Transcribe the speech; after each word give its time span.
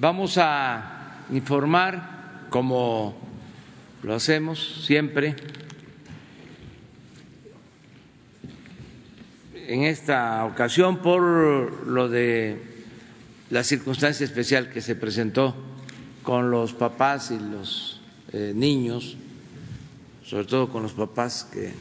vamos 0.00 0.38
a 0.38 1.24
informar, 1.32 2.46
como 2.50 3.18
lo 4.04 4.14
hacemos 4.14 4.84
siempre, 4.86 5.34
en 9.54 9.82
esta 9.82 10.44
ocasión 10.44 10.98
por 10.98 11.86
lo 11.86 12.08
de 12.08 12.62
la 13.50 13.64
circunstancia 13.64 14.24
especial 14.24 14.70
que 14.70 14.80
se 14.80 14.94
presentó 14.94 15.54
con 16.22 16.50
los 16.50 16.74
papás 16.74 17.32
y 17.32 17.38
los 17.38 18.00
eh, 18.32 18.52
niños, 18.54 19.16
sobre 20.24 20.44
todo 20.44 20.68
con 20.68 20.84
los 20.84 20.92
papás 20.92 21.48
que 21.52 21.72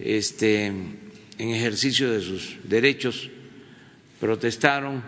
este, 0.00 0.66
en 0.66 1.08
ejercicio 1.38 2.10
de 2.10 2.20
sus 2.20 2.58
derechos 2.64 3.30
protestaron 4.18 5.02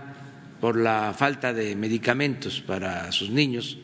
por 0.64 0.78
la 0.78 1.12
falta 1.12 1.52
de 1.52 1.76
medicamentos 1.76 2.62
para 2.62 3.12
sus 3.12 3.28
niños 3.28 3.76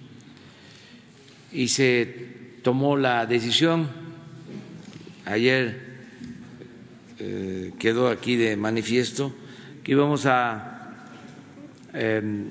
y 1.52 1.68
se 1.68 2.06
tomó 2.62 2.96
la 2.96 3.26
decisión, 3.26 3.86
ayer 5.26 5.78
eh, 7.18 7.72
quedó 7.78 8.08
aquí 8.08 8.36
de 8.36 8.56
manifiesto, 8.56 9.30
que 9.84 9.92
íbamos 9.92 10.24
a 10.24 11.04
em, 11.92 12.46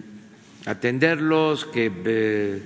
atenderlos, 0.68 1.66
que 1.66 1.92
eh, 2.06 2.62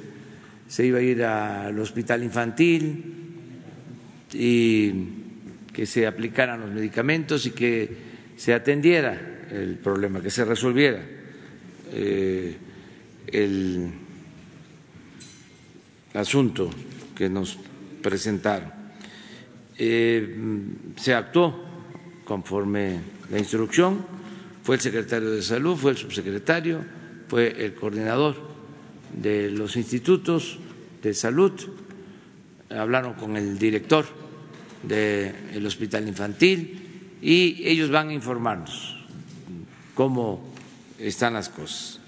se 0.67 0.86
iba 0.86 1.00
a 1.00 1.02
ir 1.02 1.23
al 1.23 1.80
hospital 1.80 2.23
infantil 2.23 3.05
y 4.34 4.91
que 5.72 5.86
se 5.86 6.08
aplicaran 6.08 6.59
los 6.59 6.72
medicamentos 6.72 7.45
y 7.45 7.52
que 7.52 7.89
se 8.36 8.53
atendiera 8.53 9.45
el 9.50 9.77
problema, 9.77 10.20
que 10.22 10.30
se 10.30 10.44
resolviera 10.44 11.23
eh, 11.93 12.57
el 13.27 13.91
asunto 16.13 16.69
que 17.16 17.30
nos 17.30 17.58
presentaron. 18.02 18.72
Eh, 19.77 20.38
se 20.95 21.13
actuó 21.13 21.63
conforme 22.25 23.00
la 23.31 23.39
instrucción, 23.39 24.05
fue 24.63 24.75
el 24.75 24.81
secretario 24.81 25.31
de 25.31 25.41
salud, 25.41 25.75
fue 25.75 25.91
el 25.91 25.97
subsecretario, 25.97 26.83
fue 27.27 27.66
el 27.66 27.73
coordinador 27.73 28.35
de 29.11 29.52
los 29.52 29.75
institutos 29.75 30.57
de 31.02 31.13
salud, 31.13 31.52
hablaron 32.69 33.13
con 33.13 33.35
el 33.38 33.57
director 33.57 34.05
del 34.83 35.66
hospital 35.66 36.07
infantil 36.07 37.17
y 37.22 37.61
ellos 37.67 37.89
van 37.89 38.09
a 38.09 38.13
informarnos 38.13 38.97
cómo 39.95 40.53
están 41.08 41.34
las 41.34 41.50
cosas. 41.50 42.00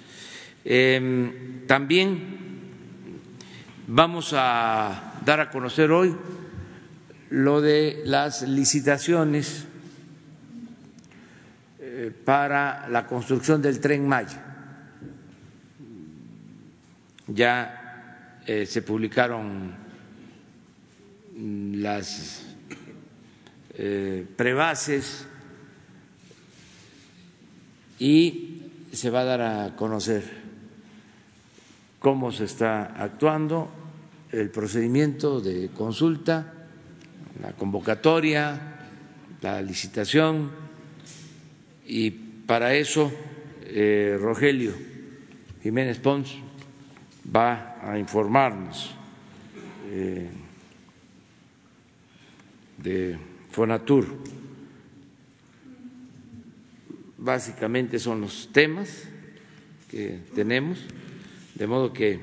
Em, 0.63 1.65
también 1.67 2.45
vamos 3.87 4.33
a 4.33 5.19
dar 5.23 5.39
a 5.39 5.49
conocer 5.49 5.91
hoy 5.91 6.15
lo 7.29 7.61
de 7.61 8.01
las 8.05 8.41
licitaciones 8.43 9.65
eh, 11.79 12.11
para 12.23 12.87
la 12.89 13.05
construcción 13.05 13.61
del 13.61 13.79
tren 13.79 14.07
Maya. 14.07 14.43
Ya 17.27 18.41
eh, 18.45 18.65
se 18.65 18.81
publicaron 18.81 19.73
las 21.37 22.43
eh, 23.73 24.25
prebases 24.37 25.27
y 27.99 28.54
se 28.95 29.09
va 29.09 29.21
a 29.21 29.25
dar 29.25 29.41
a 29.41 29.75
conocer 29.75 30.23
cómo 31.99 32.31
se 32.31 32.45
está 32.45 33.01
actuando, 33.01 33.69
el 34.31 34.49
procedimiento 34.49 35.41
de 35.41 35.69
consulta, 35.69 36.53
la 37.41 37.53
convocatoria, 37.53 38.77
la 39.41 39.61
licitación 39.61 40.51
y 41.85 42.11
para 42.11 42.73
eso 42.75 43.11
eh, 43.63 44.17
Rogelio 44.19 44.73
Jiménez 45.61 45.99
Pons 45.99 46.37
va 47.35 47.77
a 47.81 47.97
informarnos 47.97 48.93
eh, 49.89 50.29
de 52.77 53.17
Fonatur. 53.51 54.05
Básicamente 57.25 57.97
son 57.97 58.21
los 58.21 58.49
temas 58.53 59.05
que 59.89 60.19
tenemos, 60.35 60.77
de 61.55 61.65
modo 61.65 61.91
que 61.91 62.19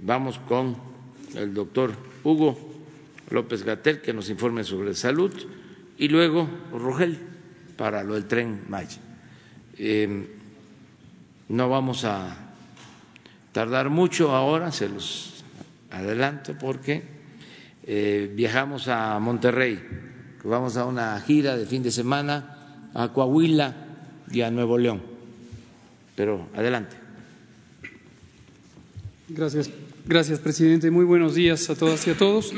vamos 0.00 0.38
con 0.38 0.78
el 1.34 1.52
doctor 1.52 1.92
Hugo 2.24 2.56
López 3.28 3.64
Gatel 3.64 4.00
que 4.00 4.14
nos 4.14 4.30
informe 4.30 4.64
sobre 4.64 4.94
salud 4.94 5.30
y 5.98 6.08
luego 6.08 6.48
Rogel 6.72 7.18
para 7.76 8.02
lo 8.02 8.14
del 8.14 8.24
tren 8.24 8.62
Maya. 8.66 8.96
Eh, 9.76 10.26
no 11.50 11.68
vamos 11.68 12.06
a 12.06 12.54
tardar 13.52 13.90
mucho 13.90 14.34
ahora, 14.34 14.72
se 14.72 14.88
los 14.88 15.44
adelanto, 15.90 16.56
porque 16.58 17.02
eh, 17.84 18.32
viajamos 18.34 18.88
a 18.88 19.18
Monterrey 19.18 19.82
vamos 20.42 20.78
a 20.78 20.86
una 20.86 21.20
gira 21.20 21.58
de 21.58 21.66
fin 21.66 21.82
de 21.82 21.90
semana 21.90 22.88
a 22.94 23.12
Coahuila 23.12 23.85
y 24.32 24.42
Nuevo 24.50 24.78
León. 24.78 25.00
Pero 26.14 26.48
adelante. 26.54 26.96
Gracias, 29.28 29.70
gracias 30.06 30.38
presidente. 30.38 30.90
Muy 30.90 31.04
buenos 31.04 31.34
días 31.34 31.68
a 31.68 31.74
todas 31.74 32.06
y 32.06 32.10
a 32.10 32.16
todos. 32.16 32.52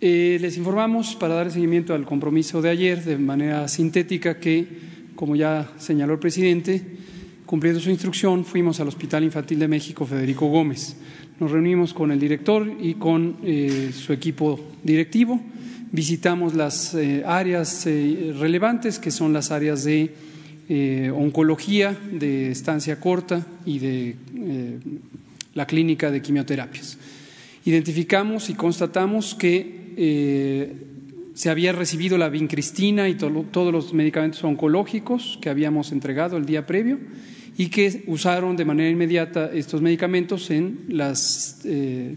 Eh, 0.00 0.38
les 0.40 0.56
informamos 0.56 1.14
para 1.14 1.34
dar 1.34 1.50
seguimiento 1.50 1.94
al 1.94 2.04
compromiso 2.04 2.62
de 2.62 2.70
ayer 2.70 3.04
de 3.04 3.18
manera 3.18 3.68
sintética 3.68 4.38
que, 4.38 4.66
como 5.14 5.36
ya 5.36 5.70
señaló 5.78 6.14
el 6.14 6.18
presidente, 6.18 6.82
cumpliendo 7.46 7.80
su 7.80 7.90
instrucción, 7.90 8.44
fuimos 8.44 8.80
al 8.80 8.88
Hospital 8.88 9.24
Infantil 9.24 9.58
de 9.58 9.68
México 9.68 10.06
Federico 10.06 10.46
Gómez. 10.46 10.96
Nos 11.38 11.50
reunimos 11.50 11.92
con 11.92 12.12
el 12.12 12.18
director 12.18 12.72
y 12.80 12.94
con 12.94 13.36
eh, 13.44 13.90
su 13.92 14.12
equipo 14.12 14.58
directivo 14.82 15.40
visitamos 15.92 16.54
las 16.54 16.94
eh, 16.94 17.22
áreas 17.26 17.84
relevantes, 17.84 18.98
que 18.98 19.10
son 19.10 19.32
las 19.32 19.50
áreas 19.50 19.84
de 19.84 20.31
eh, 20.74 21.10
oncología, 21.10 21.94
de 22.12 22.50
estancia 22.50 22.98
corta 22.98 23.46
y 23.66 23.78
de 23.78 24.16
la 25.52 25.66
clínica 25.66 26.10
de 26.10 26.22
quimioterapias. 26.22 26.96
Identificamos 27.66 28.48
y 28.48 28.54
constatamos 28.54 29.34
que 29.34 30.72
se 31.34 31.50
había 31.50 31.72
recibido 31.72 32.16
la 32.16 32.30
vincristina 32.30 33.10
y 33.10 33.16
todos 33.16 33.70
los 33.70 33.92
medicamentos 33.92 34.42
oncológicos 34.44 35.38
que 35.42 35.50
habíamos 35.50 35.92
entregado 35.92 36.38
el 36.38 36.46
día 36.46 36.66
previo 36.66 36.98
y 37.58 37.68
que 37.68 38.04
usaron 38.06 38.56
de 38.56 38.64
manera 38.64 38.88
inmediata 38.88 39.50
estos 39.52 39.82
medicamentos 39.82 40.50
en 40.50 40.86
las 40.88 41.60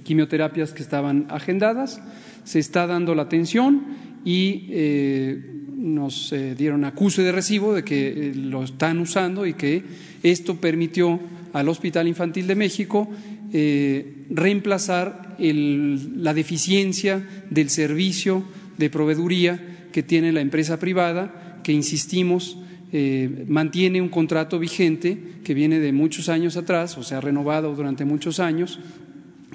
quimioterapias 0.05 0.71
que 0.71 0.81
estaban 0.81 1.25
agendadas 1.29 2.01
se 2.45 2.59
está 2.59 2.87
dando 2.87 3.13
la 3.15 3.23
atención 3.23 3.83
y 4.23 4.67
eh, 4.69 5.43
nos 5.85 6.33
eh, 6.33 6.55
dieron 6.55 6.83
acuse 6.83 7.21
de 7.21 7.31
recibo 7.31 7.73
de 7.73 7.83
que 7.83 8.07
eh, 8.07 8.35
lo 8.35 8.63
están 8.63 8.99
usando 8.99 9.45
y 9.45 9.53
que 9.53 9.83
esto 10.23 10.59
permitió 10.59 11.19
al 11.53 11.69
Hospital 11.69 12.07
Infantil 12.07 12.47
de 12.47 12.55
México 12.55 13.09
reemplazar 14.29 15.37
la 15.39 16.33
deficiencia 16.33 17.25
del 17.49 17.69
servicio 17.69 18.43
de 18.77 18.89
proveeduría 18.89 19.87
que 19.93 20.03
tiene 20.03 20.33
la 20.33 20.41
empresa 20.41 20.77
privada, 20.77 21.61
que 21.63 21.71
insistimos 21.71 22.57
mantiene 23.47 24.01
un 24.01 24.09
contrato 24.09 24.59
vigente 24.59 25.17
que 25.45 25.53
viene 25.53 25.79
de 25.79 25.93
muchos 25.93 26.27
años 26.27 26.57
atrás, 26.57 26.97
o 26.97 27.03
sea, 27.03 27.21
renovado 27.21 27.73
durante 27.75 28.03
muchos 28.03 28.41
años, 28.41 28.77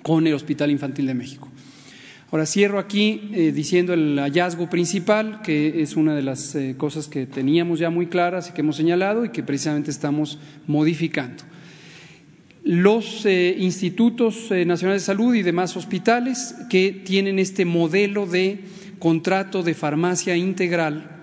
con 0.03 0.27
el 0.27 0.33
Hospital 0.33 0.71
Infantil 0.71 1.07
de 1.07 1.15
México. 1.15 1.50
Ahora 2.33 2.47
cierro 2.47 2.79
aquí 2.79 3.29
eh, 3.33 3.51
diciendo 3.51 3.93
el 3.93 4.17
hallazgo 4.21 4.71
principal, 4.71 5.43
que 5.43 5.83
es 5.83 5.97
una 5.97 6.15
de 6.15 6.23
las 6.23 6.55
eh, 6.55 6.77
cosas 6.79 7.09
que 7.09 7.27
teníamos 7.27 7.81
ya 7.81 7.91
muy 7.91 8.07
claras 8.07 8.49
y 8.49 8.53
que 8.53 8.61
hemos 8.61 8.77
señalado 8.77 9.25
y 9.25 9.31
que 9.31 9.43
precisamente 9.43 9.91
estamos 9.91 10.39
modificando. 10.69 11.43
Los 12.63 13.27
eh, 13.27 13.57
institutos 13.59 14.49
nacionales 14.65 15.03
de 15.03 15.07
salud 15.07 15.35
y 15.35 15.43
demás 15.43 15.77
hospitales 15.77 16.55
que 16.69 16.93
tienen 16.93 17.41
este 17.41 17.65
modelo 17.65 18.27
de 18.27 18.61
contrato 19.01 19.65
de 19.65 19.75
farmacia 19.75 20.37
integral 20.37 21.17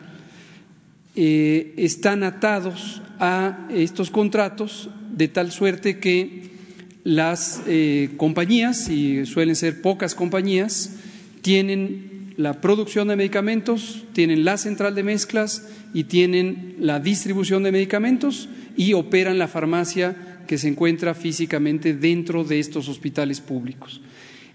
están 1.15 2.23
atados 2.23 3.01
a 3.19 3.67
estos 3.71 4.11
contratos 4.11 4.89
de 5.15 5.27
tal 5.27 5.51
suerte 5.51 5.99
que 5.99 6.43
las 7.03 7.61
compañías, 8.17 8.89
y 8.89 9.25
suelen 9.25 9.55
ser 9.55 9.81
pocas 9.81 10.13
compañías, 10.13 10.96
tienen 11.47 12.33
la 12.35 12.59
producción 12.59 13.07
de 13.07 13.15
medicamentos, 13.15 14.03
tienen 14.11 14.43
la 14.43 14.57
central 14.57 14.95
de 14.95 15.03
mezclas 15.03 15.65
y 15.93 16.03
tienen 16.03 16.75
la 16.77 16.99
distribución 16.99 17.63
de 17.63 17.71
medicamentos 17.71 18.49
y 18.75 18.91
operan 18.91 19.39
la 19.39 19.47
farmacia 19.47 20.41
que 20.45 20.57
se 20.57 20.67
encuentra 20.67 21.13
físicamente 21.13 21.93
dentro 21.93 22.43
de 22.43 22.59
estos 22.59 22.89
hospitales 22.89 23.39
públicos. 23.39 24.01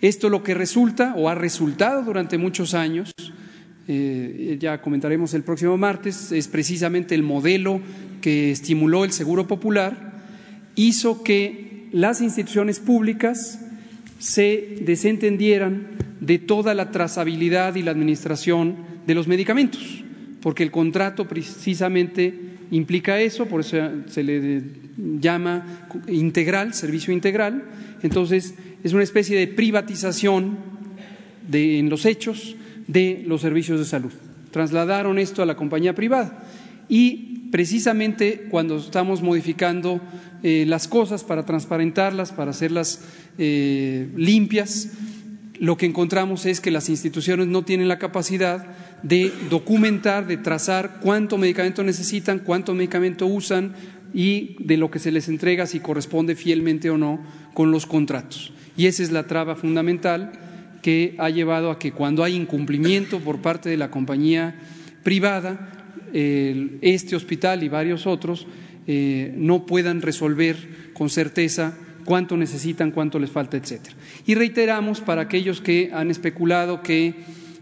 Esto 0.03 0.29
lo 0.29 0.43
que 0.43 0.53
resulta 0.53 1.15
o 1.17 1.31
ha 1.31 1.35
resultado 1.35 2.03
durante 2.03 2.37
muchos 2.37 2.75
años, 2.75 3.15
eh, 3.89 4.59
ya 4.61 4.83
comentaremos 4.83 5.33
el 5.33 5.45
próximo 5.45 5.79
martes, 5.79 6.31
es 6.31 6.47
precisamente 6.47 7.15
el 7.15 7.23
modelo 7.23 7.81
que 8.21 8.51
estimuló 8.51 9.07
el 9.07 9.13
Seguro 9.13 9.47
Popular, 9.47 10.13
hizo 10.75 11.23
que 11.23 11.89
las 11.91 12.21
instituciones 12.21 12.81
públicas 12.81 13.62
se 14.23 14.77
desentendieran 14.83 15.99
de 16.21 16.39
toda 16.39 16.75
la 16.75 16.93
trazabilidad 16.93 17.75
y 17.75 17.83
la 17.83 17.91
administración 17.91 18.77
de 19.05 19.17
los 19.17 19.27
medicamentos, 19.27 20.05
porque 20.41 20.63
el 20.63 20.71
contrato 20.71 21.27
precisamente 21.27 22.33
implica 22.71 23.21
eso, 23.21 23.47
por 23.47 23.63
eso 23.63 23.79
se 24.07 24.23
le 24.23 24.63
llama 25.19 25.89
integral, 26.07 26.73
servicio 26.73 27.13
integral. 27.13 27.65
Entonces, 28.05 28.55
es 28.85 28.93
una 28.93 29.03
especie 29.03 29.37
de 29.37 29.49
privatización 29.49 30.57
en 31.53 31.91
los 31.91 32.07
hechos 32.07 32.55
de 32.87 33.25
los 33.27 33.41
servicios 33.41 33.81
de 33.81 33.85
salud. 33.85 34.13
Trasladaron 34.53 35.19
esto 35.19 35.43
a 35.43 35.47
la 35.47 35.57
compañía 35.57 35.97
privada 35.97 36.45
y 36.93 37.49
precisamente 37.51 38.49
cuando 38.51 38.77
estamos 38.77 39.23
modificando 39.23 39.99
eh, 40.43 40.67
las 40.69 40.89
cosas 40.89 41.25
para 41.25 41.47
transparentarlas, 41.47 42.33
para 42.33 42.51
hacerlas 42.51 43.01
eh, 43.39 44.11
limpias, 44.15 44.91
lo 45.59 45.79
que 45.79 45.87
encontramos 45.87 46.45
es 46.45 46.61
que 46.61 46.71
las 46.71 46.91
instituciones 46.91 47.47
no 47.47 47.65
tienen 47.65 47.89
la 47.89 47.99
capacidad 47.99 48.67
de 49.03 49.33
documentar, 49.49 50.27
de 50.27 50.37
trazar 50.37 51.01
cuánto 51.01 51.39
medicamento 51.39 51.83
necesitan, 51.83 52.41
cuánto 52.41 52.75
medicamento 52.75 53.25
usan 53.27 53.73
y 54.13 54.57
de 54.59 54.77
lo 54.77 54.91
que 54.91 54.99
se 54.99 55.13
les 55.13 55.31
entrega 55.31 55.65
si 55.65 55.81
corresponde 55.81 56.37
fielmente 56.37 56.91
o 56.91 56.99
no 56.99 57.21
con 57.55 57.71
los 57.71 57.87
contratos. 57.87 58.53
Y 58.77 58.85
esa 58.85 59.03
es 59.03 59.13
la 59.13 59.27
traba 59.27 59.57
fundamental 59.57 60.33
que 60.83 61.15
ha 61.17 61.31
llevado 61.31 61.71
a 61.71 61.79
que 61.79 61.93
cuando 61.93 62.23
hay 62.23 62.35
incumplimiento 62.35 63.19
por 63.21 63.41
parte 63.41 63.71
de 63.71 63.79
la 63.79 63.91
compañía 63.91 64.57
privada, 65.03 65.82
este 66.13 67.17
hospital 67.17 67.63
y 67.63 67.69
varios 67.69 68.07
otros 68.07 68.47
eh, 68.87 69.33
no 69.37 69.65
puedan 69.65 70.03
resolver 70.03 70.57
con 70.93 71.09
certeza 71.09 71.75
cuánto 72.05 72.37
necesitan, 72.37 72.91
cuánto 72.91 73.19
les 73.19 73.31
falta, 73.31 73.57
etcétera. 73.57 73.95
Y 74.27 74.35
reiteramos 74.35 75.01
para 75.01 75.23
aquellos 75.23 75.61
que 75.61 75.91
han 75.93 76.11
especulado 76.11 76.83
que 76.83 77.15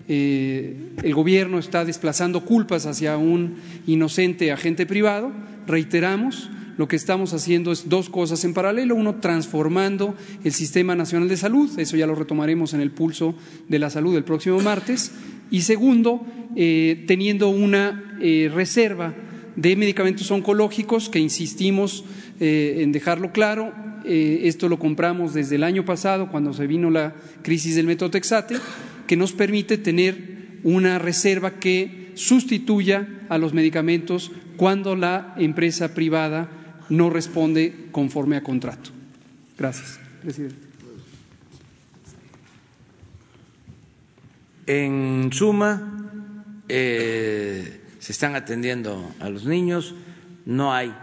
eh, 0.09 0.77
el 1.03 1.15
gobierno 1.15 1.59
está 1.59 1.85
desplazando 1.85 2.45
culpas 2.45 2.87
hacia 2.87 3.19
un 3.19 3.57
inocente 3.87 4.51
agente 4.51 4.87
privado, 4.87 5.31
reiteramos 5.67 6.51
lo 6.81 6.89
que 6.89 6.97
estamos 6.97 7.35
haciendo 7.35 7.73
es 7.73 7.91
dos 7.91 8.09
cosas 8.09 8.43
en 8.47 8.55
paralelo. 8.55 8.95
Uno, 8.95 9.17
transformando 9.17 10.15
el 10.43 10.53
Sistema 10.53 10.95
Nacional 10.95 11.29
de 11.29 11.37
Salud, 11.37 11.79
eso 11.79 11.95
ya 11.99 12.07
lo 12.07 12.15
retomaremos 12.15 12.73
en 12.73 12.81
el 12.81 12.91
pulso 12.91 13.35
de 13.69 13.79
la 13.79 13.91
salud 13.91 14.17
el 14.17 14.25
próximo 14.25 14.59
martes. 14.61 15.13
Y 15.51 15.63
segundo, 15.63 16.25
eh, 16.57 17.05
teniendo 17.07 17.49
una 17.49 18.19
eh, 18.21 18.51
reserva 18.53 19.15
de 19.57 19.77
medicamentos 19.77 20.31
oncológicos 20.31 21.09
que 21.09 21.19
insistimos 21.19 22.05
en 22.43 22.91
dejarlo 22.91 23.33
claro, 23.33 23.75
eh, 24.05 24.49
esto 24.49 24.69
lo 24.69 24.79
compramos 24.79 25.35
desde 25.35 25.57
el 25.57 25.65
año 25.65 25.85
pasado, 25.85 26.31
cuando 26.31 26.53
se 26.53 26.67
vino 26.67 26.91
la 26.91 27.15
crisis 27.43 27.77
del 27.77 27.87
metotrexate, 27.87 28.57
que 29.07 29.17
nos 29.17 29.33
permite 29.33 29.79
tener 29.79 30.59
una 30.63 30.99
reserva 30.99 31.59
que 31.59 32.13
sustituya 32.15 33.09
a 33.29 33.39
los 33.39 33.55
medicamentos 33.55 34.33
cuando 34.57 34.97
la 34.97 35.35
empresa 35.39 35.95
privada 35.95 36.51
no 36.89 37.11
responde 37.11 37.89
conforme 37.93 38.37
a 38.37 38.43
contrato. 38.43 38.91
Gracias, 39.59 40.01
presidente. 40.23 40.70
En 44.73 45.33
suma, 45.33 45.83
eh, 46.69 47.81
se 47.99 48.13
están 48.13 48.37
atendiendo 48.37 49.13
a 49.19 49.29
los 49.29 49.45
niños, 49.45 49.97
no 50.47 50.73
hay 50.73 50.95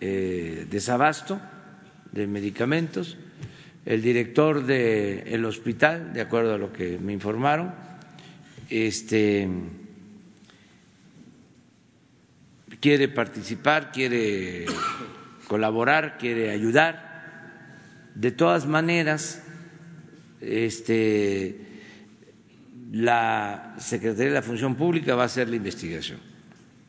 eh, 0.00 0.66
desabasto 0.70 1.38
de 2.12 2.26
medicamentos. 2.26 3.18
El 3.84 4.00
director 4.00 4.64
del 4.64 5.44
hospital, 5.44 6.14
de 6.14 6.22
acuerdo 6.22 6.54
a 6.54 6.56
lo 6.58 6.72
que 6.72 6.98
me 6.98 7.12
informaron, 7.12 7.74
este, 8.70 9.46
quiere 12.80 13.08
participar, 13.08 13.92
quiere 13.92 14.64
colaborar, 15.46 16.16
quiere 16.16 16.50
ayudar. 16.50 17.42
De 18.14 18.30
todas 18.30 18.64
maneras, 18.64 19.42
este, 20.40 21.65
la 22.92 23.74
Secretaría 23.78 24.28
de 24.28 24.34
la 24.34 24.42
Función 24.42 24.74
Pública 24.74 25.14
va 25.14 25.22
a 25.22 25.26
hacer 25.26 25.48
la 25.48 25.56
investigación 25.56 26.18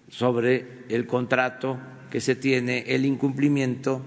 sobre 0.09 0.85
el 0.89 1.05
contrato 1.05 1.79
que 2.09 2.21
se 2.21 2.35
tiene, 2.35 2.83
el 2.87 3.05
incumplimiento 3.05 4.05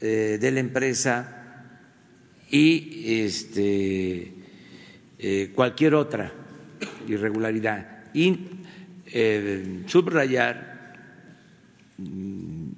eh, 0.00 0.38
de 0.40 0.50
la 0.50 0.60
empresa 0.60 1.38
y 2.50 3.22
este, 3.22 4.32
eh, 5.18 5.52
cualquier 5.54 5.94
otra 5.94 6.32
irregularidad. 7.06 8.04
Y 8.14 8.38
eh, 9.06 9.82
subrayar, 9.86 10.94
mm, 11.98 12.70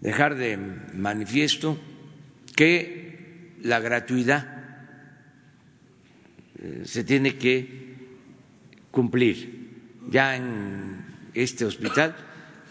dejar 0.00 0.36
de 0.36 0.56
manifiesto 0.94 1.78
que 2.56 3.54
la 3.62 3.80
gratuidad 3.80 4.53
se 6.84 7.04
tiene 7.04 7.36
que 7.36 7.94
cumplir. 8.90 9.64
Ya 10.08 10.36
en 10.36 11.04
este 11.34 11.64
hospital, 11.64 12.14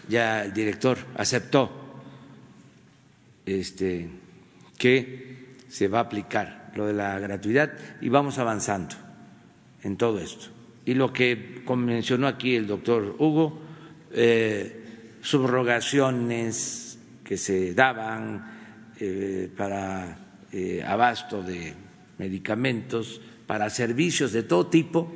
ya 0.08 0.46
el 0.46 0.54
director 0.54 0.98
aceptó 1.16 1.72
este, 3.46 4.10
que 4.78 5.56
se 5.68 5.88
va 5.88 6.00
a 6.00 6.02
aplicar 6.04 6.72
lo 6.76 6.88
de 6.88 6.94
la 6.94 7.20
gratuidad 7.20 7.74
y 8.02 8.10
vamos 8.10 8.38
avanzando 8.38 8.96
en 9.84 9.98
todo 9.98 10.20
esto. 10.20 10.48
Y 10.86 10.94
lo 10.96 11.14
que 11.14 11.64
mencionó 11.76 12.28
aquí 12.28 12.56
el 12.56 12.68
doctor 12.68 13.16
Hugo, 13.20 13.62
eh, 14.12 15.18
subrogaciones 15.22 17.00
que 17.24 17.38
se 17.38 17.74
daban 17.74 18.92
eh, 19.00 19.50
para 19.56 20.18
eh, 20.52 20.84
abasto 20.86 21.42
de 21.42 21.74
medicamentos, 22.18 23.22
para 23.48 23.70
servicios 23.70 24.32
de 24.32 24.44
todo 24.44 24.68
tipo, 24.68 25.12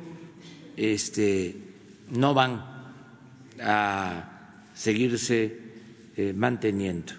este, 0.76 1.56
no 2.10 2.34
van 2.34 2.64
a 3.60 4.54
seguirse 4.74 5.58
manteniendo. 6.34 7.12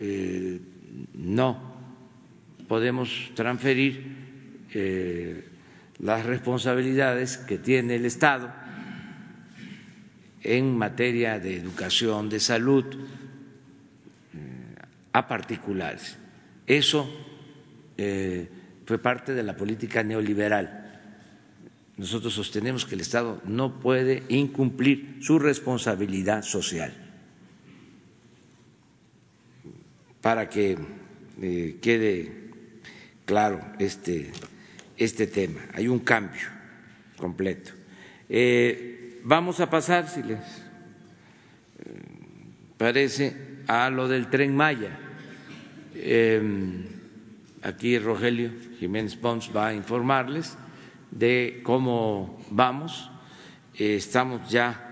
Eh, 0.00 0.60
no 1.14 1.76
podemos 2.68 3.30
transferir 3.34 4.66
eh, 4.72 5.44
las 5.98 6.24
responsabilidades 6.24 7.36
que 7.36 7.58
tiene 7.58 7.96
el 7.96 8.04
Estado 8.04 8.52
en 10.42 10.76
materia 10.78 11.40
de 11.40 11.56
educación, 11.56 12.28
de 12.28 12.38
salud, 12.38 12.84
eh, 12.84 12.96
a 15.12 15.26
particulares. 15.26 16.16
Eso 16.66 17.10
fue 18.88 18.96
parte 18.96 19.34
de 19.34 19.42
la 19.42 19.54
política 19.54 20.02
neoliberal. 20.02 20.98
Nosotros 21.98 22.32
sostenemos 22.32 22.86
que 22.86 22.94
el 22.94 23.02
Estado 23.02 23.38
no 23.44 23.80
puede 23.80 24.22
incumplir 24.30 25.18
su 25.20 25.38
responsabilidad 25.38 26.42
social. 26.42 26.94
para 30.22 30.48
que 30.48 30.76
eh, 31.40 31.78
quede 31.80 32.50
claro 33.24 33.60
este, 33.78 34.32
este 34.96 35.26
tema. 35.26 35.60
Hay 35.74 35.86
un 35.86 36.00
cambio 36.00 36.48
completo. 37.16 37.72
Eh, 38.28 39.20
vamos 39.22 39.60
a 39.60 39.70
pasar, 39.70 40.08
si 40.08 40.22
les 40.22 40.38
eh, 40.38 40.42
parece, 42.76 43.36
a 43.66 43.90
lo 43.90 44.08
del 44.08 44.28
tren 44.28 44.56
Maya. 44.56 44.98
aquí 47.62 47.98
Rogelio 47.98 48.67
Jiménez 48.78 49.16
Pons 49.16 49.50
va 49.54 49.68
a 49.68 49.74
informarles 49.74 50.56
de 51.10 51.60
cómo 51.62 52.38
vamos. 52.50 53.10
estamos 53.74 54.50
ya 54.50 54.84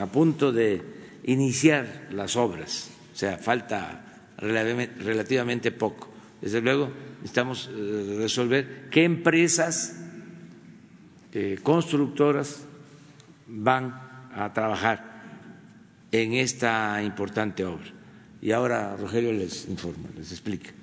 a 0.00 0.06
punto 0.06 0.52
de 0.52 0.82
iniciar 1.24 2.08
las 2.12 2.36
obras, 2.36 2.90
o 3.12 3.16
sea, 3.16 3.38
falta 3.38 4.04
relativamente 4.38 5.72
poco. 5.72 6.08
Desde 6.40 6.60
luego, 6.60 6.90
necesitamos 7.16 7.70
eh, 7.72 8.16
resolver 8.18 8.88
qué 8.90 9.04
empresas 9.04 9.96
eh, 11.32 11.58
constructoras 11.62 12.64
van 13.46 14.00
a 14.34 14.52
trabajar 14.52 15.16
en 16.12 16.34
esta 16.34 17.02
importante 17.02 17.64
obra. 17.64 17.92
y 18.40 18.52
ahora 18.52 18.96
Rogelio 18.96 19.32
les 19.32 19.66
informa, 19.68 20.08
les 20.16 20.30
explica. 20.30 20.75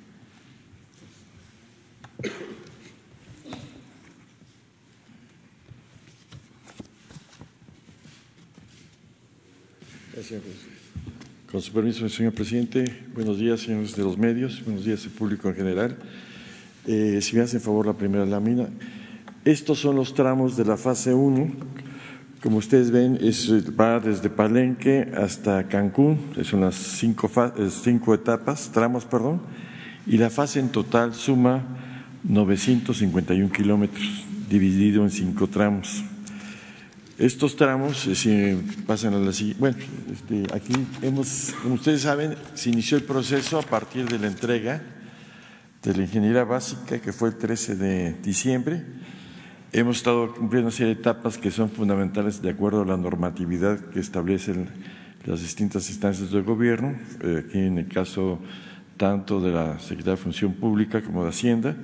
Gracias. 10.14 10.42
Con 11.52 11.62
su 11.62 11.72
permiso, 11.72 12.08
señor 12.08 12.34
presidente, 12.34 12.86
buenos 13.14 13.38
días, 13.40 13.60
señores 13.60 13.96
de 13.96 14.04
los 14.04 14.18
medios, 14.18 14.64
buenos 14.64 14.86
días 14.86 15.04
al 15.06 15.12
público 15.12 15.50
en 15.50 15.56
general. 15.56 15.98
Eh, 16.88 17.20
si 17.22 17.36
me 17.36 17.42
hacen 17.42 17.62
favor 17.62 17.86
la 17.86 17.94
primera 17.94 18.26
lámina. 18.26 18.70
Estos 19.46 19.80
son 19.80 19.96
los 19.96 20.14
tramos 20.14 20.56
de 20.56 20.66
la 20.66 20.78
fase 20.78 21.14
1. 21.14 21.52
Como 22.42 22.58
ustedes 22.58 22.92
ven, 22.92 23.18
es, 23.22 23.52
va 23.78 24.00
desde 24.00 24.30
Palenque 24.30 25.12
hasta 25.16 25.68
Cancún, 25.68 26.20
son 26.44 26.62
las 26.62 26.76
cinco, 26.76 27.30
cinco 27.70 28.14
etapas, 28.14 28.72
tramos, 28.72 29.06
perdón, 29.06 29.42
y 30.06 30.18
la 30.18 30.30
fase 30.30 30.60
en 30.60 30.70
total 30.70 31.14
suma 31.14 31.83
951 32.24 33.52
kilómetros, 33.52 34.26
dividido 34.50 35.04
en 35.04 35.12
cinco 35.12 35.48
tramos. 35.48 36.04
Estos 37.18 37.56
tramos, 37.56 38.08
eh, 38.08 38.16
si 38.16 38.84
pasan 38.88 39.14
a 39.14 39.20
la 39.20 39.32
siguiente, 39.32 39.60
bueno, 39.60 39.78
este, 40.12 40.44
aquí 40.54 40.74
hemos, 41.02 41.54
como 41.62 41.76
ustedes 41.76 42.02
saben, 42.02 42.36
se 42.56 42.70
inició 42.70 42.98
el 42.98 43.04
proceso 43.04 43.60
a 43.60 43.62
partir 43.62 44.06
de 44.08 44.18
la 44.18 44.28
entrega 44.28 44.82
de 45.84 45.94
la 45.96 46.04
ingeniería 46.04 46.44
básica, 46.44 47.00
que 47.00 47.14
fue 47.14 47.30
el 47.30 47.36
13 47.36 47.76
de 47.76 48.14
diciembre. 48.24 48.84
Hemos 49.72 49.98
estado 49.98 50.34
cumpliendo 50.34 50.68
una 50.68 50.76
serie 50.76 50.96
de 50.96 51.02
etapas 51.02 51.38
que 51.38 51.52
son 51.52 51.70
fundamentales 51.70 52.42
de 52.42 52.50
acuerdo 52.50 52.82
a 52.82 52.86
la 52.86 52.98
normatividad 52.98 53.80
que 53.90 54.00
establecen 54.00 54.70
las 55.26 55.42
distintas 55.42 55.90
instancias 55.90 56.32
del 56.32 56.44
gobierno, 56.44 56.96
eh, 57.22 57.44
aquí 57.46 57.60
en 57.60 57.78
el 57.78 57.88
caso 57.88 58.40
tanto 58.98 59.42
de 59.42 59.52
la 59.52 59.80
Secretaría 59.80 60.16
de 60.16 60.18
Función 60.18 60.54
Pública 60.54 61.02
como 61.02 61.24
de 61.24 61.30
Hacienda, 61.30 61.76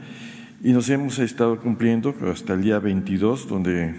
y 0.61 0.73
nos 0.73 0.89
hemos 0.89 1.19
estado 1.19 1.59
cumpliendo 1.59 2.13
hasta 2.31 2.53
el 2.53 2.61
día 2.61 2.79
22, 2.79 3.47
donde 3.47 3.95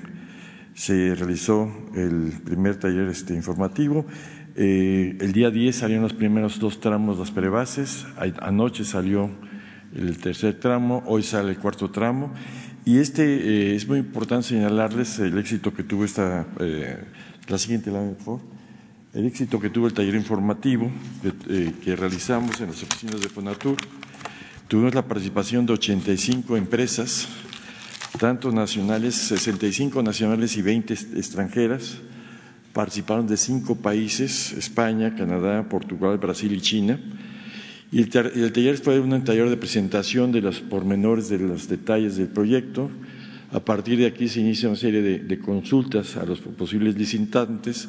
se 0.74 1.14
realizó 1.14 1.72
el 1.94 2.32
primer 2.44 2.76
taller 2.76 3.08
este, 3.08 3.34
informativo. 3.34 4.04
Eh, 4.56 5.16
el 5.20 5.32
día 5.32 5.50
10 5.50 5.74
salieron 5.74 6.02
los 6.02 6.12
primeros 6.12 6.58
dos 6.58 6.80
tramos, 6.80 7.18
las 7.18 7.30
prebases. 7.30 8.06
Anoche 8.40 8.84
salió 8.84 9.30
el 9.94 10.18
tercer 10.18 10.60
tramo, 10.60 11.02
hoy 11.06 11.22
sale 11.22 11.50
el 11.50 11.58
cuarto 11.58 11.90
tramo. 11.90 12.32
Y 12.84 12.98
este 12.98 13.24
eh, 13.24 13.74
es 13.74 13.88
muy 13.88 13.98
importante 13.98 14.48
señalarles 14.48 15.18
el 15.18 15.38
éxito 15.38 15.72
que 15.72 15.82
tuvo 15.82 16.04
esta, 16.04 16.46
eh, 16.60 16.98
la 17.48 17.58
siguiente 17.58 17.90
favor. 17.90 18.40
El 19.14 19.26
éxito 19.26 19.58
que 19.58 19.70
tuvo 19.70 19.86
el 19.86 19.92
taller 19.92 20.14
informativo 20.14 20.88
que 21.82 21.96
realizamos 21.96 22.60
en 22.60 22.68
las 22.68 22.80
oficinas 22.82 23.20
de 23.20 23.28
Fonatur. 23.28 23.76
Tuvimos 24.70 24.94
la 24.94 25.02
participación 25.02 25.66
de 25.66 25.72
85 25.72 26.56
empresas 26.56 27.26
tanto 28.20 28.52
nacionales, 28.52 29.16
65 29.16 30.00
nacionales 30.00 30.56
y 30.56 30.62
20 30.62 30.94
extranjeras. 30.94 31.98
Participaron 32.72 33.26
de 33.26 33.36
cinco 33.36 33.74
países, 33.74 34.52
España, 34.52 35.16
Canadá, 35.16 35.68
Portugal, 35.68 36.18
Brasil 36.18 36.52
y 36.52 36.60
China. 36.60 37.00
Y 37.90 38.02
el, 38.02 38.52
taller 38.52 38.78
fue 38.78 39.00
un 39.00 39.24
taller 39.24 39.50
de 39.50 39.56
presentación 39.56 40.30
de 40.30 40.40
los 40.40 40.60
pormenores 40.60 41.28
de 41.28 41.40
los 41.40 41.66
detalles 41.66 42.16
del 42.16 42.28
proyecto. 42.28 42.92
A 43.50 43.58
partir 43.58 43.98
de 43.98 44.06
aquí 44.06 44.28
se 44.28 44.38
inicia 44.38 44.68
una 44.68 44.78
serie 44.78 45.02
de, 45.02 45.38
consultas 45.40 46.16
a 46.16 46.24
los 46.24 46.38
posibles 46.38 46.94
licitantes 46.94 47.88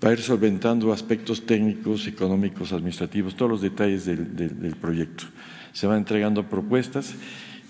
para 0.00 0.14
ir 0.14 0.20
solventando 0.22 0.90
aspectos 0.90 1.44
técnicos, 1.44 2.06
económicos, 2.06 2.72
administrativos, 2.72 3.36
todos 3.36 3.50
los 3.50 3.60
detalles 3.60 4.06
del 4.06 4.74
proyecto. 4.80 5.24
Se 5.72 5.86
van 5.86 5.98
entregando 5.98 6.48
propuestas 6.48 7.14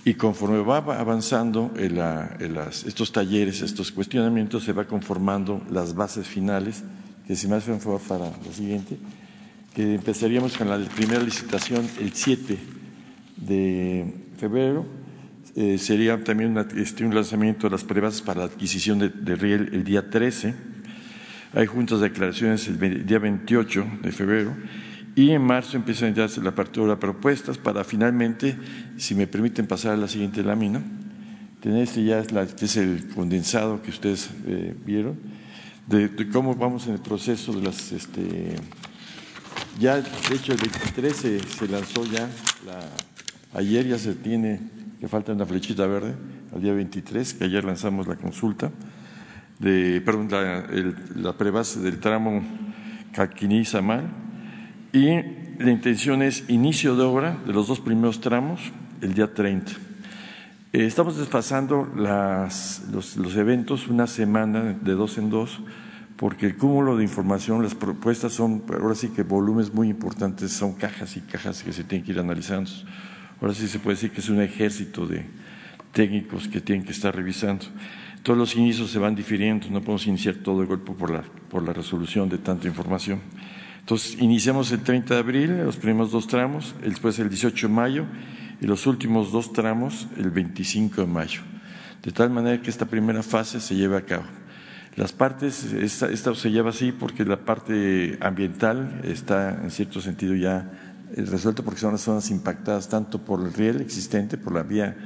y 0.04 0.14
conforme 0.14 0.60
va 0.60 0.78
avanzando 0.78 1.72
estos 1.76 3.12
talleres, 3.12 3.62
estos 3.62 3.92
cuestionamientos, 3.92 4.64
se 4.64 4.72
va 4.72 4.84
conformando 4.84 5.62
las 5.70 5.94
bases 5.94 6.26
finales, 6.26 6.82
que 7.26 7.36
si 7.36 7.46
me 7.46 7.56
hacen 7.56 7.80
favor 7.80 8.00
para 8.00 8.24
lo 8.44 8.52
siguiente, 8.52 8.98
que 9.74 9.94
empezaríamos 9.94 10.56
con 10.56 10.68
la 10.68 10.78
primera 10.78 11.22
licitación 11.22 11.88
el 12.00 12.12
7 12.12 12.58
de 13.36 14.14
febrero, 14.38 14.84
eh, 15.54 15.78
sería 15.78 16.22
también 16.24 16.56
este, 16.76 17.04
un 17.04 17.14
lanzamiento 17.14 17.68
de 17.68 17.70
las 17.70 17.84
prebases 17.84 18.22
para 18.22 18.40
la 18.40 18.46
adquisición 18.46 18.98
de, 18.98 19.08
de, 19.10 19.36
riel 19.36 19.70
el 19.72 19.84
día 19.84 20.10
13, 20.10 20.54
hay 21.54 21.66
juntas 21.66 22.00
de 22.00 22.08
declaraciones 22.08 22.66
el 22.66 23.06
día 23.06 23.18
28 23.18 23.86
de 24.02 24.12
febrero, 24.12 24.56
y 25.14 25.30
en 25.30 25.42
marzo 25.42 25.76
empiezan 25.76 26.14
ya 26.14 26.26
la 26.42 26.50
apertura 26.50 26.94
de 26.94 26.96
propuestas 26.96 27.58
para 27.58 27.84
finalmente, 27.84 28.56
si 28.96 29.14
me 29.14 29.26
permiten 29.26 29.66
pasar 29.66 29.92
a 29.92 29.96
la 29.96 30.08
siguiente 30.08 30.42
lámina, 30.42 30.82
tener 31.60 31.82
este 31.82 32.04
ya 32.04 32.18
es, 32.18 32.32
la, 32.32 32.42
es 32.42 32.76
el 32.76 33.08
condensado 33.14 33.82
que 33.82 33.90
ustedes 33.90 34.30
eh, 34.46 34.74
vieron, 34.84 35.18
de, 35.86 36.10
cómo 36.32 36.54
vamos 36.54 36.86
en 36.86 36.94
el 36.94 37.00
proceso 37.00 37.52
de 37.52 37.62
las... 37.62 37.92
Este, 37.92 38.56
ya, 39.78 39.96
de 39.96 40.34
hecho, 40.34 40.52
el 40.52 40.58
23 40.58 41.16
se, 41.16 41.68
lanzó 41.68 42.04
ya, 42.04 42.28
la, 42.66 43.58
ayer 43.58 43.86
ya 43.86 43.98
se 43.98 44.14
tiene, 44.14 44.60
que 45.00 45.08
falta 45.08 45.32
una 45.32 45.46
flechita 45.46 45.86
verde, 45.86 46.14
al 46.54 46.62
día 46.62 46.72
23, 46.72 47.34
que 47.34 47.44
ayer 47.44 47.64
lanzamos 47.64 48.06
la 48.06 48.16
consulta, 48.16 48.70
de, 49.58 50.00
perdón, 50.00 50.28
la, 51.16 51.36
prebase 51.36 51.80
del 51.80 52.00
tramo 52.00 52.42
Caquiní-Samal, 53.12 54.21
y 54.92 55.06
la 55.58 55.70
intención 55.70 56.22
es 56.22 56.44
inicio 56.48 56.94
de 56.96 57.02
obra 57.02 57.38
de 57.46 57.52
los 57.52 57.66
dos 57.66 57.80
primeros 57.80 58.20
tramos 58.20 58.60
el 59.00 59.14
día 59.14 59.32
30. 59.32 59.72
Eh, 60.72 60.84
estamos 60.84 61.16
desfasando 61.16 61.88
los, 61.94 63.36
eventos 63.36 63.88
una 63.88 64.06
semana 64.06 64.76
de 64.80 64.92
dos 64.92 65.16
en 65.18 65.30
dos 65.30 65.60
porque 66.16 66.46
el 66.46 66.56
cúmulo 66.56 66.96
de 66.96 67.04
información, 67.04 67.62
las 67.62 67.74
propuestas 67.74 68.34
son, 68.34 68.62
ahora 68.68 68.94
sí 68.94 69.08
que 69.08 69.22
volúmenes 69.22 69.72
muy 69.72 69.88
importantes, 69.88 70.52
son 70.52 70.74
cajas 70.74 71.16
y 71.16 71.20
cajas 71.20 71.62
que 71.62 71.72
se 71.72 71.84
tienen 71.84 72.04
que 72.04 72.12
ir 72.12 72.20
analizando. 72.20 72.70
Ahora 73.40 73.54
sí 73.54 73.66
se 73.66 73.80
puede 73.80 73.96
decir 73.96 74.12
que 74.12 74.20
es 74.20 74.28
un 74.28 74.40
ejército 74.40 75.06
de 75.06 75.26
técnicos 75.92 76.46
que 76.48 76.60
tienen 76.60 76.84
que 76.84 76.92
estar 76.92 77.16
revisando. 77.16 77.64
Todos 78.22 78.38
los 78.38 78.54
inicios 78.54 78.90
se 78.90 78.98
van 79.00 79.16
difiriendo, 79.16 79.68
no 79.68 79.80
podemos 79.80 80.06
iniciar 80.06 80.36
todo 80.36 80.60
de 80.60 80.66
golpe 80.66 80.92
por 80.92 81.62
la 81.62 81.72
resolución 81.72 82.28
de 82.28 82.38
tanta 82.38 82.68
información. 82.68 83.20
Entonces, 83.82 84.16
iniciamos 84.20 84.70
el 84.70 84.80
30 84.80 85.14
de 85.14 85.20
abril, 85.20 85.64
los 85.64 85.76
primeros 85.76 86.12
dos 86.12 86.28
tramos, 86.28 86.72
después 86.84 87.18
el 87.18 87.28
18 87.28 87.66
de 87.66 87.72
mayo 87.74 88.04
y 88.60 88.66
los 88.66 88.86
últimos 88.86 89.32
dos 89.32 89.52
tramos 89.52 90.06
el 90.16 90.30
25 90.30 91.00
de 91.00 91.06
mayo. 91.08 91.40
De 92.00 92.12
tal 92.12 92.30
manera 92.30 92.62
que 92.62 92.70
esta 92.70 92.86
primera 92.86 93.24
fase 93.24 93.60
se 93.60 93.74
lleve 93.74 93.96
a 93.96 94.02
cabo. 94.02 94.22
Las 94.94 95.12
partes, 95.12 95.72
esta, 95.72 96.34
se 96.34 96.50
lleva 96.52 96.70
así 96.70 96.92
porque 96.92 97.24
la 97.24 97.44
parte 97.44 98.18
ambiental 98.20 99.00
está 99.02 99.60
en 99.64 99.70
cierto 99.72 100.00
sentido 100.00 100.36
ya 100.36 100.70
eh, 101.16 101.24
resuelta 101.24 101.64
porque 101.64 101.80
son 101.80 101.92
las 101.92 102.02
zonas 102.02 102.30
impactadas 102.30 102.88
tanto 102.88 103.18
por 103.18 103.44
el 103.44 103.52
riel 103.52 103.80
existente, 103.80 104.38
por 104.38 104.52
la 104.52 104.62
vía, 104.62 104.96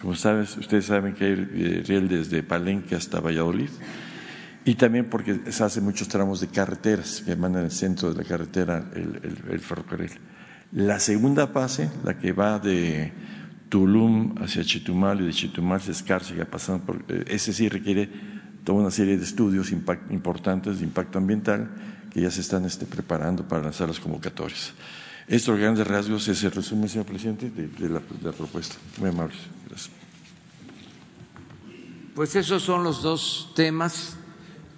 como 0.00 0.16
sabes, 0.16 0.56
ustedes 0.56 0.86
saben 0.86 1.14
que 1.14 1.24
hay 1.24 1.32
eh, 1.32 1.84
riel 1.86 2.08
desde 2.08 2.42
Palenque 2.42 2.96
hasta 2.96 3.20
Valladolid 3.20 3.70
y 4.66 4.74
también 4.74 5.08
porque 5.08 5.52
se 5.52 5.62
hacen 5.62 5.84
muchos 5.84 6.08
tramos 6.08 6.40
de 6.40 6.48
carreteras 6.48 7.22
que 7.24 7.32
emanan 7.32 7.62
el 7.64 7.70
centro 7.70 8.12
de 8.12 8.20
la 8.20 8.28
carretera, 8.28 8.90
el, 8.94 9.60
ferrocarril. 9.60 10.10
La 10.72 10.98
segunda 10.98 11.46
fase, 11.46 11.88
la 12.02 12.18
que 12.18 12.32
va 12.32 12.58
de 12.58 13.12
Tulum 13.68 14.34
hacia 14.42 14.64
Chetumal 14.64 15.20
y 15.20 15.26
de 15.26 15.32
Chetumal 15.32 15.78
hacia 15.78 15.92
Escárcega, 15.92 16.46
pasando 16.46 16.84
por, 16.84 17.04
eh, 17.06 17.26
ese 17.28 17.52
sí 17.52 17.68
requiere 17.68 18.10
toda 18.64 18.80
una 18.80 18.90
serie 18.90 19.16
de 19.16 19.22
estudios 19.22 19.70
importantes 19.70 20.80
de 20.80 20.84
impacto 20.84 21.18
ambiental 21.18 21.70
que 22.12 22.22
ya 22.22 22.30
se 22.32 22.40
están 22.40 22.64
este, 22.64 22.86
preparando 22.86 23.46
para 23.46 23.62
lanzar 23.62 23.86
las 23.86 24.00
convocatorias. 24.00 24.72
Estos 25.28 25.56
grandes 25.60 25.86
rasgos 25.86 26.26
es 26.26 26.42
el 26.42 26.50
resumen, 26.50 26.88
señor 26.88 27.06
presidente, 27.06 27.50
de, 27.50 27.88
la, 27.88 28.00
de 28.00 28.24
la 28.24 28.32
propuesta. 28.32 28.74
Muy 28.98 29.10
amables. 29.10 29.38
Gracias. 29.68 29.94
Pues 32.16 32.34
esos 32.34 32.64
son 32.64 32.82
los 32.82 33.00
dos 33.00 33.52
temas 33.54 34.16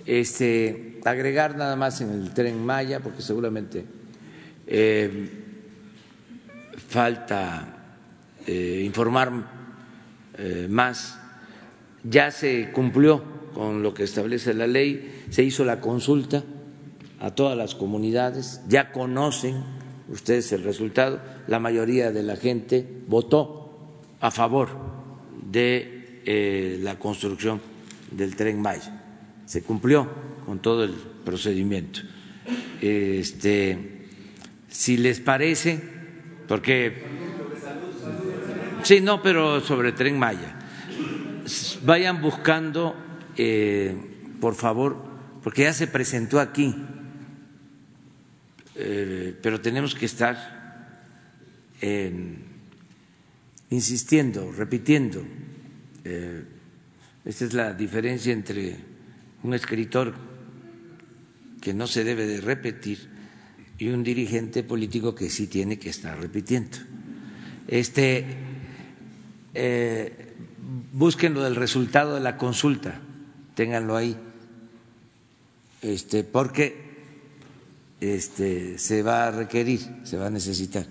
este, 0.09 1.01
agregar 1.05 1.57
nada 1.57 1.77
más 1.77 2.01
en 2.01 2.11
el 2.11 2.33
tren 2.33 2.65
Maya, 2.65 3.01
porque 3.01 3.21
seguramente 3.21 3.85
eh, 4.67 5.29
falta 6.89 8.01
eh, 8.47 8.83
informar 8.87 9.31
eh, 10.39 10.67
más. 10.71 11.19
Ya 12.05 12.31
se 12.31 12.71
cumplió 12.73 13.23
con 13.53 13.83
lo 13.83 13.93
que 13.93 14.05
establece 14.05 14.55
la 14.55 14.67
ley, 14.67 15.27
se 15.29 15.43
hizo 15.43 15.67
la 15.67 15.83
consulta 15.83 16.43
a 17.21 17.35
todas 17.35 17.59
las 17.59 17.75
comunidades, 17.75 18.63
ya 18.67 18.93
conocen 18.93 19.63
ustedes 20.09 20.53
el 20.53 20.63
resultado, 20.63 21.21
la 21.49 21.59
mayoría 21.59 22.13
de 22.13 22.23
la 22.23 22.37
gente 22.37 23.03
votó 23.09 24.01
a 24.21 24.31
favor 24.31 24.71
de 25.51 26.79
la 26.83 26.99
construcción 26.99 27.61
del 28.11 28.37
tren 28.37 28.63
Maya 28.63 28.98
se 29.49 29.63
cumplió 29.63 30.07
con 30.45 30.61
todo 30.61 30.85
el 30.85 30.93
procedimiento. 31.25 32.01
Este, 32.83 34.05
si 34.69 34.99
les 34.99 35.21
parece, 35.21 35.81
porque... 36.47 37.03
Sí, 38.83 39.01
no, 39.01 39.23
pero 39.23 39.61
sobre 39.63 39.93
Tren 39.93 40.19
Maya. 40.19 40.59
Vayan 41.83 42.21
buscando, 42.21 42.95
eh, 43.39 43.97
por 44.39 44.55
favor, 44.55 45.03
porque 45.43 45.63
ya 45.63 45.73
se 45.73 45.87
presentó 45.87 46.41
aquí, 46.41 46.75
eh, 48.77 49.35
pero 49.43 49.63
tenemos 49.63 49.95
que 49.95 50.05
estar 50.05 50.59
insistiendo, 53.71 54.53
repitiendo. 54.53 55.25
Eh, 56.05 56.45
esta 57.25 57.45
es 57.47 57.55
la 57.55 57.73
diferencia 57.73 58.33
entre 58.33 58.88
un 59.43 59.55
escritor 59.55 60.15
que 61.61 61.75
no 61.75 61.87
se 61.87 62.05
debe 62.05 62.27
de 62.27 62.41
repetir 62.41 63.09
y 63.79 63.89
un 63.89 64.03
dirigente 64.03 64.63
político 64.63 65.15
que 65.15 65.31
sí 65.31 65.47
tiene 65.47 65.79
que 65.79 65.91
estar 65.91 66.19
repitiendo. 66.19 66.79
Este, 67.67 68.25
eh, 69.55 70.35
busquen 70.93 71.35
lo 71.35 71.43
del 71.43 71.57
resultado 71.57 72.15
de 72.15 72.21
la 72.21 72.37
consulta, 72.37 73.01
ténganlo 73.55 73.97
ahí, 73.97 74.17
este, 75.83 76.25
porque 76.25 76.89
este, 78.01 78.79
se 78.79 79.03
va 79.03 79.29
a 79.29 79.31
requerir, 79.31 79.81
se 80.05 80.17
va 80.17 80.27
a 80.27 80.31
necesitar. 80.31 80.87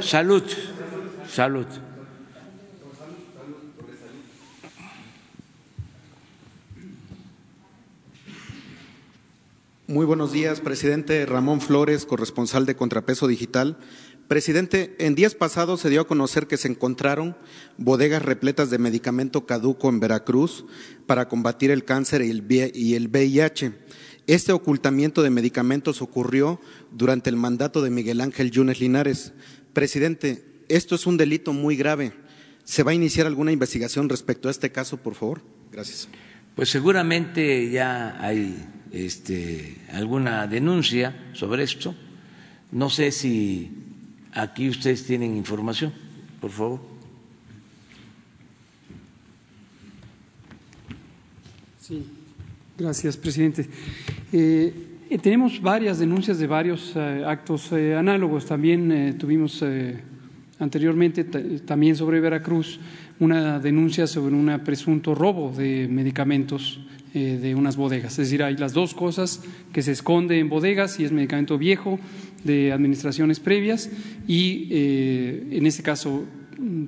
Salud, 0.00 0.44
salud. 1.28 1.66
Muy 9.90 10.06
buenos 10.06 10.30
días, 10.30 10.60
presidente 10.60 11.26
Ramón 11.26 11.60
Flores, 11.60 12.06
corresponsal 12.06 12.64
de 12.64 12.76
Contrapeso 12.76 13.26
Digital. 13.26 13.76
Presidente, 14.28 14.94
en 15.00 15.16
días 15.16 15.34
pasados 15.34 15.80
se 15.80 15.90
dio 15.90 16.02
a 16.02 16.06
conocer 16.06 16.46
que 16.46 16.58
se 16.58 16.68
encontraron 16.68 17.36
bodegas 17.76 18.22
repletas 18.22 18.70
de 18.70 18.78
medicamento 18.78 19.46
caduco 19.46 19.88
en 19.88 19.98
Veracruz 19.98 20.64
para 21.06 21.26
combatir 21.26 21.72
el 21.72 21.84
cáncer 21.84 22.22
y 22.22 22.94
el 22.94 23.08
VIH. 23.08 23.72
Este 24.28 24.52
ocultamiento 24.52 25.24
de 25.24 25.30
medicamentos 25.30 26.02
ocurrió 26.02 26.60
durante 26.92 27.28
el 27.28 27.34
mandato 27.34 27.82
de 27.82 27.90
Miguel 27.90 28.20
Ángel 28.20 28.52
Yunes 28.52 28.78
Linares. 28.78 29.32
Presidente, 29.72 30.62
esto 30.68 30.94
es 30.94 31.04
un 31.04 31.16
delito 31.16 31.52
muy 31.52 31.74
grave. 31.74 32.12
¿Se 32.62 32.84
va 32.84 32.92
a 32.92 32.94
iniciar 32.94 33.26
alguna 33.26 33.50
investigación 33.50 34.08
respecto 34.08 34.46
a 34.46 34.52
este 34.52 34.70
caso, 34.70 34.98
por 34.98 35.16
favor? 35.16 35.42
Gracias. 35.72 36.08
Pues 36.54 36.68
seguramente 36.68 37.72
ya 37.72 38.16
hay 38.24 38.68
este, 38.92 39.76
alguna 39.92 40.46
denuncia 40.46 41.14
sobre 41.32 41.62
esto. 41.62 41.94
No 42.72 42.90
sé 42.90 43.10
si 43.10 43.70
aquí 44.32 44.68
ustedes 44.68 45.04
tienen 45.04 45.36
información, 45.36 45.92
por 46.40 46.50
favor. 46.50 46.80
Sí, 51.80 52.06
gracias, 52.78 53.16
presidente. 53.16 53.68
Eh, 54.32 55.18
tenemos 55.20 55.60
varias 55.60 55.98
denuncias 55.98 56.38
de 56.38 56.46
varios 56.46 56.92
eh, 56.94 57.24
actos 57.26 57.72
eh, 57.72 57.96
análogos. 57.96 58.46
También 58.46 59.16
tuvimos 59.18 59.64
anteriormente, 60.60 61.24
también 61.24 61.96
sobre 61.96 62.20
Veracruz, 62.20 62.78
una 63.20 63.58
denuncia 63.60 64.06
sobre 64.06 64.34
un 64.34 64.60
presunto 64.64 65.14
robo 65.14 65.52
de 65.56 65.86
medicamentos 65.88 66.80
eh, 67.12 67.38
de 67.40 67.54
unas 67.54 67.76
bodegas. 67.76 68.12
Es 68.12 68.28
decir, 68.28 68.42
hay 68.42 68.56
las 68.56 68.72
dos 68.72 68.94
cosas 68.94 69.42
que 69.72 69.82
se 69.82 69.92
esconde 69.92 70.38
en 70.38 70.48
bodegas 70.48 70.98
y 70.98 71.04
es 71.04 71.12
medicamento 71.12 71.58
viejo 71.58 72.00
de 72.44 72.72
administraciones 72.72 73.38
previas 73.38 73.90
y 74.26 74.68
eh, 74.70 75.48
en 75.50 75.66
este 75.66 75.82
caso 75.82 76.24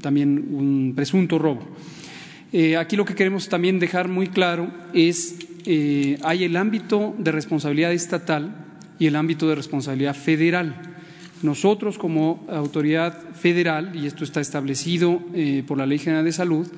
también 0.00 0.46
un 0.52 0.92
presunto 0.96 1.38
robo. 1.38 1.62
Eh, 2.52 2.76
aquí 2.76 2.96
lo 2.96 3.04
que 3.04 3.14
queremos 3.14 3.48
también 3.48 3.78
dejar 3.78 4.08
muy 4.08 4.28
claro 4.28 4.70
es 4.92 5.38
hay 6.22 6.42
el 6.42 6.56
ámbito 6.56 7.14
de 7.18 7.30
responsabilidad 7.30 7.92
estatal 7.92 8.66
y 8.98 9.06
el 9.06 9.16
ámbito 9.16 9.48
de 9.48 9.54
responsabilidad 9.54 10.14
federal. 10.14 10.91
Nosotros 11.42 11.98
como 11.98 12.44
autoridad 12.48 13.18
federal, 13.34 13.92
y 13.94 14.06
esto 14.06 14.24
está 14.24 14.40
establecido 14.40 15.20
por 15.66 15.76
la 15.76 15.86
Ley 15.86 15.98
General 15.98 16.24
de 16.24 16.32
Salud, 16.32 16.68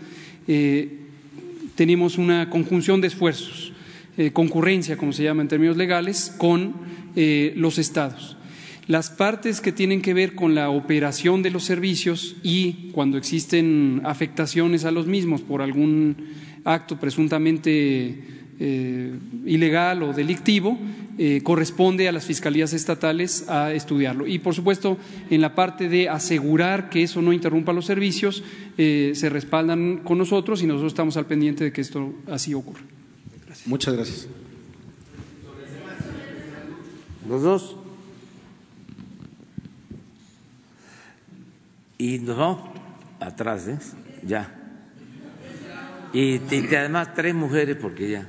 tenemos 1.75 2.19
una 2.19 2.51
conjunción 2.51 3.01
de 3.01 3.09
esfuerzos, 3.09 3.73
eh, 4.17 4.31
concurrencia, 4.33 4.97
como 4.97 5.13
se 5.13 5.25
llama 5.25 5.43
en 5.43 5.49
términos 5.49 5.77
legales, 5.77 6.35
con 6.39 6.75
eh, 7.17 7.53
los 7.57 7.79
estados. 7.79 8.37
Las 8.87 9.11
partes 9.11 9.61
que 9.61 9.73
tienen 9.73 10.03
que 10.03 10.15
ver 10.15 10.35
con 10.35 10.55
la 10.55 10.69
operación 10.69 11.43
de 11.43 11.51
los 11.51 11.65
servicios 11.65 12.37
y 12.43 12.91
cuando 12.93 13.17
existen 13.17 14.03
afectaciones 14.05 14.85
a 14.85 14.91
los 14.91 15.07
mismos 15.07 15.41
por 15.41 15.63
algún 15.63 16.17
acto 16.65 17.01
presuntamente 17.01 18.19
eh, 18.61 19.13
ilegal 19.47 20.03
o 20.03 20.13
delictivo, 20.13 20.79
eh, 21.17 21.43
corresponde 21.43 22.09
a 22.09 22.13
las 22.13 22.25
fiscalías 22.25 22.73
estatales 22.73 23.49
a 23.49 23.73
estudiarlo. 23.73 24.27
Y, 24.27 24.41
por 24.41 24.55
supuesto, 24.55 24.99
en 25.31 25.41
la 25.41 25.55
parte 25.55 25.89
de 25.89 26.09
asegurar 26.09 26.91
que 26.91 27.03
eso 27.03 27.23
no 27.23 27.33
interrumpa 27.33 27.73
los 27.73 27.87
servicios, 27.87 28.43
eh, 28.79 29.13
se 29.15 29.29
respaldan 29.29 29.99
con 29.99 30.19
nosotros 30.19 30.63
y 30.63 30.67
nosotros 30.67 30.93
estamos 30.93 31.17
al 31.17 31.27
pendiente 31.27 31.65
de 31.65 31.73
que 31.73 31.81
esto 31.81 32.15
así 32.31 32.53
ocurra. 32.55 32.83
Muchas 33.67 33.95
gracias. 33.95 34.29
Los 37.29 37.43
dos. 37.43 37.77
Y 41.97 42.19
nos 42.19 42.37
vamos 42.37 42.61
atrás, 43.21 43.69
¿eh? 43.69 43.79
Ya. 44.27 44.61
Y, 46.13 46.35
y 46.37 46.75
además 46.75 47.15
tres 47.15 47.35
mujeres 47.35 47.77
porque 47.81 48.11
ya. 48.11 48.29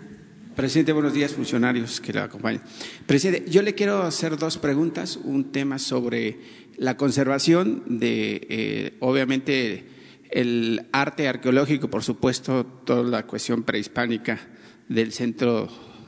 Presidente, 0.56 0.94
buenos 0.94 1.13
días, 1.13 1.34
funcionarios 1.34 2.00
que 2.00 2.13
le 2.13 2.22
acompañan. 2.22 2.62
Presidente, 3.06 3.52
yo 3.52 3.62
le 3.62 3.76
quiero 3.76 4.04
hacer 4.04 4.38
dos 4.38 4.58
preguntas. 4.58 5.20
Un 5.22 5.52
tema 5.52 5.80
sobre 5.80 6.39
la 6.78 6.96
conservación 6.96 7.84
de, 7.88 8.48
eh, 8.50 8.94
obviamente, 9.02 9.84
el 10.30 10.86
arte 10.94 11.28
arqueológico, 11.28 11.89
por 11.89 12.04
supuesto, 12.04 12.65
toda 12.86 13.04
la 13.04 13.28
cuestión 13.28 13.63
prehispánica 13.63 14.39
del 14.88 15.12
centro 15.12 15.68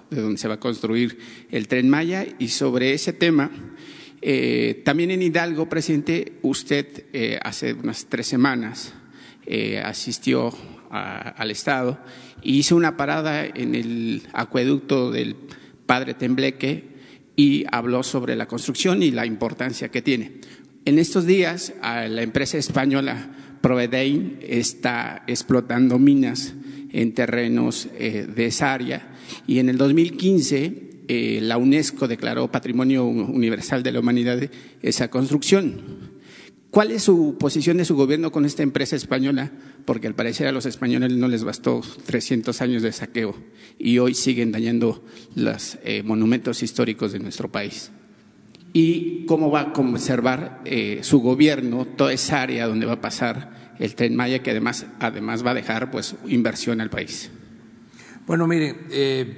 de 0.10 0.22
donde 0.22 0.38
se 0.38 0.48
va 0.48 0.54
a 0.54 0.60
construir 0.62 1.18
el 1.52 1.68
tren 1.68 1.90
Maya. 1.90 2.26
Y 2.40 2.48
sobre 2.48 2.94
ese 2.94 3.12
tema, 3.12 3.52
eh, 4.22 4.82
también 4.86 5.12
en 5.12 5.24
Hidalgo, 5.24 5.68
presidente, 5.68 6.40
usted 6.42 7.04
eh, 7.12 7.38
hace 7.44 7.74
unas 7.74 8.06
tres 8.06 8.28
semanas 8.28 8.94
asistió 9.84 10.54
al 10.90 11.52
Estado 11.52 11.98
hice 12.44 12.74
una 12.74 12.98
parada 12.98 13.46
en 13.46 13.76
el 13.76 14.24
acueducto 14.34 15.12
del 15.12 15.36
Padre 15.86 16.14
Tembleque 16.14 16.98
y 17.36 17.66
habló 17.72 18.04
sobre 18.04 18.36
la 18.36 18.48
construcción 18.48 19.04
y 19.04 19.12
la 19.12 19.26
importancia 19.26 19.90
que 19.90 20.02
tiene. 20.02 20.42
En 20.86 21.00
estos 21.00 21.26
días, 21.26 21.74
la 21.82 22.22
empresa 22.22 22.58
española 22.58 23.32
Provedein 23.62 24.40
está 24.42 25.24
explotando 25.28 26.00
minas 26.00 26.54
en 26.92 27.14
terrenos 27.14 27.90
eh, 27.98 28.26
de 28.34 28.46
esa 28.46 28.74
área 28.74 29.10
y 29.46 29.60
en 29.60 29.70
el 29.70 29.78
2015 29.78 30.88
eh, 31.10 31.40
la 31.42 31.58
UNESCO 31.58 32.08
declaró 32.08 32.52
Patrimonio 32.52 33.06
Universal 33.06 33.84
de 33.84 33.92
la 33.92 34.00
Humanidad 34.00 34.40
esa 34.82 35.10
construcción. 35.10 36.07
¿Cuál 36.78 36.92
es 36.92 37.02
su 37.02 37.38
posición 37.40 37.78
de 37.78 37.86
su 37.86 37.96
gobierno 37.96 38.32
con 38.32 38.46
esta 38.46 38.62
empresa 38.62 38.96
española? 38.96 39.50
Porque 39.84 40.06
al 40.06 40.14
parecer 40.14 40.46
a 40.46 40.52
los 40.52 40.68
españoles 40.68 41.12
no 41.12 41.28
les 41.28 41.44
bastó 41.44 41.82
300 42.06 42.62
años 42.62 42.84
de 42.84 42.92
saqueo 42.92 43.36
y 43.80 43.98
hoy 43.98 44.14
siguen 44.14 44.52
dañando 44.52 45.04
los 45.34 45.80
eh, 45.84 46.04
monumentos 46.04 46.62
históricos 46.62 47.14
de 47.14 47.20
nuestro 47.20 47.52
país. 47.52 47.90
¿Y 48.74 49.26
cómo 49.26 49.50
va 49.50 49.62
a 49.62 49.74
conservar 49.74 50.62
eh, 50.66 51.00
su 51.02 51.20
gobierno 51.20 51.86
toda 51.86 52.14
esa 52.14 52.44
área 52.44 52.68
donde 52.68 52.86
va 52.86 52.94
a 52.94 53.02
pasar 53.02 53.74
el 53.80 53.96
tren 53.96 54.16
Maya, 54.16 54.44
que 54.44 54.52
además, 54.52 54.86
además 55.00 55.44
va 55.44 55.50
a 55.50 55.56
dejar 55.56 55.90
pues, 55.90 56.14
inversión 56.28 56.80
al 56.80 56.92
país? 56.92 57.32
Bueno, 58.28 58.46
mire, 58.46 58.76
eh, 58.92 59.36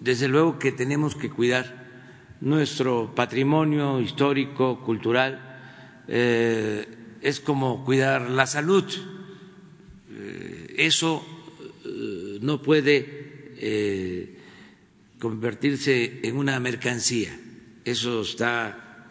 desde 0.00 0.28
luego 0.28 0.58
que 0.58 0.70
tenemos 0.70 1.14
que 1.14 1.30
cuidar 1.30 1.79
nuestro 2.40 3.14
patrimonio 3.14 4.00
histórico, 4.00 4.80
cultural, 4.80 5.50
eh, 6.08 6.86
es 7.20 7.40
como 7.40 7.84
cuidar 7.84 8.30
la 8.30 8.46
salud. 8.46 8.84
Eh, 10.10 10.74
eso 10.78 11.24
eh, 11.84 12.38
no 12.40 12.62
puede 12.62 13.18
convertirse 15.18 16.20
en 16.22 16.38
una 16.38 16.58
mercancía, 16.60 17.38
eso 17.84 18.22
está 18.22 19.04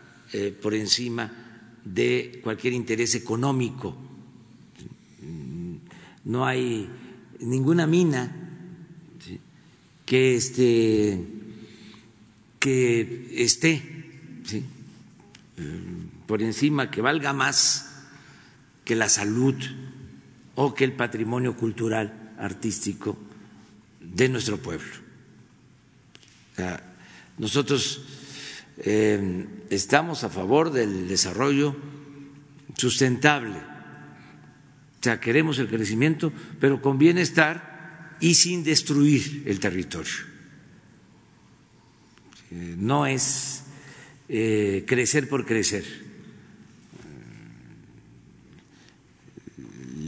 por 0.60 0.74
encima 0.74 1.32
de 1.86 2.40
cualquier 2.44 2.74
interés 2.74 3.14
económico. 3.14 3.96
No 6.26 6.48
hay 6.48 6.90
ninguna 7.42 7.86
mina 7.86 8.36
que 10.04 10.36
este 10.36 11.39
que 12.60 13.32
esté 13.36 13.82
¿sí? 14.46 14.64
por 16.28 16.42
encima, 16.44 16.92
que 16.92 17.02
valga 17.02 17.34
más 17.34 17.90
que 18.86 18.96
la 18.96 19.10
salud 19.10 19.56
o 20.56 20.74
que 20.74 20.84
el 20.84 20.94
patrimonio 20.94 21.56
cultural, 21.56 22.34
artístico 22.38 23.18
de 24.00 24.30
nuestro 24.30 24.58
pueblo. 24.58 24.92
nosotros 27.38 28.02
eh, 28.78 29.46
estamos 29.70 30.24
a 30.24 30.30
favor 30.30 30.72
del 30.72 31.08
desarrollo 31.08 31.76
sustentable, 32.76 33.58
o 33.58 35.02
sea, 35.04 35.20
queremos 35.20 35.60
el 35.60 35.68
crecimiento, 35.68 36.32
pero 36.60 36.82
con 36.82 36.98
bienestar 36.98 38.18
y 38.20 38.34
sin 38.36 38.64
destruir 38.64 39.44
el 39.46 39.60
territorio. 39.60 40.29
Eh, 42.52 42.76
no 42.78 43.06
es 43.06 43.64
eh, 44.28 44.84
crecer 44.88 45.28
por 45.30 45.46
crecer 45.46 46.10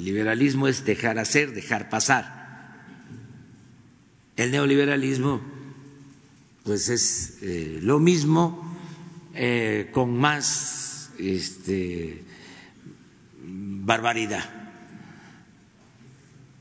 liberalismo 0.04 0.68
es 0.68 0.84
dejar 0.86 1.20
hacer, 1.20 1.54
dejar 1.54 1.90
pasar. 1.90 2.42
El 4.36 4.52
neoliberalismo, 4.52 5.42
pues 6.64 6.90
es 6.90 7.38
eh, 7.42 7.80
lo 7.82 8.00
mismo 8.00 8.78
eh, 9.36 9.90
con 9.92 10.18
más 10.18 11.12
este, 11.20 12.24
barbaridad. 13.44 14.50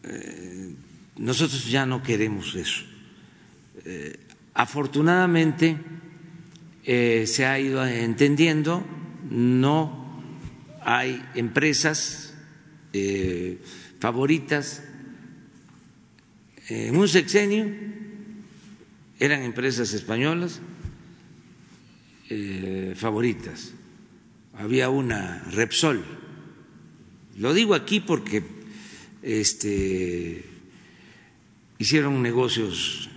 Eh, 0.05 0.75
nosotros 1.17 1.67
ya 1.71 1.87
no 1.87 2.03
queremos 2.03 2.55
eso. 2.55 2.85
Afortunadamente 4.61 5.79
se 6.85 7.47
ha 7.47 7.59
ido 7.59 7.87
entendiendo, 7.87 8.85
no 9.31 10.23
hay 10.83 11.23
empresas 11.35 12.35
eh, 12.93 13.59
favoritas. 13.99 14.83
En 16.69 16.97
un 16.97 17.09
sexenio 17.09 17.67
eran 19.19 19.43
empresas 19.43 19.93
españolas 19.93 20.61
eh, 22.29 22.95
favoritas. 22.97 23.73
Había 24.55 24.89
una 24.89 25.43
Repsol. 25.53 26.05
Lo 27.37 27.55
digo 27.55 27.75
aquí 27.75 28.01
porque 28.01 28.43
este, 29.23 30.45
hicieron 31.79 32.23
negocios 32.23 33.10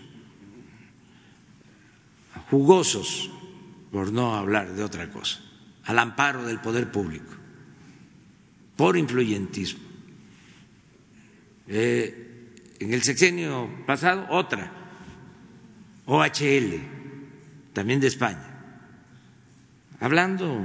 jugosos, 2.54 3.32
por 3.92 4.14
no 4.14 4.36
hablar 4.36 4.76
de 4.76 4.84
otra 4.84 5.10
cosa, 5.10 5.42
al 5.86 5.98
amparo 5.98 6.46
del 6.46 6.62
poder 6.62 6.92
público 6.92 7.34
por 8.76 8.96
influyentismo. 8.96 9.82
Eh, 11.68 12.52
en 12.78 12.94
el 12.94 13.02
sexenio 13.02 13.68
pasado, 13.88 14.28
otra, 14.30 14.72
OHL, 16.06 16.80
también 17.74 18.00
de 18.00 18.06
España, 18.06 18.46
hablando 20.00 20.64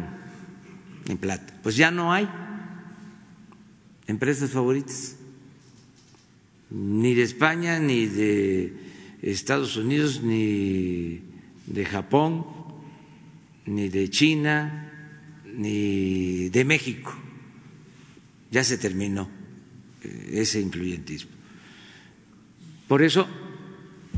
en 1.07 1.17
plata. 1.17 1.55
Pues 1.63 1.75
ya 1.75 1.91
no 1.91 2.13
hay 2.13 2.29
empresas 4.07 4.51
favoritas, 4.51 5.17
ni 6.69 7.15
de 7.15 7.23
España, 7.23 7.79
ni 7.79 8.05
de 8.05 8.77
Estados 9.23 9.75
Unidos, 9.79 10.23
ni 10.23 11.28
de 11.69 11.85
Japón, 11.85 12.45
ni 13.67 13.89
de 13.89 14.11
China, 14.11 14.93
ni 15.45 16.49
de 16.49 16.65
México 16.65 17.15
ya 18.51 18.65
se 18.65 18.79
terminó 18.79 19.29
eh, 20.03 20.31
ese 20.35 20.61
influyentismo. 20.61 21.31
Por 22.87 23.03
eso 23.03 23.29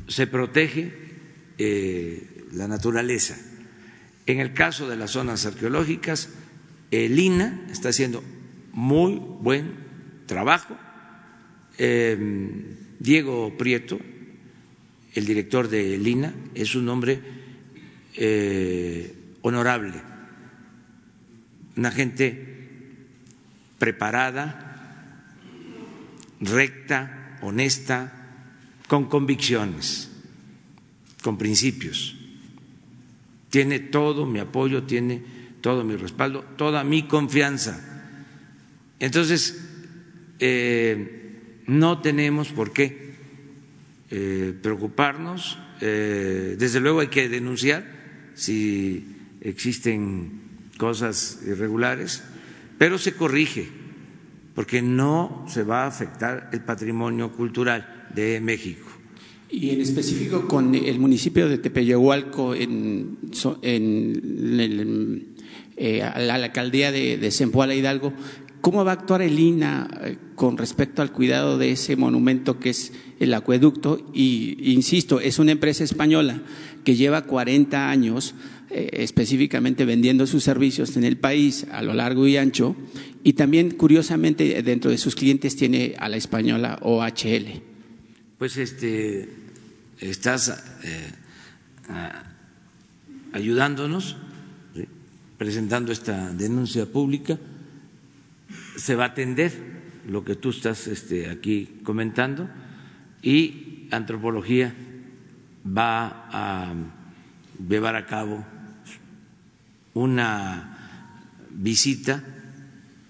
se 0.07 0.27
protege 0.27 0.93
eh, 1.59 2.47
la 2.53 2.69
naturaleza. 2.69 3.37
En 4.27 4.41
el 4.41 4.53
caso 4.53 4.89
de 4.89 4.97
las 4.97 5.13
zonas 5.13 5.47
arqueológicas, 5.47 6.31
el 6.91 7.19
INA 7.19 7.67
está 7.71 7.89
haciendo 7.89 8.23
muy 8.73 9.15
buen 9.15 9.75
trabajo. 10.27 10.77
Em, 11.79 12.77
Diego 12.99 13.57
Prieto, 13.57 13.99
el 15.15 15.27
director 15.27 15.69
de 15.69 15.97
INA, 15.97 16.35
es 16.55 16.75
un 16.75 16.89
hombre 16.89 17.21
eh, 18.17 19.15
honorable, 19.43 20.03
una 21.77 21.91
gente 21.91 22.57
preparada, 23.79 25.27
recta, 26.41 27.39
honesta, 27.43 28.13
con 28.89 29.09
convicciones, 29.09 30.11
con 31.23 31.39
principios. 31.39 32.17
Tiene 33.49 33.79
todo 33.79 34.27
mi 34.27 34.41
apoyo, 34.41 34.83
tiene 34.83 35.23
todo 35.61 35.85
mi 35.85 35.97
respaldo, 35.97 36.45
toda 36.57 36.85
mi 36.85 37.05
confianza. 37.07 37.81
Entonces, 38.99 39.65
eh, 40.41 41.63
no 41.67 42.01
tenemos 42.01 42.49
por 42.49 42.73
qué 42.73 43.15
eh, 44.11 44.55
preocuparnos. 44.61 45.59
Desde 45.81 46.79
luego 46.81 47.01
hay 47.01 47.09
que 47.09 47.31
denunciar 47.31 48.00
si 48.35 49.07
existen 49.41 50.41
cosas 50.79 51.41
irregulares 51.47 52.23
pero 52.81 52.97
se 52.97 53.13
corrige 53.13 53.69
porque 54.55 54.81
no 54.81 55.45
se 55.47 55.65
va 55.65 55.85
a 55.85 55.89
afectar 55.89 56.49
el 56.51 56.63
patrimonio 56.63 57.31
cultural 57.31 58.09
de 58.15 58.41
México. 58.41 58.89
Y 59.51 59.69
en 59.69 59.83
específico 59.83 60.49
con 60.49 60.75
el 60.75 60.99
municipio 60.99 61.47
de 61.47 61.59
Tepeyahualco, 61.59 62.55
en, 62.55 63.19
eh, 65.77 65.99
la, 65.99 66.35
alcaldía 66.37 66.91
de, 66.91 67.19
de 67.19 67.77
Hidalgo, 67.77 68.15
¿cómo 68.63 68.83
va 68.83 68.93
a 68.93 68.95
actuar 68.95 69.21
el 69.21 69.39
INA 69.39 69.87
eh, 70.01 70.17
con 70.35 70.57
respecto 70.57 71.03
al 71.03 71.13
cuidado 71.13 71.59
de 71.59 71.73
ese 71.73 71.97
monumento 71.97 72.59
que 72.59 72.71
es 72.71 72.95
el 73.19 73.35
acueducto? 73.35 74.11
Y 74.15 74.73
insisto, 74.73 75.21
es 75.21 75.39
una 75.39 75.53
empresa 75.53 75.85
española 75.85 76.41
que 76.85 76.97
lleva 76.97 77.23
40 77.23 77.91
años 77.91 78.35
eh, 78.71 78.89
específicamente 79.03 79.85
vendiendo 79.85 80.27
sus 80.27 80.45
servicios 80.45 80.97
en 80.97 81.05
el 81.05 81.17
país 81.17 81.67
a 81.73 81.83
lo 81.83 81.93
largo 81.93 82.27
y 82.27 82.37
ancho 82.37 82.77
y 83.25 83.33
también 83.33 83.73
curiosamente 83.73 84.63
dentro 84.63 84.91
de 84.91 84.99
sus 84.99 85.15
clientes 85.15 85.57
tiene 85.57 85.95
a 85.99 86.09
la 86.09 86.17
española 86.17 86.79
OHL. 86.83 87.63
Pues 88.39 88.57
este 88.57 89.29
estás 89.99 90.49
eh, 90.85 91.11
ayudándonos 93.33 94.17
presentando 95.37 95.91
esta 95.91 96.33
denuncia 96.33 96.87
pública. 96.87 97.39
Se 98.77 98.95
va 98.95 99.05
a 99.05 99.09
atender 99.09 99.53
lo 100.07 100.25
que 100.25 100.37
tú 100.37 100.51
estás 100.51 100.87
este, 100.87 101.29
aquí 101.29 101.81
comentando 101.83 102.49
y 103.23 103.89
antropología 103.91 104.75
va 105.67 106.29
a 106.31 106.75
llevar 107.69 107.97
a 107.97 108.07
cabo 108.07 108.45
una 109.95 110.77
visita, 111.51 112.23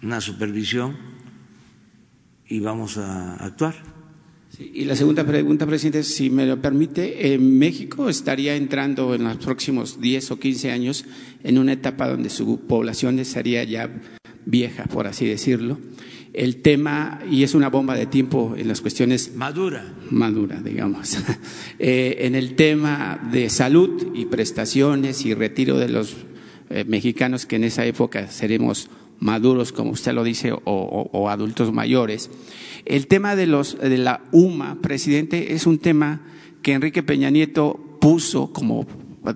una 0.03 0.21
supervisión 0.21 0.97
y 2.49 2.61
vamos 2.61 2.97
a 2.99 3.35
actuar. 3.37 3.75
y 4.59 4.85
la 4.85 4.97
segunda 4.97 5.25
pregunta, 5.25 5.67
presidente, 5.67 6.03
si 6.03 6.29
me 6.31 6.45
lo 6.47 6.61
permite, 6.61 7.39
México 7.39 8.09
estaría 8.09 8.57
entrando 8.57 9.15
en 9.15 9.25
los 9.25 9.37
próximos 9.37 10.01
10 10.01 10.33
o 10.33 10.39
15 10.39 10.71
años 10.73 11.05
en 11.45 11.59
una 11.59 11.73
etapa 11.75 12.09
donde 12.09 12.29
su 12.29 12.61
población 12.67 13.19
estaría 13.21 13.63
ya 13.65 13.91
vieja, 14.45 14.85
por 14.85 15.07
así 15.07 15.27
decirlo. 15.27 15.79
El 16.33 16.63
tema, 16.63 17.21
y 17.29 17.43
es 17.43 17.55
una 17.55 17.69
bomba 17.69 17.97
de 17.97 18.07
tiempo 18.07 18.55
en 18.57 18.69
las 18.69 18.81
cuestiones... 18.81 19.35
Madura. 19.35 19.85
Madura, 20.11 20.61
digamos. 20.61 21.19
Eh, 21.83 22.27
en 22.27 22.35
el 22.35 22.57
tema 22.57 23.19
de 23.33 23.49
salud 23.49 24.09
y 24.15 24.27
prestaciones 24.27 25.25
y 25.25 25.33
retiro 25.33 25.79
de 25.79 25.89
los 25.89 26.15
eh, 26.69 26.85
mexicanos 26.87 27.47
que 27.47 27.57
en 27.57 27.65
esa 27.65 27.87
época 27.87 28.29
seremos 28.29 28.91
maduros, 29.21 29.73
como 29.73 29.93
usted 29.93 30.13
lo 30.13 30.25
dice, 30.25 30.53
o, 30.53 31.29
adultos 31.31 31.73
mayores. 31.73 32.31
El 32.85 33.07
tema 33.07 33.37
de, 33.37 33.47
los, 33.47 33.79
de 33.79 33.99
la 33.99 34.25
UMA, 34.33 34.81
presidente, 34.83 35.55
es 35.55 35.67
un 35.67 35.79
tema 35.79 36.23
que 36.63 36.73
Enrique 36.73 37.03
Peña 37.03 37.31
Nieto 37.31 37.99
puso 38.01 38.53
como, 38.53 38.87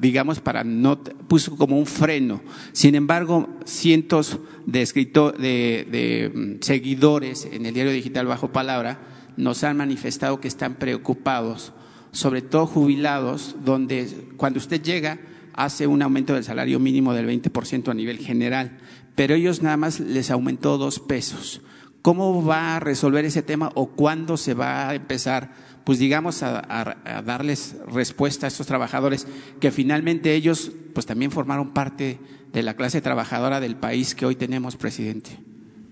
digamos, 0.00 0.40
para 0.40 0.64
no, 0.64 0.98
puso 1.02 1.56
como 1.56 1.78
un 1.78 1.86
freno. 1.86 2.42
Sin 2.72 2.94
embargo, 2.94 3.48
cientos 3.64 4.38
de, 4.66 4.82
escritor, 4.82 5.36
de, 5.38 5.86
de 5.90 6.32
mm, 6.34 6.62
seguidores 6.62 7.48
en 7.50 7.66
el 7.66 7.74
diario 7.74 7.92
digital 7.92 8.26
Bajo 8.26 8.52
Palabra 8.52 9.00
nos 9.36 9.64
han 9.64 9.76
manifestado 9.76 10.40
que 10.40 10.48
están 10.48 10.74
preocupados, 10.76 11.72
sobre 12.12 12.42
todo 12.42 12.66
jubilados, 12.66 13.56
donde 13.64 14.28
cuando 14.36 14.58
usted 14.58 14.82
llega 14.82 15.18
hace 15.54 15.86
un 15.86 16.02
aumento 16.02 16.34
del 16.34 16.44
salario 16.44 16.78
mínimo 16.78 17.14
del 17.14 17.28
20% 17.28 17.90
a 17.90 17.94
nivel 17.94 18.18
general, 18.18 18.78
pero 19.14 19.34
ellos 19.34 19.62
nada 19.62 19.76
más 19.76 20.00
les 20.00 20.30
aumentó 20.30 20.78
dos 20.78 20.98
pesos. 20.98 21.62
¿Cómo 22.02 22.44
va 22.44 22.76
a 22.76 22.80
resolver 22.80 23.24
ese 23.24 23.42
tema 23.42 23.70
o 23.74 23.86
cuándo 23.86 24.36
se 24.36 24.54
va 24.54 24.88
a 24.88 24.94
empezar, 24.94 25.54
pues 25.84 25.98
digamos, 25.98 26.42
a, 26.42 27.22
darles 27.24 27.76
respuesta 27.86 28.46
a 28.46 28.48
estos 28.48 28.66
trabajadores 28.66 29.26
que 29.60 29.70
finalmente 29.70 30.34
ellos, 30.34 30.72
pues 30.94 31.06
también 31.06 31.30
formaron 31.30 31.74
parte 31.74 32.18
de 32.52 32.62
la 32.62 32.74
clase 32.74 33.02
trabajadora 33.02 33.60
del 33.60 33.76
país 33.76 34.14
que 34.14 34.24
hoy 34.24 34.36
tenemos, 34.36 34.76
presidente? 34.76 35.38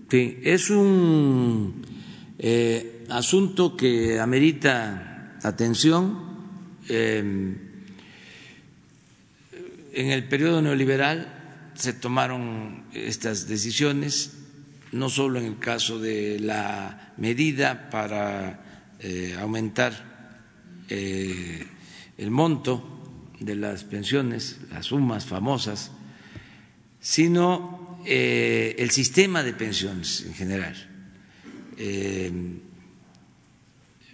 Sí, 0.09 0.39
es 0.43 0.69
un 0.69 1.83
eh, 2.39 3.05
asunto 3.09 3.77
que 3.77 4.19
amerita 4.19 5.37
atención. 5.43 6.33
Eh, 6.89 7.55
en 9.95 10.09
el 10.09 10.27
periodo 10.27 10.61
neoliberal 10.61 11.71
se 11.75 11.93
tomaron 11.93 12.85
estas 12.93 13.47
decisiones, 13.47 14.33
no 14.91 15.09
solo 15.09 15.39
en 15.39 15.45
el 15.45 15.59
caso 15.59 15.99
de 15.99 16.39
la 16.39 17.13
medida 17.17 17.89
para 17.91 18.62
eh, 19.05 19.35
aumentar 19.37 19.91
eh, 20.87 21.67
el 22.17 22.31
monto 22.31 23.33
de 23.37 23.53
las 23.53 23.83
pensiones, 23.83 24.59
las 24.71 24.85
sumas 24.85 25.25
famosas, 25.25 25.91
sino 27.01 27.99
eh, 28.05 28.77
el 28.79 28.91
sistema 28.91 29.43
de 29.43 29.51
pensiones 29.51 30.21
en 30.25 30.33
general. 30.33 30.89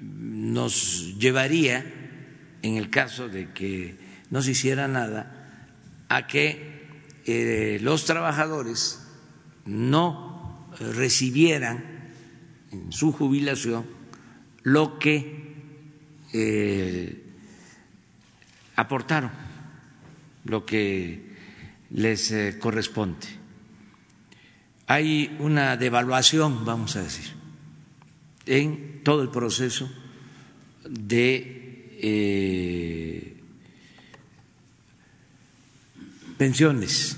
nos 0.02 1.20
llevaría, 1.20 1.86
en 2.64 2.78
el 2.78 2.90
caso 2.90 3.30
de 3.30 3.52
que 3.54 3.96
no 4.32 4.42
se 4.42 4.52
hiciera 4.52 4.88
nada, 4.88 6.02
a 6.10 6.26
que 6.26 7.78
los 7.84 8.06
trabajadores 8.06 9.02
no 9.66 10.68
recibieran 10.80 12.10
en 12.72 12.92
su 12.92 13.12
jubilación 13.12 13.99
lo 14.64 15.00
que 15.00 15.56
eh, 16.34 17.24
aportaron, 18.76 19.32
lo 20.46 20.66
que 20.66 21.36
les 21.92 22.32
eh, 22.32 22.58
corresponde. 22.60 23.28
Hay 24.88 25.36
una 25.40 25.78
devaluación, 25.78 26.66
vamos 26.66 26.96
a 26.96 27.04
decir, 27.04 27.32
en 28.46 29.02
todo 29.04 29.22
el 29.22 29.30
proceso 29.30 29.90
de 30.90 31.56
pensiones. 36.38 37.18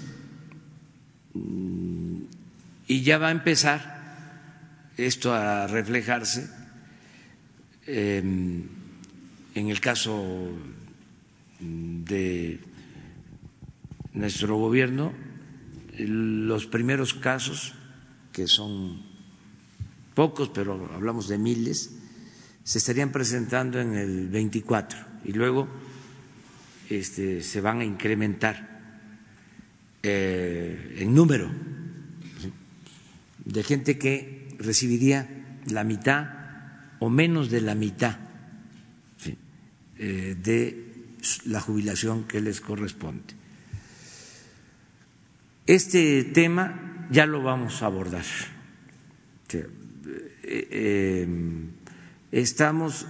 Y 2.87 3.03
ya 3.03 3.17
va 3.19 3.29
a 3.29 3.31
empezar 3.31 4.91
esto 4.97 5.33
a 5.33 5.67
reflejarse 5.67 6.60
em, 7.91 8.63
en 9.53 9.67
el 9.67 9.79
caso 9.79 10.49
de 11.59 12.59
nuestro 14.13 14.57
gobierno, 14.57 15.13
los 15.97 16.65
primeros 16.67 17.13
casos, 17.13 17.73
que 18.31 18.47
son 18.47 19.03
pocos, 20.13 20.49
pero 20.49 20.89
hablamos 20.93 21.27
de 21.27 21.37
miles, 21.37 21.97
se 22.63 22.77
estarían 22.77 23.11
presentando 23.11 23.79
en 23.79 23.93
el 23.93 24.29
24 24.29 24.97
y 25.25 25.33
luego 25.33 25.67
este, 26.89 27.43
se 27.43 27.61
van 27.61 27.81
a 27.81 27.85
incrementar 27.85 28.69
eh, 30.03 30.97
en 30.99 31.13
número 31.13 31.51
de 33.45 33.63
gente 33.63 33.97
que 33.97 34.55
recibiría 34.59 35.59
la 35.67 35.83
mitad 35.83 36.40
o 37.01 37.09
menos 37.09 37.49
de 37.49 37.61
la 37.61 37.73
mitad 37.75 38.17
eh, 39.97 40.35
de 40.41 41.17
la 41.45 41.59
jubilación 41.59 42.23
que 42.23 42.41
les 42.41 42.61
corresponde. 42.61 43.33
Este 45.65 46.23
tema 46.23 47.07
ya 47.11 47.25
lo 47.25 47.43
vamos 47.43 47.81
a 47.81 47.87
abordar. 47.87 48.25
Eh, 50.43 51.27
estamos 52.31 53.05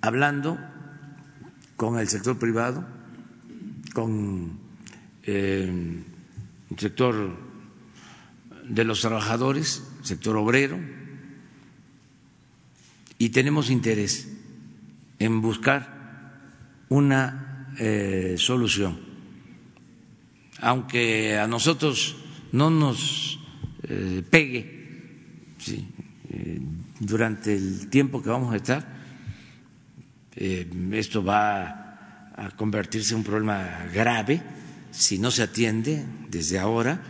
hablando 0.00 0.58
con 1.76 1.98
el 1.98 2.08
sector 2.08 2.38
privado 2.38 2.86
con 3.96 4.58
eh, 5.22 6.04
el 6.70 6.78
sector 6.78 7.34
de 8.68 8.84
los 8.84 9.00
trabajadores, 9.00 9.82
sector 10.02 10.36
obrero, 10.36 10.78
y 13.18 13.30
tenemos 13.30 13.70
interés 13.70 14.28
en 15.18 15.40
buscar 15.40 16.84
una 16.88 17.74
eh, 17.78 18.36
solución. 18.38 18.98
Aunque 20.60 21.38
a 21.38 21.46
nosotros 21.46 22.16
no 22.52 22.70
nos 22.70 23.38
eh, 23.82 24.22
pegue 24.28 24.74
durante 27.00 27.54
el 27.54 27.88
tiempo 27.88 28.22
que 28.22 28.30
vamos 28.30 28.52
a 28.52 28.56
estar, 28.56 28.96
esto 30.36 31.24
va 31.24 32.30
a 32.36 32.50
convertirse 32.56 33.14
en 33.14 33.18
un 33.18 33.24
problema 33.24 33.86
grave 33.92 34.42
si 34.90 35.18
no 35.18 35.30
se 35.30 35.42
atiende 35.42 36.04
desde 36.28 36.58
ahora 36.58 37.00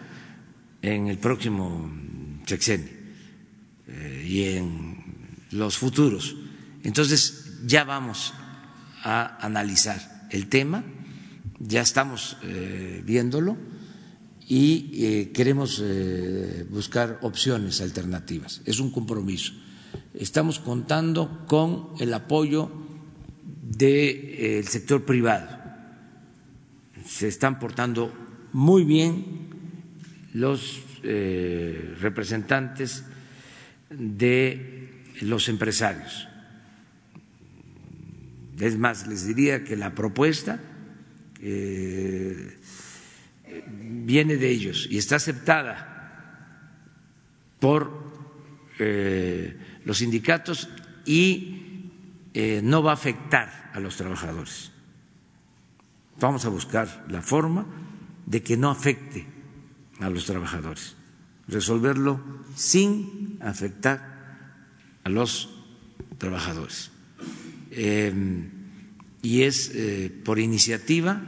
en 0.83 1.09
el 1.09 1.19
próximo 1.19 1.91
sexenio 2.47 2.89
eh, 3.89 4.25
y 4.27 4.43
en 4.57 4.86
los 5.51 5.79
futuros. 5.79 6.37
Entonces 6.83 7.59
ya 7.67 7.85
vamos 7.85 8.35
a 9.03 9.39
analizar 9.45 10.27
el 10.31 10.49
tema, 10.49 10.85
ya 11.59 11.81
estamos 11.81 12.37
eh, 12.43 13.03
viéndolo 13.05 13.57
y 14.49 14.91
eh, 14.95 15.31
queremos 15.33 15.83
buscar 16.71 17.19
opciones 17.23 17.81
alternativas. 17.81 18.63
Es 18.65 18.79
un 18.79 18.91
compromiso. 18.91 19.53
Estamos 20.15 20.59
contando 20.59 21.45
con 21.47 21.91
el 21.99 22.15
apoyo 22.15 22.71
del 23.63 24.67
sector 24.67 25.05
privado. 25.05 25.49
Se 27.05 27.29
están 27.29 27.59
portando 27.59 28.13
muy 28.53 28.85
bien 28.85 29.47
los 30.33 30.81
eh, 31.03 31.95
representantes 32.01 33.05
de 33.91 34.76
los 35.21 35.49
empresarios. 35.49 36.29
Es 38.59 38.79
más, 38.79 39.07
les 39.07 39.27
diría 39.27 39.65
que 39.65 39.77
la 39.77 39.95
propuesta 39.95 40.61
eh, 41.41 42.59
viene 43.81 44.37
de 44.37 44.49
ellos 44.49 44.89
y 44.91 44.99
está 44.99 45.17
aceptada 45.17 46.73
por 47.61 47.91
eh, 48.79 49.57
los 49.85 49.99
sindicatos 49.99 50.69
y 51.05 51.63
no 52.63 52.83
va 52.83 52.91
a 52.91 52.95
afectar 52.95 53.71
a 53.73 53.81
los 53.81 53.97
trabajadores. 53.97 54.71
Vamos 56.21 56.45
a 56.45 56.49
buscar 56.49 57.05
la 57.09 57.23
forma 57.23 57.67
de 58.27 58.43
que 58.43 58.57
no 58.57 58.71
afecte 58.71 59.27
a 60.01 60.11
los 60.11 60.27
trabajadores, 60.27 60.97
resolverlo 61.49 62.21
sin 62.55 63.39
afectar 63.41 64.16
a 65.07 65.09
los 65.09 65.55
trabajadores. 66.19 66.91
Em, 67.71 68.51
y 69.23 69.43
es 69.47 69.71
eh, 69.75 70.11
por 70.25 70.41
iniciativa 70.43 71.23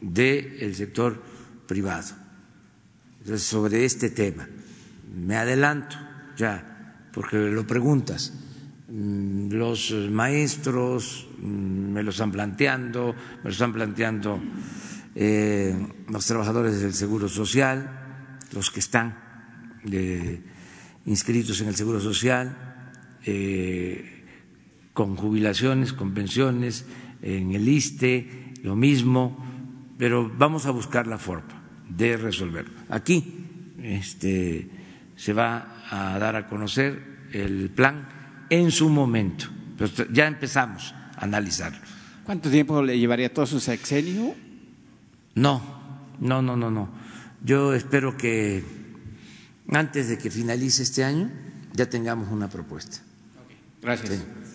del 0.00 0.74
sector 0.74 1.20
privado. 1.68 2.16
Entonces, 3.20 3.46
sobre 3.46 3.84
este 3.84 4.08
tema, 4.08 4.48
me 5.12 5.36
adelanto 5.36 5.96
ya, 6.38 7.04
porque 7.12 7.36
lo 7.36 7.66
preguntas 7.66 8.32
Mm, 8.88 9.50
los 9.50 9.90
maestros 10.10 11.26
mm, 11.38 11.92
me 11.92 12.02
lo 12.04 12.10
están 12.10 12.30
planteando, 12.30 13.14
me 13.38 13.44
lo 13.44 13.50
están 13.50 13.72
planteando 13.72 14.40
eh, 15.14 15.74
los 16.08 16.24
trabajadores 16.24 16.80
del 16.80 16.94
Seguro 16.94 17.28
Social, 17.28 18.38
los 18.52 18.70
que 18.70 18.78
están 18.78 19.18
eh, 19.90 20.40
inscritos 21.06 21.60
en 21.62 21.68
el 21.68 21.74
Seguro 21.74 21.98
Social, 21.98 22.65
eh, 23.26 24.24
con 24.92 25.16
jubilaciones, 25.16 25.92
con 25.92 26.14
pensiones, 26.14 26.86
en 27.22 27.52
el 27.52 27.68
ISTE, 27.68 28.54
lo 28.62 28.76
mismo, 28.76 29.36
pero 29.98 30.30
vamos 30.36 30.66
a 30.66 30.70
buscar 30.70 31.06
la 31.06 31.18
forma 31.18 31.62
de 31.88 32.16
resolverlo. 32.16 32.72
Aquí 32.88 33.44
este, 33.82 34.68
se 35.16 35.32
va 35.32 35.82
a 35.90 36.18
dar 36.18 36.36
a 36.36 36.48
conocer 36.48 37.28
el 37.32 37.70
plan 37.70 38.08
en 38.48 38.70
su 38.70 38.88
momento. 38.88 39.46
Pero 39.76 39.90
ya 40.12 40.26
empezamos 40.26 40.94
a 41.16 41.24
analizarlo. 41.24 41.78
¿Cuánto 42.24 42.50
tiempo 42.50 42.82
le 42.82 42.98
llevaría 42.98 43.32
todo 43.32 43.46
su 43.46 43.60
sexenio? 43.60 44.34
No, 45.34 45.62
no, 46.18 46.42
no, 46.42 46.56
no, 46.56 46.70
no. 46.70 46.88
Yo 47.44 47.74
espero 47.74 48.16
que 48.16 48.64
antes 49.70 50.08
de 50.08 50.18
que 50.18 50.30
finalice 50.30 50.82
este 50.82 51.04
año 51.04 51.30
ya 51.72 51.88
tengamos 51.88 52.30
una 52.30 52.48
propuesta. 52.48 53.05
Gracias. 53.86 54.18
Sí. 54.18 54.45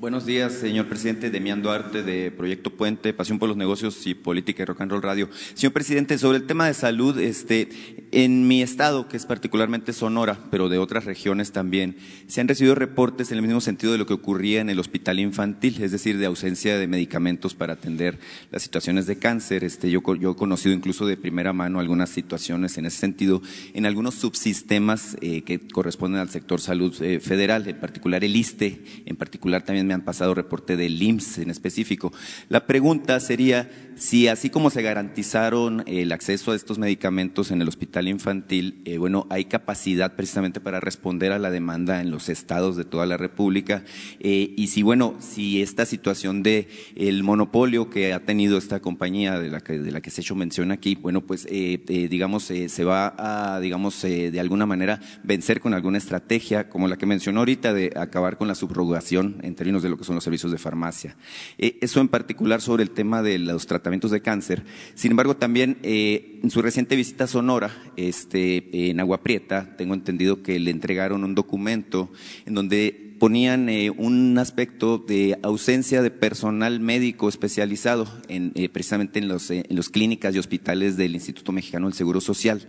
Buenos 0.00 0.24
días, 0.24 0.54
señor 0.54 0.86
presidente. 0.86 1.28
Demián 1.28 1.60
Duarte, 1.60 2.02
de 2.02 2.30
Proyecto 2.30 2.70
Puente, 2.70 3.12
Pasión 3.12 3.38
por 3.38 3.50
los 3.50 3.58
Negocios 3.58 4.06
y 4.06 4.14
Política 4.14 4.62
y 4.62 4.64
Rock 4.64 4.80
and 4.80 4.92
Roll 4.92 5.02
Radio. 5.02 5.28
Señor 5.52 5.74
presidente, 5.74 6.16
sobre 6.16 6.38
el 6.38 6.46
tema 6.46 6.66
de 6.66 6.72
salud, 6.72 7.18
este, 7.18 7.68
en 8.10 8.48
mi 8.48 8.62
estado, 8.62 9.08
que 9.08 9.18
es 9.18 9.26
particularmente 9.26 9.92
Sonora, 9.92 10.38
pero 10.50 10.70
de 10.70 10.78
otras 10.78 11.04
regiones 11.04 11.52
también, 11.52 11.96
se 12.28 12.40
han 12.40 12.48
recibido 12.48 12.74
reportes 12.74 13.30
en 13.30 13.36
el 13.36 13.42
mismo 13.42 13.60
sentido 13.60 13.92
de 13.92 13.98
lo 13.98 14.06
que 14.06 14.14
ocurría 14.14 14.62
en 14.62 14.70
el 14.70 14.78
hospital 14.78 15.20
infantil, 15.20 15.82
es 15.82 15.92
decir, 15.92 16.16
de 16.16 16.24
ausencia 16.24 16.78
de 16.78 16.86
medicamentos 16.86 17.54
para 17.54 17.74
atender 17.74 18.18
las 18.50 18.62
situaciones 18.62 19.06
de 19.06 19.18
cáncer. 19.18 19.64
Este, 19.64 19.90
yo, 19.90 20.00
yo 20.14 20.30
he 20.30 20.36
conocido 20.36 20.74
incluso 20.74 21.04
de 21.04 21.18
primera 21.18 21.52
mano 21.52 21.78
algunas 21.78 22.08
situaciones 22.08 22.78
en 22.78 22.86
ese 22.86 22.96
sentido 22.96 23.42
en 23.74 23.84
algunos 23.84 24.14
subsistemas 24.14 25.18
eh, 25.20 25.42
que 25.42 25.60
corresponden 25.60 26.22
al 26.22 26.30
sector 26.30 26.58
salud 26.58 26.96
eh, 27.02 27.20
federal, 27.20 27.68
en 27.68 27.78
particular 27.78 28.24
el 28.24 28.34
ISTE, 28.34 28.82
en 29.04 29.16
particular 29.16 29.62
también 29.62 29.89
me 29.90 29.94
han 29.94 30.02
pasado 30.02 30.34
reporte 30.34 30.76
del 30.76 31.02
IMSS 31.02 31.38
en 31.38 31.50
específico. 31.50 32.12
La 32.48 32.64
pregunta 32.64 33.18
sería 33.18 33.68
si 33.96 34.28
así 34.28 34.48
como 34.48 34.70
se 34.70 34.80
garantizaron 34.80 35.82
el 35.86 36.12
acceso 36.12 36.52
a 36.52 36.56
estos 36.56 36.78
medicamentos 36.78 37.50
en 37.50 37.60
el 37.60 37.68
hospital 37.68 38.08
infantil, 38.08 38.80
eh, 38.86 38.96
bueno, 38.96 39.26
hay 39.28 39.44
capacidad 39.44 40.14
precisamente 40.16 40.58
para 40.58 40.80
responder 40.80 41.32
a 41.32 41.38
la 41.38 41.50
demanda 41.50 42.00
en 42.00 42.10
los 42.10 42.28
estados 42.28 42.76
de 42.76 42.84
toda 42.84 43.04
la 43.04 43.18
República 43.18 43.84
eh, 44.20 44.54
y 44.56 44.68
si, 44.68 44.82
bueno, 44.82 45.16
si 45.18 45.60
esta 45.60 45.84
situación 45.84 46.42
de 46.42 46.68
el 46.94 47.22
monopolio 47.24 47.90
que 47.90 48.14
ha 48.14 48.24
tenido 48.24 48.56
esta 48.56 48.80
compañía 48.80 49.38
de 49.38 49.50
la 49.50 49.60
que, 49.60 49.78
de 49.78 49.90
la 49.90 50.00
que 50.00 50.10
se 50.10 50.20
ha 50.20 50.22
hecho 50.22 50.34
mención 50.34 50.70
aquí, 50.70 50.94
bueno, 50.94 51.20
pues 51.20 51.46
eh, 51.50 52.06
digamos, 52.08 52.44
se 52.44 52.84
va 52.84 53.14
a, 53.18 53.60
digamos, 53.60 54.00
de 54.00 54.40
alguna 54.40 54.66
manera 54.66 55.00
vencer 55.24 55.60
con 55.60 55.74
alguna 55.74 55.98
estrategia 55.98 56.68
como 56.70 56.88
la 56.88 56.96
que 56.96 57.06
mencionó 57.06 57.40
ahorita 57.40 57.74
de 57.74 57.92
acabar 57.96 58.38
con 58.38 58.48
la 58.48 58.54
subrogación 58.54 59.40
en 59.42 59.54
términos 59.56 59.79
de 59.82 59.88
lo 59.88 59.96
que 59.96 60.04
son 60.04 60.14
los 60.14 60.24
servicios 60.24 60.52
de 60.52 60.58
farmacia. 60.58 61.16
Eh, 61.58 61.78
eso 61.80 62.00
en 62.00 62.08
particular 62.08 62.60
sobre 62.60 62.82
el 62.82 62.90
tema 62.90 63.22
de 63.22 63.38
los 63.38 63.66
tratamientos 63.66 64.10
de 64.10 64.22
cáncer. 64.22 64.64
Sin 64.94 65.12
embargo, 65.12 65.36
también 65.36 65.78
eh, 65.82 66.40
en 66.42 66.50
su 66.50 66.62
reciente 66.62 66.96
visita 66.96 67.24
a 67.24 67.26
Sonora, 67.26 67.70
este, 67.96 68.90
en 68.90 69.00
Agua 69.00 69.22
Prieta, 69.22 69.76
tengo 69.76 69.94
entendido 69.94 70.42
que 70.42 70.58
le 70.58 70.70
entregaron 70.70 71.24
un 71.24 71.34
documento 71.34 72.10
en 72.46 72.54
donde 72.54 73.10
ponían 73.20 73.68
eh, 73.68 73.90
un 73.90 74.38
aspecto 74.38 74.96
de 74.96 75.38
ausencia 75.42 76.00
de 76.00 76.10
personal 76.10 76.80
médico 76.80 77.28
especializado 77.28 78.08
en, 78.28 78.52
precisamente 78.72 79.18
en 79.18 79.30
eh, 79.30 79.64
en 79.68 79.82
clínicas 79.92 80.34
y 80.34 80.38
hospitales 80.38 80.96
del 80.96 81.14
Instituto 81.14 81.52
Mexicano 81.52 81.86
del 81.86 81.94
Seguro 81.94 82.22
Social. 82.22 82.66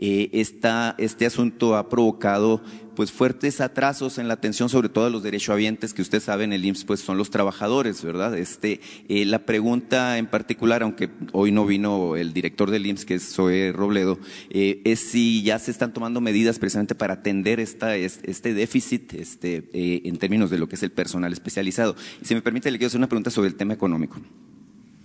Eh, 0.00 0.30
este 0.32 1.26
asunto 1.26 1.76
ha 1.76 1.88
provocado 1.88 2.62
pues 3.00 3.12
fuertes 3.12 3.62
atrasos 3.62 4.18
en 4.18 4.28
la 4.28 4.34
atención, 4.34 4.68
sobre 4.68 4.90
todo 4.90 5.06
a 5.06 5.10
los 5.10 5.22
derechohabientes, 5.22 5.94
que 5.94 6.02
usted 6.02 6.20
sabe 6.20 6.44
en 6.44 6.52
el 6.52 6.64
IMSS 6.66 6.84
pues 6.84 7.00
son 7.00 7.16
los 7.16 7.30
trabajadores, 7.30 8.04
¿verdad? 8.04 8.36
Este, 8.36 8.82
eh, 9.08 9.24
la 9.24 9.46
pregunta 9.46 10.18
en 10.18 10.26
particular, 10.26 10.82
aunque 10.82 11.08
hoy 11.32 11.50
no 11.50 11.64
vino 11.64 12.16
el 12.16 12.34
director 12.34 12.70
del 12.70 12.84
IMSS, 12.84 13.04
que 13.06 13.14
es 13.14 13.32
Zoe 13.32 13.72
Robledo, 13.72 14.18
eh, 14.50 14.82
es 14.84 15.00
si 15.00 15.42
ya 15.42 15.58
se 15.58 15.70
están 15.70 15.94
tomando 15.94 16.20
medidas 16.20 16.58
precisamente 16.58 16.94
para 16.94 17.14
atender 17.14 17.58
esta, 17.58 17.96
este 17.96 18.52
déficit 18.52 19.14
este, 19.14 19.64
eh, 19.72 20.02
en 20.04 20.18
términos 20.18 20.50
de 20.50 20.58
lo 20.58 20.68
que 20.68 20.74
es 20.74 20.82
el 20.82 20.92
personal 20.92 21.32
especializado. 21.32 21.96
Si 22.22 22.34
me 22.34 22.42
permite, 22.42 22.70
le 22.70 22.76
quiero 22.76 22.88
hacer 22.88 22.98
una 22.98 23.08
pregunta 23.08 23.30
sobre 23.30 23.48
el 23.48 23.54
tema 23.54 23.72
económico. 23.72 24.20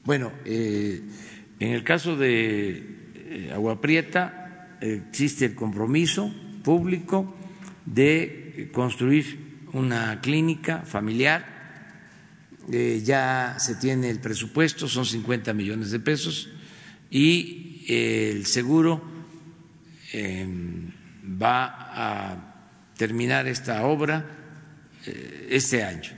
Bueno, 0.03 0.33
en 0.43 1.01
el 1.59 1.83
caso 1.85 2.17
de 2.17 3.49
Agua 3.53 3.79
Prieta 3.79 4.44
existe 4.93 5.45
el 5.45 5.55
compromiso 5.55 6.33
público 6.63 7.35
de 7.85 8.69
construir 8.73 9.65
una 9.73 10.21
clínica 10.21 10.81
familiar. 10.81 11.53
Eh, 12.71 13.01
ya 13.03 13.57
se 13.59 13.75
tiene 13.75 14.09
el 14.09 14.19
presupuesto, 14.19 14.87
son 14.87 15.05
50 15.05 15.53
millones 15.53 15.91
de 15.91 15.99
pesos, 15.99 16.49
y 17.11 17.85
eh, 17.87 18.31
el 18.33 18.45
seguro 18.45 19.01
eh, 20.13 20.47
va 21.41 21.65
a 21.91 22.55
terminar 22.97 23.47
esta 23.47 23.85
obra 23.85 24.25
eh, 25.05 25.47
este 25.51 25.83
año. 25.83 26.11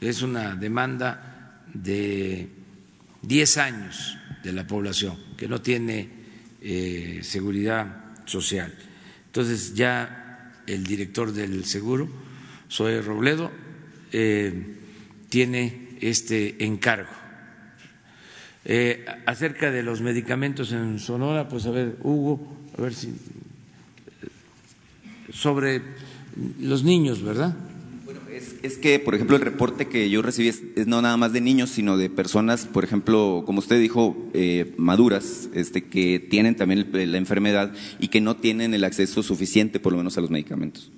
Es 0.00 0.22
una 0.22 0.54
demanda 0.54 1.62
de 1.72 2.48
10 3.22 3.56
años 3.58 4.16
de 4.42 4.52
la 4.52 4.66
población 4.66 5.16
que 5.36 5.48
no 5.48 5.60
tiene 5.60 6.08
eh, 6.68 7.20
seguridad 7.22 8.16
social. 8.24 8.74
Entonces 9.26 9.74
ya 9.74 10.52
el 10.66 10.82
director 10.84 11.32
del 11.32 11.64
seguro, 11.64 12.08
Zoe 12.68 13.00
Robledo, 13.02 13.52
eh, 14.10 14.74
tiene 15.28 15.90
este 16.00 16.64
encargo. 16.64 17.10
Eh, 18.64 19.06
acerca 19.26 19.70
de 19.70 19.84
los 19.84 20.00
medicamentos 20.00 20.72
en 20.72 20.98
Sonora, 20.98 21.48
pues 21.48 21.66
a 21.66 21.70
ver, 21.70 21.98
Hugo, 22.02 22.66
a 22.76 22.82
ver 22.82 22.94
si 22.94 23.14
sobre 25.32 25.82
los 26.60 26.82
niños, 26.82 27.22
¿verdad? 27.22 27.54
Es, 28.62 28.78
que, 28.78 28.98
por 28.98 29.14
ejemplo, 29.14 29.36
el 29.36 29.42
reporte 29.42 29.86
que 29.86 30.08
yo 30.10 30.22
recibí 30.22 30.48
es, 30.48 30.62
no 30.86 31.02
nada 31.02 31.16
más 31.16 31.32
de 31.32 31.40
niños, 31.40 31.70
sino 31.70 31.96
de 31.96 32.10
personas, 32.10 32.66
por 32.66 32.84
ejemplo, 32.84 33.42
como 33.46 33.58
usted 33.58 33.80
dijo, 33.80 34.16
eh, 34.34 34.74
maduras, 34.76 35.48
este, 35.54 35.84
que 35.84 36.18
tienen 36.18 36.56
también 36.56 36.88
la 36.92 37.18
enfermedad 37.18 37.72
y 37.98 38.08
que 38.08 38.20
no 38.20 38.36
tienen 38.36 38.74
el 38.74 38.84
acceso 38.84 39.22
suficiente, 39.22 39.80
por 39.80 39.92
lo 39.92 39.98
menos, 39.98 40.18
a 40.18 40.20
los 40.20 40.30
medicamentos. 40.30 40.90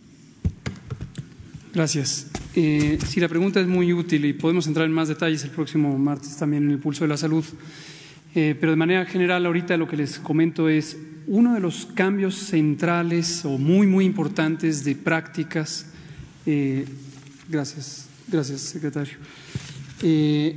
Gracias. 1.75 2.27
Eh, 2.55 2.99
sí, 3.07 3.21
la 3.21 3.29
pregunta 3.29 3.61
es 3.61 3.67
muy 3.67 3.93
útil 3.93 4.25
y 4.25 4.33
podemos 4.33 4.67
entrar 4.67 4.87
en 4.87 4.93
más 4.93 5.09
detalles 5.09 5.45
el 5.45 5.51
próximo 5.51 5.97
martes 5.99 6.37
también 6.37 6.65
en 6.65 6.71
el 6.71 6.79
pulso 6.79 7.05
de 7.05 7.09
la 7.09 7.17
salud. 7.17 7.45
Eh, 8.35 8.57
pero 8.59 8.73
de 8.73 8.77
manera 8.77 9.05
general, 9.05 9.47
ahorita 9.47 9.77
lo 9.77 9.87
que 9.87 9.97
les 9.97 10.19
comento 10.19 10.69
es 10.69 10.97
uno 11.27 11.55
de 11.55 11.61
los 11.61 11.87
cambios 11.87 12.35
centrales 12.35 13.45
o 13.45 13.59
muy, 13.59 13.87
muy 13.87 14.05
importantes 14.05 14.85
de 14.85 14.97
prácticas. 14.97 15.87
Gracias, 17.49 18.07
gracias, 18.29 18.61
secretario. 18.61 19.17
Eh, 20.03 20.57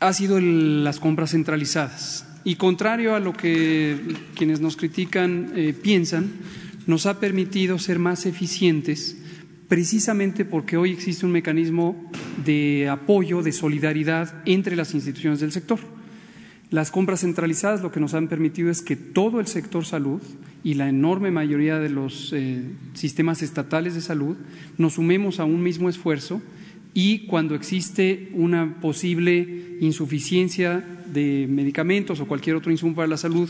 ha 0.00 0.12
sido 0.12 0.40
las 0.40 1.00
compras 1.00 1.32
centralizadas. 1.32 2.24
Y 2.44 2.56
contrario 2.56 3.14
a 3.14 3.20
lo 3.20 3.32
que 3.32 3.98
quienes 4.34 4.60
nos 4.60 4.76
critican 4.76 5.52
eh, 5.54 5.74
piensan, 5.74 6.30
nos 6.86 7.06
ha 7.06 7.20
permitido 7.20 7.78
ser 7.78 7.98
más 7.98 8.24
eficientes 8.26 9.16
precisamente 9.68 10.46
porque 10.46 10.76
hoy 10.76 10.92
existe 10.92 11.26
un 11.26 11.32
mecanismo 11.32 12.10
de 12.44 12.88
apoyo, 12.88 13.42
de 13.42 13.52
solidaridad 13.52 14.42
entre 14.46 14.76
las 14.76 14.94
instituciones 14.94 15.40
del 15.40 15.52
sector. 15.52 15.78
Las 16.70 16.90
compras 16.90 17.20
centralizadas 17.20 17.82
lo 17.82 17.90
que 17.90 18.00
nos 18.00 18.12
han 18.12 18.28
permitido 18.28 18.70
es 18.70 18.82
que 18.82 18.94
todo 18.94 19.40
el 19.40 19.46
sector 19.46 19.86
salud 19.86 20.20
y 20.62 20.74
la 20.74 20.88
enorme 20.88 21.30
mayoría 21.30 21.78
de 21.78 21.88
los 21.88 22.32
eh, 22.34 22.62
sistemas 22.92 23.42
estatales 23.42 23.94
de 23.94 24.02
salud 24.02 24.36
nos 24.76 24.94
sumemos 24.94 25.40
a 25.40 25.44
un 25.44 25.62
mismo 25.62 25.88
esfuerzo 25.88 26.42
y 26.92 27.26
cuando 27.26 27.54
existe 27.54 28.28
una 28.34 28.80
posible 28.80 29.76
insuficiencia 29.80 30.84
de 31.12 31.46
medicamentos 31.48 32.20
o 32.20 32.26
cualquier 32.26 32.56
otro 32.56 32.70
insumo 32.70 32.94
para 32.94 33.08
la 33.08 33.16
salud 33.16 33.48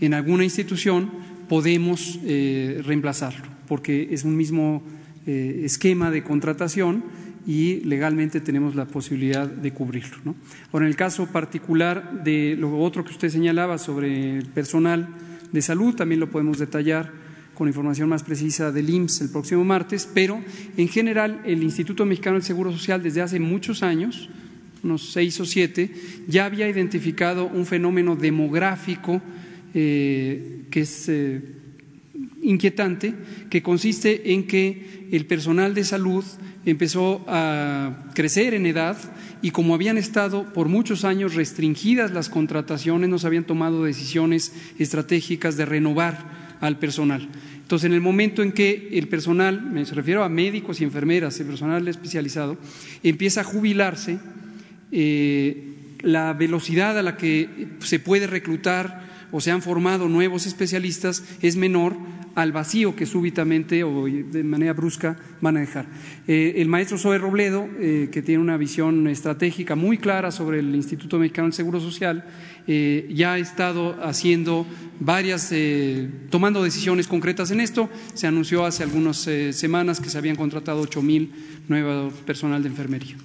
en 0.00 0.14
alguna 0.14 0.44
institución, 0.44 1.10
podemos 1.48 2.18
eh, 2.24 2.82
reemplazarlo, 2.84 3.46
porque 3.68 4.08
es 4.10 4.24
un 4.24 4.36
mismo 4.36 4.82
eh, 5.26 5.62
esquema 5.64 6.10
de 6.10 6.22
contratación 6.22 7.04
y 7.46 7.80
legalmente 7.84 8.40
tenemos 8.40 8.74
la 8.74 8.86
posibilidad 8.86 9.46
de 9.46 9.72
cubrirlo. 9.72 10.16
¿no? 10.24 10.34
Ahora, 10.72 10.86
en 10.86 10.90
el 10.90 10.96
caso 10.96 11.26
particular 11.26 12.24
de 12.24 12.56
lo 12.58 12.78
otro 12.78 13.04
que 13.04 13.12
usted 13.12 13.28
señalaba 13.28 13.78
sobre 13.78 14.38
el 14.38 14.46
personal 14.46 15.08
de 15.52 15.62
salud, 15.62 15.94
también 15.94 16.20
lo 16.20 16.30
podemos 16.30 16.58
detallar 16.58 17.12
con 17.54 17.68
información 17.68 18.08
más 18.08 18.22
precisa 18.22 18.70
del 18.70 18.90
IMSS 18.90 19.22
el 19.22 19.30
próximo 19.30 19.64
martes, 19.64 20.08
pero 20.12 20.42
en 20.76 20.88
general 20.88 21.40
el 21.46 21.62
Instituto 21.62 22.04
Mexicano 22.04 22.34
del 22.34 22.42
Seguro 22.42 22.70
Social 22.70 23.02
desde 23.02 23.22
hace 23.22 23.40
muchos 23.40 23.82
años, 23.82 24.28
unos 24.82 25.12
seis 25.12 25.40
o 25.40 25.46
siete, 25.46 25.90
ya 26.28 26.44
había 26.44 26.68
identificado 26.68 27.46
un 27.46 27.64
fenómeno 27.64 28.14
demográfico 28.14 29.22
eh, 29.72 30.64
que 30.70 30.80
es 30.80 31.08
eh, 31.08 31.40
inquietante, 32.46 33.14
que 33.50 33.62
consiste 33.62 34.32
en 34.32 34.46
que 34.46 35.08
el 35.10 35.26
personal 35.26 35.74
de 35.74 35.84
salud 35.84 36.24
empezó 36.64 37.24
a 37.26 38.06
crecer 38.14 38.54
en 38.54 38.66
edad 38.66 38.96
y 39.42 39.50
como 39.50 39.74
habían 39.74 39.98
estado 39.98 40.52
por 40.52 40.68
muchos 40.68 41.04
años 41.04 41.34
restringidas 41.34 42.12
las 42.12 42.28
contrataciones, 42.28 43.10
no 43.10 43.18
se 43.18 43.26
habían 43.26 43.44
tomado 43.44 43.84
decisiones 43.84 44.52
estratégicas 44.78 45.56
de 45.56 45.66
renovar 45.66 46.56
al 46.60 46.78
personal. 46.78 47.28
Entonces, 47.62 47.86
en 47.86 47.94
el 47.94 48.00
momento 48.00 48.42
en 48.42 48.52
que 48.52 48.90
el 48.92 49.08
personal, 49.08 49.60
me 49.60 49.84
refiero 49.84 50.22
a 50.22 50.28
médicos 50.28 50.80
y 50.80 50.84
enfermeras, 50.84 51.38
el 51.40 51.46
personal 51.46 51.86
especializado, 51.88 52.56
empieza 53.02 53.40
a 53.40 53.44
jubilarse, 53.44 54.18
eh, 54.92 55.72
la 56.02 56.32
velocidad 56.32 56.96
a 56.96 57.02
la 57.02 57.16
que 57.16 57.48
se 57.80 57.98
puede 57.98 58.26
reclutar 58.26 59.05
o 59.32 59.40
se 59.40 59.50
han 59.50 59.62
formado 59.62 60.08
nuevos 60.08 60.46
especialistas 60.46 61.22
es 61.42 61.56
menor 61.56 61.96
al 62.36 62.52
vacío 62.52 62.94
que 62.94 63.06
súbitamente 63.06 63.82
o 63.82 64.04
de 64.04 64.44
manera 64.44 64.74
brusca 64.74 65.16
van 65.40 65.56
a 65.56 65.60
dejar. 65.60 65.86
Eh, 66.28 66.54
el 66.56 66.68
maestro 66.68 66.98
Zoe 66.98 67.18
Robledo, 67.18 67.66
eh, 67.80 68.10
que 68.12 68.20
tiene 68.20 68.42
una 68.42 68.58
visión 68.58 69.08
estratégica 69.08 69.74
muy 69.74 69.96
clara 69.96 70.30
sobre 70.30 70.58
el 70.58 70.74
Instituto 70.74 71.18
Mexicano 71.18 71.48
del 71.48 71.54
Seguro 71.54 71.80
Social, 71.80 72.26
eh, 72.66 73.08
ya 73.10 73.32
ha 73.32 73.38
estado 73.38 73.96
haciendo 74.04 74.66
varias, 75.00 75.52
tomando 76.28 76.62
decisiones 76.62 77.08
concretas 77.08 77.50
en 77.50 77.60
esto. 77.60 77.88
Se 78.12 78.26
anunció 78.26 78.66
hace 78.66 78.82
algunas 78.82 79.28
semanas 79.50 80.00
que 80.00 80.10
se 80.10 80.18
habían 80.18 80.36
contratado 80.36 80.82
ocho 80.82 81.00
mil 81.00 81.32
nuevos 81.68 82.12
personal 82.26 82.62
de 82.62 82.68
enfermería. 82.68 83.16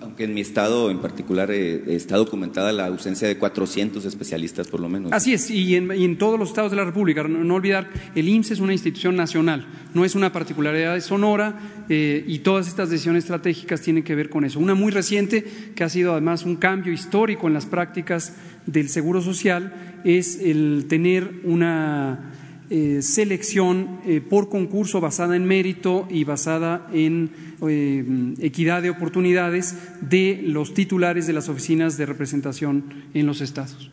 Aunque 0.00 0.24
en 0.24 0.34
mi 0.34 0.40
estado 0.40 0.90
en 0.90 1.00
particular 1.00 1.50
eh, 1.50 1.94
está 1.94 2.16
documentada 2.16 2.72
la 2.72 2.86
ausencia 2.86 3.28
de 3.28 3.36
400 3.36 4.04
especialistas 4.04 4.68
por 4.68 4.80
lo 4.80 4.88
menos. 4.88 5.12
Así 5.12 5.34
es, 5.34 5.50
y 5.50 5.76
en, 5.76 6.18
todos 6.18 6.38
los 6.38 6.48
estados 6.48 6.70
de 6.70 6.76
la 6.76 6.84
República. 6.84 7.22
No, 7.24 7.54
olvidar, 7.54 7.88
el 8.14 8.28
IMSS 8.28 8.52
es 8.52 8.60
una 8.60 8.72
institución 8.72 9.16
nacional, 9.16 9.66
no 9.92 10.04
es 10.04 10.14
una 10.14 10.32
particularidad 10.32 10.94
de 10.94 11.00
Sonora 11.00 11.84
eh, 11.88 12.24
y 12.26 12.38
todas 12.38 12.68
estas 12.68 12.88
decisiones 12.88 13.24
estratégicas 13.24 13.82
tienen 13.82 14.02
que 14.02 14.14
ver 14.14 14.30
con 14.30 14.44
eso. 14.44 14.60
Una 14.60 14.74
muy 14.74 14.92
reciente, 14.92 15.44
que 15.74 15.84
ha 15.84 15.88
sido 15.88 16.12
además 16.12 16.44
un 16.44 16.56
cambio 16.56 16.92
histórico 16.92 17.46
en 17.46 17.54
las 17.54 17.66
prácticas 17.66 18.34
del 18.64 18.88
Seguro 18.88 19.20
Social, 19.20 20.00
es 20.04 20.40
el 20.40 20.86
tener 20.88 21.40
una 21.44 22.35
eh, 22.70 23.00
selección 23.02 24.00
eh, 24.06 24.20
por 24.20 24.48
concurso 24.48 25.00
basada 25.00 25.36
en 25.36 25.44
mérito 25.44 26.06
y 26.10 26.24
basada 26.24 26.86
en 26.92 27.30
eh, 27.66 28.34
equidad 28.40 28.82
de 28.82 28.90
oportunidades 28.90 29.76
de 30.00 30.40
los 30.42 30.74
titulares 30.74 31.26
de 31.26 31.32
las 31.32 31.48
oficinas 31.48 31.96
de 31.96 32.06
representación 32.06 32.84
en 33.14 33.26
los 33.26 33.40
estados 33.40 33.90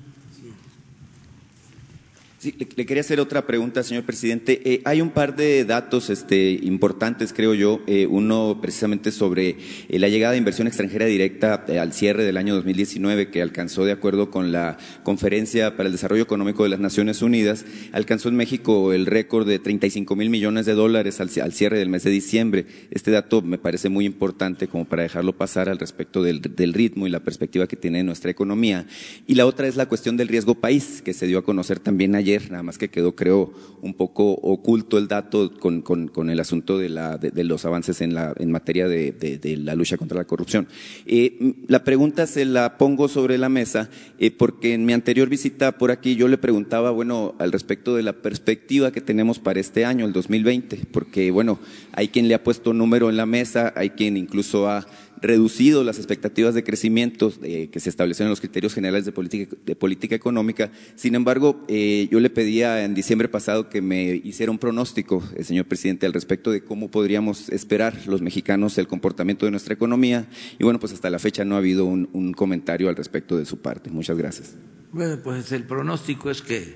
le, 2.45 2.85
quería 2.85 3.01
hacer 3.01 3.19
otra 3.19 3.45
pregunta, 3.45 3.83
señor 3.83 4.03
presidente. 4.03 4.61
Eh, 4.65 4.81
hay 4.85 5.01
un 5.01 5.11
par 5.11 5.35
de 5.35 5.65
datos 5.65 6.09
este, 6.09 6.51
importantes, 6.61 7.33
creo 7.33 7.53
yo. 7.53 7.81
Eh, 7.87 8.07
uno 8.07 8.59
precisamente 8.61 9.11
sobre 9.11 9.57
eh, 9.89 9.99
la 9.99 10.09
llegada 10.09 10.33
de 10.33 10.39
inversión 10.39 10.67
extranjera 10.67 11.05
directa 11.05 11.65
al 11.79 11.93
cierre 11.93 12.23
del 12.23 12.37
año 12.37 12.55
2019, 12.55 13.29
que 13.29 13.41
alcanzó, 13.41 13.85
de 13.85 13.91
acuerdo 13.91 14.31
con 14.31 14.51
la 14.51 14.77
Conferencia 15.03 15.77
para 15.77 15.87
el 15.87 15.93
Desarrollo 15.93 16.23
Económico 16.23 16.63
de 16.63 16.69
las 16.69 16.79
Naciones 16.79 17.21
Unidas, 17.21 17.65
alcanzó 17.91 18.29
en 18.29 18.35
México 18.35 18.93
el 18.93 19.05
récord 19.05 19.47
de 19.47 19.59
35 19.59 20.15
mil 20.15 20.29
millones 20.29 20.65
de 20.65 20.73
dólares 20.73 21.19
al, 21.19 21.29
cierre 21.29 21.77
del 21.77 21.89
mes 21.89 22.03
de 22.03 22.11
diciembre. 22.11 22.65
Este 22.91 23.11
dato 23.11 23.41
me 23.41 23.57
parece 23.57 23.89
muy 23.89 24.05
importante 24.05 24.67
como 24.67 24.85
para 24.85 25.03
dejarlo 25.03 25.37
pasar 25.37 25.69
al 25.69 25.79
respecto 25.79 26.23
del, 26.23 26.41
del 26.41 26.73
ritmo 26.73 27.07
y 27.07 27.09
la 27.09 27.21
perspectiva 27.21 27.67
que 27.67 27.75
tiene 27.75 28.03
nuestra 28.03 28.31
economía. 28.31 28.85
Y 29.27 29.35
la 29.35 29.45
otra 29.45 29.67
es 29.67 29.75
la 29.75 29.87
cuestión 29.87 30.17
del 30.17 30.27
riesgo 30.27 30.55
país, 30.55 31.01
que 31.03 31.13
se 31.13 31.27
dio 31.27 31.39
a 31.39 31.43
conocer 31.43 31.79
también 31.79 32.15
ayer 32.15 32.32
nada 32.49 32.63
más 32.63 32.77
que 32.77 32.89
quedó, 32.89 33.15
creo, 33.15 33.51
un 33.81 33.93
poco 33.93 34.31
oculto 34.31 34.97
el 34.97 35.07
dato 35.07 35.51
con, 35.59 36.29
el 36.29 36.39
asunto 36.39 36.77
de, 36.77 36.89
la, 36.89 37.17
de, 37.17 37.43
los 37.43 37.65
avances 37.65 38.01
en, 38.01 38.13
la, 38.13 38.34
en 38.38 38.51
materia 38.51 38.88
de, 38.88 39.59
la 39.61 39.75
lucha 39.75 39.97
contra 39.97 40.17
la 40.17 40.25
corrupción. 40.25 40.67
Eh, 41.05 41.55
la 41.67 41.84
pregunta 41.84 42.27
se 42.27 42.45
la 42.45 42.77
pongo 42.77 43.07
sobre 43.07 43.38
la 43.38 43.49
mesa 43.49 43.89
eh, 44.19 44.31
porque 44.31 44.73
en 44.73 44.86
mi 44.86 44.93
anterior 44.93 45.29
visita 45.29 45.77
por 45.77 45.91
aquí 45.91 46.15
yo 46.15 46.27
le 46.27 46.38
preguntaba, 46.38 46.91
bueno, 46.91 47.36
al 47.39 47.51
respecto 47.51 47.95
de 47.95 48.03
la 48.03 48.13
perspectiva 48.13 48.91
que 48.91 49.01
tenemos 49.01 49.39
para 49.39 49.59
este 49.59 49.86
año, 49.86 50.05
el 50.05 50.13
2020, 50.13 50.88
porque, 50.91 51.31
bueno, 51.31 51.59
hay 51.91 52.07
quien 52.07 52.27
le 52.27 52.36
ha 52.36 52.43
puesto 52.43 52.73
número 52.73 53.09
en 53.09 53.17
la 53.17 53.25
mesa, 53.25 53.73
hay 53.75 53.91
quien 53.91 54.17
incluso 54.17 54.69
ha 54.69 54.86
reducido 55.24 55.86
las 55.86 55.97
expectativas 55.97 56.53
de 56.53 56.65
crecimiento 56.65 57.32
que 57.41 57.80
se 57.80 57.89
establecieron 57.89 58.28
en 58.28 58.32
los 58.32 58.41
criterios 58.41 58.74
generales 58.74 59.05
de 59.05 59.13
política, 59.13 60.15
económica. 60.15 60.69
Sin 60.95 61.15
embargo, 61.15 61.63
eh, 61.69 62.09
yo 62.11 62.19
le 62.19 62.30
pedía 62.30 62.84
en 62.84 62.93
diciembre 62.93 63.30
pasado 63.30 63.69
que 63.69 63.82
me 63.82 64.15
hiciera 64.15 64.51
un 64.51 64.59
pronóstico, 64.59 65.24
eh, 65.36 65.45
señor 65.45 65.65
presidente, 65.65 66.05
al 66.05 66.11
respecto 66.11 66.51
de 66.51 66.61
cómo 66.61 66.91
podríamos 66.91 67.47
esperar 67.49 67.97
los 68.05 68.21
mexicanos 68.21 68.78
el 68.78 68.88
comportamiento 68.88 69.45
de 69.45 69.51
nuestra 69.51 69.74
economía. 69.74 70.28
Y 70.59 70.65
bueno, 70.65 70.78
pues 70.78 70.91
hasta 70.91 71.09
la 71.09 71.19
fecha 71.19 71.45
no 71.45 71.55
ha 71.55 71.59
habido 71.59 71.86
un, 71.86 72.34
comentario 72.34 72.89
al 72.89 72.95
respecto 72.97 73.38
de 73.38 73.45
su 73.45 73.59
parte. 73.59 73.89
Muchas 73.91 74.17
gracias. 74.17 74.55
Bueno, 74.91 75.19
pues 75.24 75.51
el 75.53 75.63
pronóstico 75.63 76.32
es 76.32 76.41
que 76.41 76.76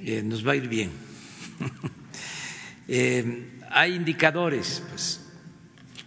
eh, 0.00 0.22
nos 0.24 0.46
va 0.46 0.52
a 0.52 0.56
ir 0.56 0.68
bien. 0.68 0.90
hay 3.70 3.94
indicadores, 3.94 4.82
pues 4.90 5.21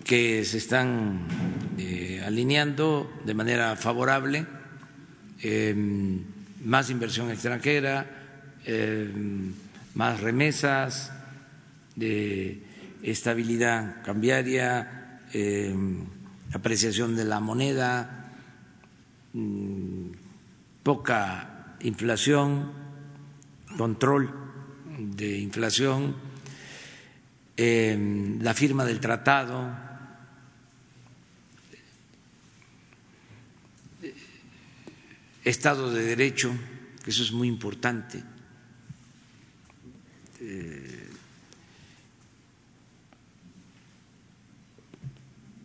que 0.06 0.45
se 0.45 0.60
están 0.60 1.26
eh, 1.80 2.22
alineando 2.24 3.12
de 3.26 3.34
manera 3.34 3.76
favorable, 3.76 4.45
em, 5.41 6.22
más 6.64 6.91
inversión 6.91 7.32
extranjera, 7.32 8.06
em, 8.66 9.51
más 9.95 10.22
remesas, 10.22 11.12
de 11.95 12.62
estabilidad 13.01 14.03
cambiaria, 14.03 15.22
apreciación 16.53 17.16
de 17.16 17.26
la 17.26 17.39
moneda, 17.39 18.32
mm, 19.34 20.12
poca 20.84 21.76
inflación, 21.82 22.72
control 23.78 24.30
de 24.99 25.39
inflación, 25.39 26.16
la 27.58 28.53
firma 28.53 28.84
del 28.86 28.99
tratado 28.99 29.84
Estado 35.46 35.93
de 35.93 36.04
Derecho, 36.04 36.52
que 37.04 37.12
eso 37.12 37.22
es 37.22 37.32
muy 37.32 37.48
importante. 37.48 38.24
Eh, 40.41 41.08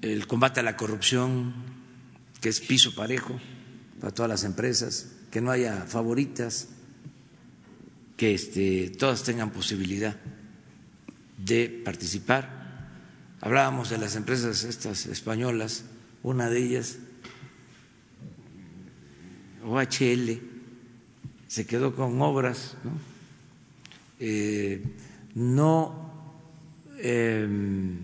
el 0.03 0.27
combate 0.27 0.61
a 0.61 0.63
la 0.63 0.77
corrupción, 0.77 1.55
que 2.43 2.51
es 2.51 2.61
piso 2.61 2.95
parejo 2.95 3.41
para 4.01 4.13
todas 4.13 4.29
las 4.29 4.45
empresas, 4.45 5.13
que 5.31 5.41
no 5.41 5.51
haya 5.51 5.87
favoritas, 5.87 6.69
que 8.19 8.35
este, 8.35 8.91
todas 8.91 9.23
tengan 9.23 9.51
posibilidad 9.51 10.15
de 11.39 11.81
participar. 11.83 12.89
Hablábamos 13.41 13.89
de 13.89 13.97
las 13.97 14.15
empresas 14.15 14.65
estas 14.65 15.07
españolas, 15.07 15.85
una 16.23 16.51
de 16.51 16.59
ellas 16.63 16.99
OHL 19.65 20.41
se 21.49 21.67
quedó 21.67 21.95
con 21.95 22.21
obras, 22.23 22.77
no, 25.35 26.11
eh, 26.99 27.43
em, 27.45 27.99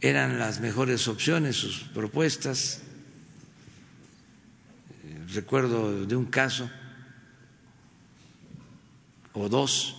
eran 0.00 0.38
las 0.38 0.60
mejores 0.60 1.08
opciones 1.08 1.56
sus 1.56 1.80
propuestas. 1.94 2.82
Eh, 5.04 5.24
recuerdo 5.34 6.04
de 6.06 6.16
un 6.16 6.26
caso 6.26 6.70
o 9.32 9.48
dos, 9.48 9.96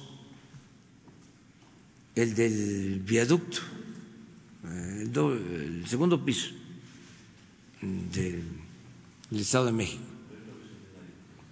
el 2.16 2.34
del 2.34 3.00
viaducto, 3.02 3.62
eh, 4.66 5.10
el, 5.14 5.84
segundo 5.88 6.24
piso 6.24 6.52
del 7.82 8.44
el 9.32 9.40
Estado 9.40 9.66
de 9.66 9.72
México. 9.74 10.04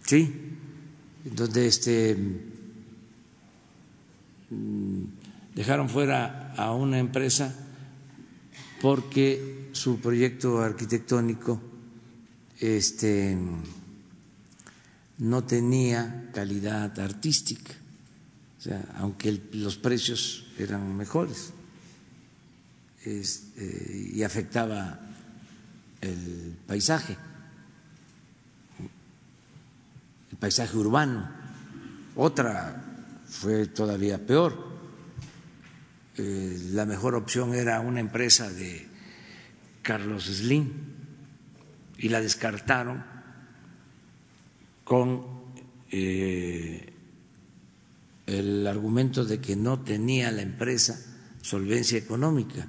Sí, 0.06 0.34
donde 1.24 1.68
este 1.68 2.16
mm, 4.50 5.04
dejaron 5.56 5.90
fuera 5.90 6.54
a 6.56 6.74
una 6.74 7.00
empresa 7.00 7.54
porque 8.82 9.70
su 9.72 10.00
proyecto 10.00 10.62
arquitectónico 10.62 11.62
este 12.60 13.36
no 15.18 15.44
tenía 15.44 16.30
calidad 16.34 16.98
artística, 17.00 17.74
o 18.60 18.62
sea, 18.62 18.84
aunque 18.98 19.42
los 19.54 19.78
precios 19.78 20.46
eran 20.60 20.96
mejores 20.96 21.52
este, 23.06 24.12
y 24.14 24.24
afectaba 24.24 25.00
el 26.02 26.56
paisaje. 26.68 27.18
Paisaje 30.36 30.78
urbano. 30.78 31.30
Otra 32.16 32.84
fue 33.28 33.68
todavía 33.68 34.26
peor. 34.26 34.76
Eh, 36.18 36.70
la 36.72 36.86
mejor 36.86 37.16
opción 37.16 37.54
era 37.54 37.80
una 37.82 38.00
empresa 38.00 38.50
de 38.50 38.88
Carlos 39.82 40.26
Slim 40.26 40.72
y 41.98 42.10
la 42.10 42.22
descartaron 42.22 43.04
con 44.84 45.26
eh, 45.92 46.94
el 48.26 48.66
argumento 48.66 49.26
de 49.26 49.40
que 49.40 49.56
no 49.56 49.82
tenía 49.82 50.32
la 50.32 50.42
empresa 50.42 51.00
solvencia 51.42 51.98
económica, 51.98 52.68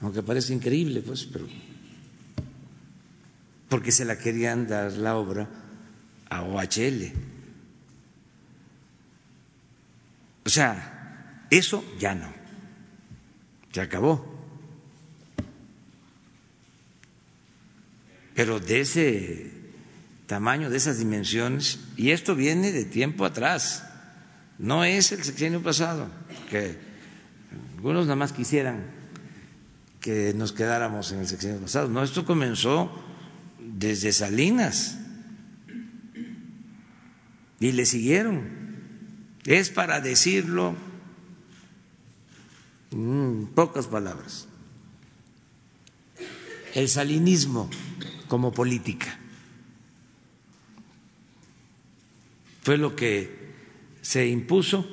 aunque 0.00 0.22
parece 0.22 0.54
increíble, 0.54 1.02
pues, 1.02 1.24
pero 1.24 1.46
porque 3.68 3.92
se 3.92 4.04
la 4.04 4.18
querían 4.18 4.66
dar 4.66 4.92
la 4.92 5.16
obra 5.16 5.48
a 6.30 6.42
OHL. 6.42 7.12
O 10.46 10.48
sea, 10.48 11.46
eso 11.50 11.84
ya 11.98 12.14
no, 12.14 12.32
se 13.72 13.80
acabó. 13.80 14.24
Pero 18.34 18.58
de 18.58 18.80
ese 18.80 19.52
tamaño, 20.26 20.70
de 20.70 20.76
esas 20.76 20.98
dimensiones, 20.98 21.80
y 21.96 22.12
esto 22.12 22.34
viene 22.34 22.72
de 22.72 22.84
tiempo 22.84 23.24
atrás, 23.24 23.84
no 24.58 24.84
es 24.84 25.12
el 25.12 25.24
sexenio 25.24 25.62
pasado, 25.62 26.08
que 26.48 26.78
algunos 27.76 28.06
nada 28.06 28.16
más 28.16 28.32
quisieran 28.32 28.86
que 30.00 30.32
nos 30.34 30.52
quedáramos 30.52 31.12
en 31.12 31.18
el 31.18 31.26
sexenio 31.26 31.58
pasado, 31.58 31.88
no, 31.88 32.02
esto 32.02 32.24
comenzó 32.24 32.90
desde 33.58 34.12
Salinas 34.12 34.99
y 37.60 37.72
le 37.72 37.86
siguieron. 37.86 38.48
Es 39.44 39.70
para 39.70 40.00
decirlo 40.00 40.74
pocas 43.54 43.86
palabras. 43.86 44.48
El 46.74 46.88
salinismo 46.88 47.70
como 48.28 48.52
política 48.52 49.18
fue 52.62 52.78
lo 52.78 52.96
que 52.96 53.54
se 54.02 54.28
impuso 54.28 54.86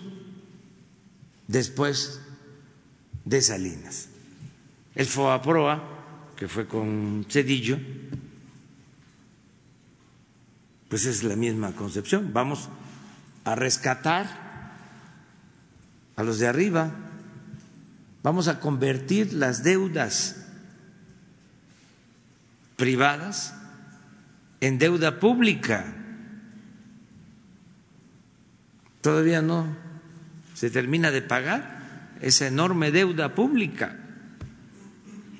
después 1.47 2.19
de 3.25 3.41
Salinas. 3.41 4.09
El 4.95 5.05
FOAPROA, 5.05 6.33
que 6.35 6.47
fue 6.47 6.67
con 6.67 7.25
Cedillo, 7.29 7.77
pues 10.89 11.05
es 11.05 11.23
la 11.23 11.35
misma 11.35 11.73
concepción. 11.73 12.31
Vamos 12.33 12.69
a 13.43 13.55
rescatar 13.55 14.47
a 16.15 16.23
los 16.23 16.39
de 16.39 16.47
arriba, 16.47 16.91
vamos 18.23 18.47
a 18.47 18.59
convertir 18.59 19.33
las 19.33 19.63
deudas 19.63 20.47
privadas 22.75 23.53
en 24.61 24.77
deuda 24.79 25.19
pública. 25.19 25.93
Todavía 29.01 29.41
no 29.41 29.67
se 30.53 30.69
termina 30.69 31.11
de 31.11 31.21
pagar 31.21 32.17
esa 32.21 32.47
enorme 32.47 32.91
deuda 32.91 33.35
pública, 33.35 33.95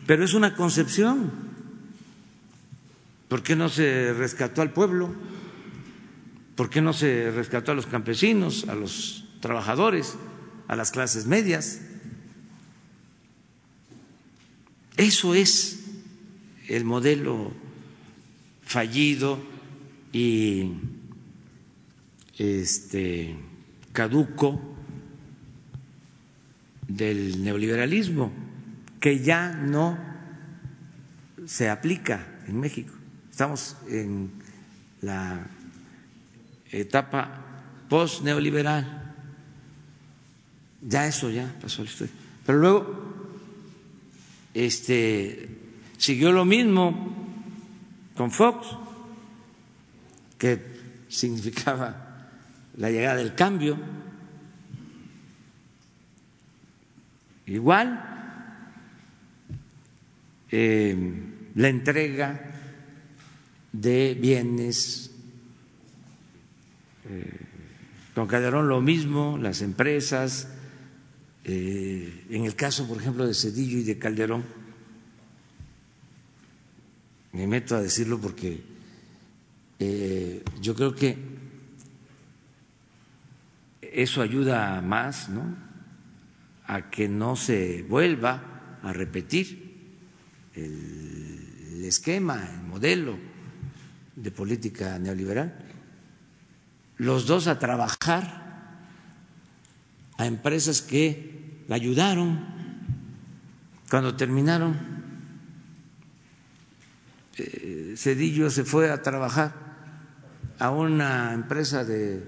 pero 0.05 0.23
es 0.23 0.33
una 0.33 0.55
concepción. 0.55 1.47
¿Por 3.27 3.43
qué 3.43 3.55
no 3.55 3.67
se 3.67 4.13
rescató 4.13 4.61
al 4.61 4.71
pueblo? 4.71 5.13
¿Por 6.57 6.71
qué 6.71 6.81
no 6.81 6.91
se 6.91 7.29
rescató 7.29 7.71
a 7.71 7.75
los 7.75 7.85
campesinos, 7.85 8.67
a 8.67 8.73
los 8.73 9.25
trabajadores, 9.41 10.15
a 10.67 10.75
las 10.75 10.89
clases 10.89 11.27
medias? 11.27 11.81
Eso 14.97 15.35
es 15.35 15.85
el 16.67 16.83
modelo 16.83 17.51
fallido 18.63 19.37
y 20.11 20.71
este 22.39 23.35
caduco 23.93 24.59
del 26.87 27.43
neoliberalismo 27.43 28.31
que 28.99 29.19
ya 29.19 29.53
no 29.53 29.95
se 31.45 31.69
aplica 31.69 32.41
en 32.47 32.59
México. 32.59 32.93
Estamos 33.29 33.77
en 33.87 34.31
la 35.01 35.51
etapa 36.71 37.47
post-neoliberal. 37.89 39.15
Ya 40.81 41.07
eso 41.07 41.29
ya 41.29 41.53
pasó. 41.61 41.83
Pero 42.45 42.59
luego 42.59 43.07
este, 44.53 45.49
siguió 45.97 46.31
lo 46.31 46.45
mismo 46.45 47.15
con 48.15 48.31
Fox, 48.31 48.67
que 50.37 50.59
significaba 51.07 52.29
la 52.77 52.89
llegada 52.89 53.17
del 53.17 53.35
cambio. 53.35 53.77
Igual, 57.45 58.03
eh, 60.51 60.95
la 61.55 61.69
entrega 61.69 62.41
de 63.71 64.17
bienes 64.19 65.11
con 68.17 68.25
Calderón 68.25 68.67
lo 68.67 68.81
mismo, 68.81 69.37
las 69.37 69.61
empresas, 69.61 70.47
eh, 71.43 72.25
en 72.31 72.45
el 72.45 72.55
caso, 72.55 72.87
por 72.87 72.97
ejemplo, 72.97 73.27
de 73.27 73.35
Cedillo 73.35 73.77
y 73.77 73.83
de 73.83 73.99
Calderón, 73.99 74.43
me 77.33 77.45
meto 77.45 77.75
a 77.75 77.81
decirlo 77.81 78.19
porque 78.19 78.63
eh, 79.77 80.43
yo 80.59 80.73
creo 80.73 80.95
que 80.95 81.15
eso 83.83 84.23
ayuda 84.23 84.81
más 84.81 85.29
¿no? 85.29 85.55
a 86.65 86.89
que 86.89 87.07
no 87.07 87.35
se 87.35 87.83
vuelva 87.83 88.79
a 88.81 88.93
repetir 88.93 89.67
el 90.55 91.85
esquema, 91.85 92.49
el 92.51 92.67
modelo 92.67 93.15
de 94.15 94.31
política 94.31 94.97
neoliberal 94.97 95.66
los 96.97 97.25
dos 97.27 97.47
a 97.47 97.59
trabajar 97.59 98.45
a 100.17 100.25
empresas 100.25 100.81
que 100.81 101.63
la 101.67 101.75
ayudaron 101.75 102.39
cuando 103.89 104.15
terminaron. 104.15 104.75
Eh, 107.37 107.93
Cedillo 107.95 108.49
se 108.49 108.63
fue 108.63 108.89
a 108.89 109.01
trabajar 109.01 109.53
a 110.59 110.71
una 110.71 111.33
empresa 111.33 111.83
de, 111.83 112.23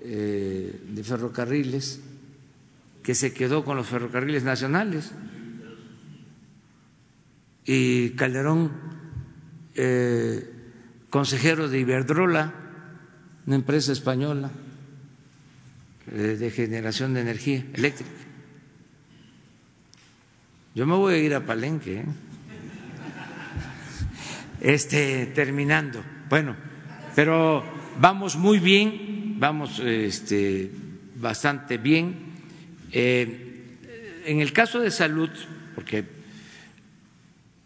eh, 0.00 0.80
de 0.88 1.04
ferrocarriles 1.04 2.00
que 3.02 3.14
se 3.14 3.32
quedó 3.32 3.64
con 3.64 3.76
los 3.76 3.86
ferrocarriles 3.86 4.44
nacionales 4.44 5.12
y 7.66 8.10
Calderón, 8.10 8.70
eh, 9.74 10.48
consejero 11.10 11.68
de 11.68 11.80
Iberdrola, 11.80 12.54
una 13.46 13.56
empresa 13.56 13.92
española 13.92 14.50
eh, 16.10 16.36
de 16.38 16.50
generación 16.50 17.14
de 17.14 17.20
energía 17.20 17.64
eléctrica. 17.74 18.10
Yo 20.74 20.86
me 20.86 20.94
voy 20.94 21.14
a 21.14 21.18
ir 21.18 21.34
a 21.34 21.46
Palenque. 21.46 22.00
¿eh? 22.00 22.04
Este, 24.60 25.26
terminando. 25.26 26.02
Bueno, 26.28 26.56
pero 27.14 27.64
vamos 28.00 28.36
muy 28.36 28.58
bien, 28.58 29.36
vamos 29.38 29.78
este, 29.78 30.70
bastante 31.16 31.78
bien. 31.78 32.16
Eh, 32.90 34.22
en 34.26 34.40
el 34.40 34.52
caso 34.52 34.80
de 34.80 34.90
salud, 34.90 35.30
porque 35.74 36.04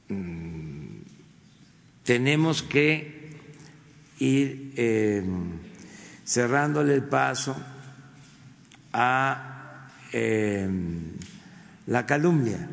mm, 0.08 0.98
tenemos 2.04 2.62
que 2.62 3.30
ir 4.18 4.72
cerrándole 6.30 6.94
el 6.94 7.02
paso 7.02 7.56
a 8.92 9.88
em, 10.12 11.10
la 11.88 12.06
calumnia 12.06 12.68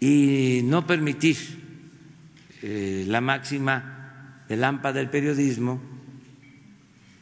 y 0.00 0.62
no 0.64 0.84
permitir 0.84 1.36
eh, 2.62 3.04
la 3.06 3.20
máxima 3.20 4.42
del 4.48 4.64
AMPA 4.64 4.92
del 4.92 5.08
periodismo 5.08 5.80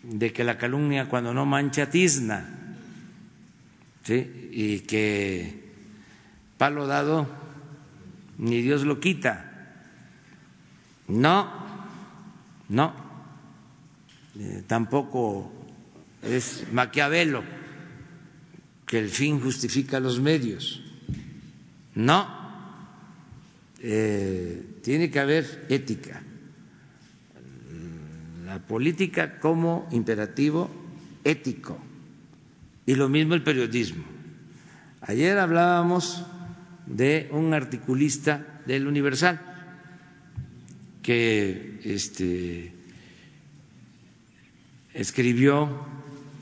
de 0.04 0.32
que 0.32 0.42
la 0.42 0.56
calumnia 0.56 1.06
cuando 1.06 1.34
no 1.34 1.44
mancha 1.44 1.90
tizna 1.90 2.56
y 4.08 4.80
que 4.80 5.70
palo 6.56 6.86
dado 6.86 7.28
ni 8.38 8.62
Dios 8.62 8.84
lo 8.84 9.00
quita. 9.00 9.74
No, 11.08 11.52
no, 12.70 13.09
eh, 14.38 14.62
tampoco 14.66 15.52
es 16.22 16.64
Maquiavelo, 16.72 17.42
que 18.86 18.98
el 18.98 19.08
fin 19.08 19.40
justifica 19.40 20.00
los 20.00 20.20
medios. 20.20 20.82
No, 21.94 22.28
eh, 23.80 24.78
tiene 24.82 25.10
que 25.10 25.20
haber 25.20 25.66
ética. 25.68 26.22
La 28.44 28.58
política 28.58 29.38
como 29.38 29.88
imperativo 29.92 30.70
ético. 31.24 31.78
Y 32.86 32.94
lo 32.94 33.08
mismo 33.08 33.34
el 33.34 33.42
periodismo. 33.42 34.04
Ayer 35.02 35.38
hablábamos 35.38 36.24
de 36.86 37.28
un 37.32 37.54
articulista 37.54 38.60
del 38.66 38.86
Universal 38.86 39.40
que 41.02 41.80
este, 41.84 42.74
escribió 44.94 45.86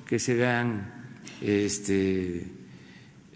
que 0.06 0.18
se 0.18 0.32
habían, 0.32 0.92
este, 1.40 2.46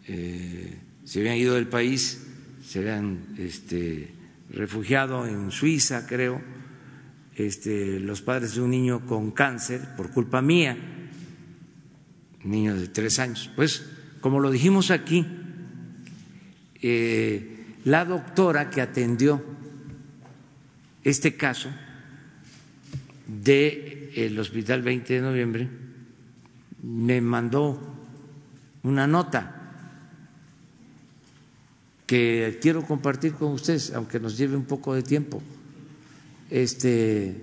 eh, 0.06 0.78
se 1.04 1.20
habían 1.20 1.36
ido 1.36 1.54
del 1.54 1.68
país, 1.68 2.26
se 2.64 2.78
habían 2.80 3.34
este, 3.38 4.12
refugiado 4.50 5.26
en 5.26 5.50
Suiza, 5.50 6.06
creo, 6.06 6.40
este, 7.36 8.00
los 8.00 8.22
padres 8.22 8.54
de 8.54 8.62
un 8.62 8.70
niño 8.70 9.06
con 9.06 9.30
cáncer 9.30 9.80
por 9.96 10.10
culpa 10.10 10.42
mía, 10.42 10.76
niño 12.44 12.76
de 12.76 12.88
tres 12.88 13.18
años. 13.18 13.50
Pues, 13.54 13.86
como 14.20 14.40
lo 14.40 14.50
dijimos 14.50 14.90
aquí, 14.90 15.26
eh, 16.80 17.76
la 17.84 18.04
doctora 18.04 18.70
que 18.70 18.80
atendió 18.80 19.42
este 21.04 21.36
caso 21.36 21.70
del 24.14 24.38
Hospital 24.38 24.82
20 24.82 25.14
de 25.14 25.20
Noviembre 25.20 25.68
me 26.82 27.20
mandó 27.20 27.80
una 28.82 29.06
nota 29.06 29.58
que 32.06 32.58
quiero 32.60 32.84
compartir 32.84 33.32
con 33.34 33.52
ustedes, 33.52 33.92
aunque 33.94 34.20
nos 34.20 34.36
lleve 34.36 34.56
un 34.56 34.64
poco 34.64 34.94
de 34.94 35.02
tiempo. 35.02 35.42
Este, 36.50 37.40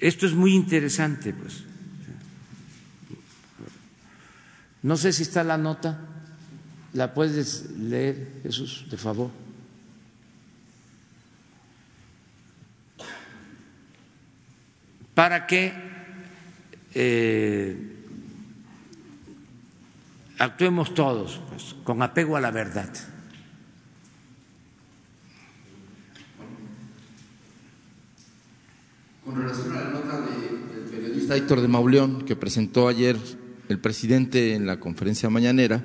esto 0.00 0.26
es 0.26 0.34
muy 0.34 0.54
interesante, 0.54 1.32
pues. 1.32 1.64
No 4.82 4.96
sé 4.96 5.12
si 5.12 5.22
está 5.22 5.42
la 5.42 5.56
nota, 5.56 5.98
la 6.92 7.14
puedes 7.14 7.70
leer, 7.78 8.40
Jesús, 8.42 8.86
de 8.90 8.96
favor. 8.98 9.43
Para 15.14 15.46
que 15.46 15.72
eh, 16.94 17.76
actuemos 20.38 20.94
todos 20.94 21.40
pues, 21.48 21.74
con 21.84 22.02
apego 22.02 22.36
a 22.36 22.40
la 22.40 22.50
verdad. 22.50 22.90
Con 29.24 29.36
relación 29.36 29.72
a 29.72 29.80
la 29.80 29.90
nota 29.90 30.20
del 30.20 30.90
periodista 30.90 31.36
Héctor 31.36 31.60
de 31.60 31.68
Mauleón 31.68 32.24
que 32.24 32.36
presentó 32.36 32.88
ayer 32.88 33.16
el 33.68 33.78
presidente 33.78 34.54
en 34.54 34.66
la 34.66 34.78
conferencia 34.78 35.30
mañanera, 35.30 35.82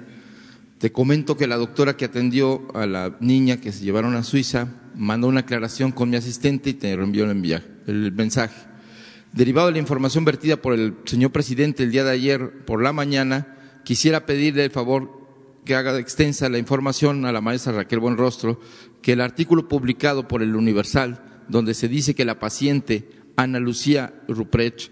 te 0.79 0.91
comento 0.91 1.37
que 1.37 1.47
la 1.47 1.57
doctora 1.57 1.97
que 1.97 2.05
atendió 2.05 2.67
a 2.75 2.85
la 2.85 3.15
niña 3.19 3.57
que 3.57 3.71
se 3.71 3.83
llevaron 3.83 4.15
a 4.15 4.23
Suiza 4.23 4.67
mandó 4.95 5.27
una 5.27 5.41
aclaración 5.41 5.91
con 5.91 6.09
mi 6.09 6.17
asistente 6.17 6.71
y 6.71 6.73
te 6.73 6.95
reenvió 6.95 7.29
el, 7.29 7.63
el 7.87 8.11
mensaje. 8.11 8.68
Derivado 9.31 9.67
de 9.67 9.73
la 9.73 9.79
información 9.79 10.25
vertida 10.25 10.57
por 10.57 10.73
el 10.73 10.95
señor 11.05 11.31
presidente 11.31 11.83
el 11.83 11.91
día 11.91 12.03
de 12.03 12.11
ayer 12.11 12.65
por 12.65 12.81
la 12.81 12.93
mañana, 12.93 13.55
quisiera 13.83 14.25
pedirle 14.25 14.65
el 14.65 14.71
favor 14.71 15.19
que 15.65 15.75
haga 15.75 15.97
extensa 15.99 16.49
la 16.49 16.57
información 16.57 17.25
a 17.25 17.31
la 17.31 17.41
maestra 17.41 17.73
Raquel 17.73 17.99
Buenrostro 17.99 18.59
que 19.03 19.11
el 19.13 19.21
artículo 19.21 19.67
publicado 19.67 20.27
por 20.27 20.41
el 20.41 20.55
Universal, 20.55 21.43
donde 21.47 21.75
se 21.75 21.87
dice 21.87 22.15
que 22.15 22.25
la 22.25 22.39
paciente 22.39 23.07
Ana 23.35 23.59
Lucía 23.59 24.13
Ruprecht 24.27 24.91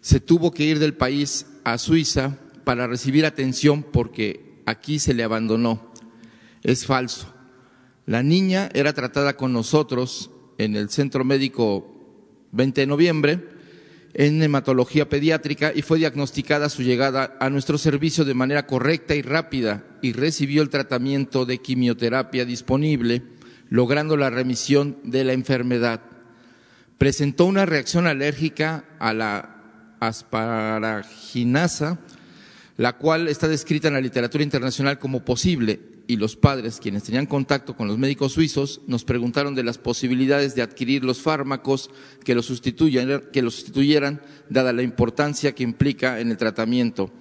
se 0.00 0.18
tuvo 0.18 0.50
que 0.50 0.64
ir 0.64 0.80
del 0.80 0.94
país 0.94 1.46
a 1.62 1.78
Suiza 1.78 2.38
para 2.64 2.88
recibir 2.88 3.24
atención 3.24 3.84
porque 3.84 4.62
aquí 4.66 4.98
se 4.98 5.14
le 5.14 5.22
abandonó. 5.22 5.92
Es 6.62 6.86
falso. 6.86 7.32
La 8.04 8.24
niña 8.24 8.68
era 8.74 8.94
tratada 8.94 9.36
con 9.36 9.52
nosotros 9.52 10.32
en 10.58 10.74
el 10.74 10.90
Centro 10.90 11.24
Médico 11.24 11.86
20 12.52 12.80
de 12.80 12.86
noviembre 12.88 13.49
en 14.14 14.42
hematología 14.42 15.08
pediátrica 15.08 15.72
y 15.74 15.82
fue 15.82 15.98
diagnosticada 15.98 16.68
su 16.68 16.82
llegada 16.82 17.36
a 17.40 17.48
nuestro 17.50 17.78
servicio 17.78 18.24
de 18.24 18.34
manera 18.34 18.66
correcta 18.66 19.14
y 19.14 19.22
rápida 19.22 19.84
y 20.02 20.12
recibió 20.12 20.62
el 20.62 20.68
tratamiento 20.68 21.46
de 21.46 21.58
quimioterapia 21.58 22.44
disponible, 22.44 23.22
logrando 23.68 24.16
la 24.16 24.30
remisión 24.30 24.98
de 25.04 25.24
la 25.24 25.32
enfermedad. 25.32 26.00
Presentó 26.98 27.46
una 27.46 27.66
reacción 27.66 28.06
alérgica 28.06 28.84
a 28.98 29.14
la 29.14 29.56
asparaginasa, 30.00 31.98
la 32.76 32.96
cual 32.96 33.28
está 33.28 33.46
descrita 33.46 33.88
en 33.88 33.94
la 33.94 34.00
literatura 34.00 34.42
internacional 34.42 34.98
como 34.98 35.24
posible, 35.24 35.80
y 36.10 36.16
los 36.16 36.34
padres, 36.34 36.80
quienes 36.82 37.04
tenían 37.04 37.26
contacto 37.26 37.76
con 37.76 37.86
los 37.86 37.96
médicos 37.96 38.32
suizos, 38.32 38.80
nos 38.88 39.04
preguntaron 39.04 39.54
de 39.54 39.62
las 39.62 39.78
posibilidades 39.78 40.56
de 40.56 40.62
adquirir 40.62 41.04
los 41.04 41.22
fármacos 41.22 41.88
que 42.24 42.34
los, 42.34 42.48
que 42.50 43.42
los 43.42 43.54
sustituyeran, 43.54 44.20
dada 44.48 44.72
la 44.72 44.82
importancia 44.82 45.54
que 45.54 45.62
implica 45.62 46.18
en 46.18 46.32
el 46.32 46.36
tratamiento. 46.36 47.12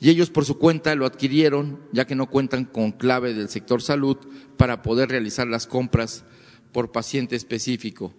Y 0.00 0.08
ellos 0.08 0.30
por 0.30 0.46
su 0.46 0.56
cuenta 0.56 0.94
lo 0.94 1.04
adquirieron, 1.04 1.78
ya 1.92 2.06
que 2.06 2.14
no 2.14 2.30
cuentan 2.30 2.64
con 2.64 2.92
clave 2.92 3.34
del 3.34 3.50
sector 3.50 3.82
salud 3.82 4.16
para 4.56 4.80
poder 4.80 5.10
realizar 5.10 5.46
las 5.46 5.66
compras 5.66 6.24
por 6.72 6.90
paciente 6.90 7.36
específico. 7.36 8.14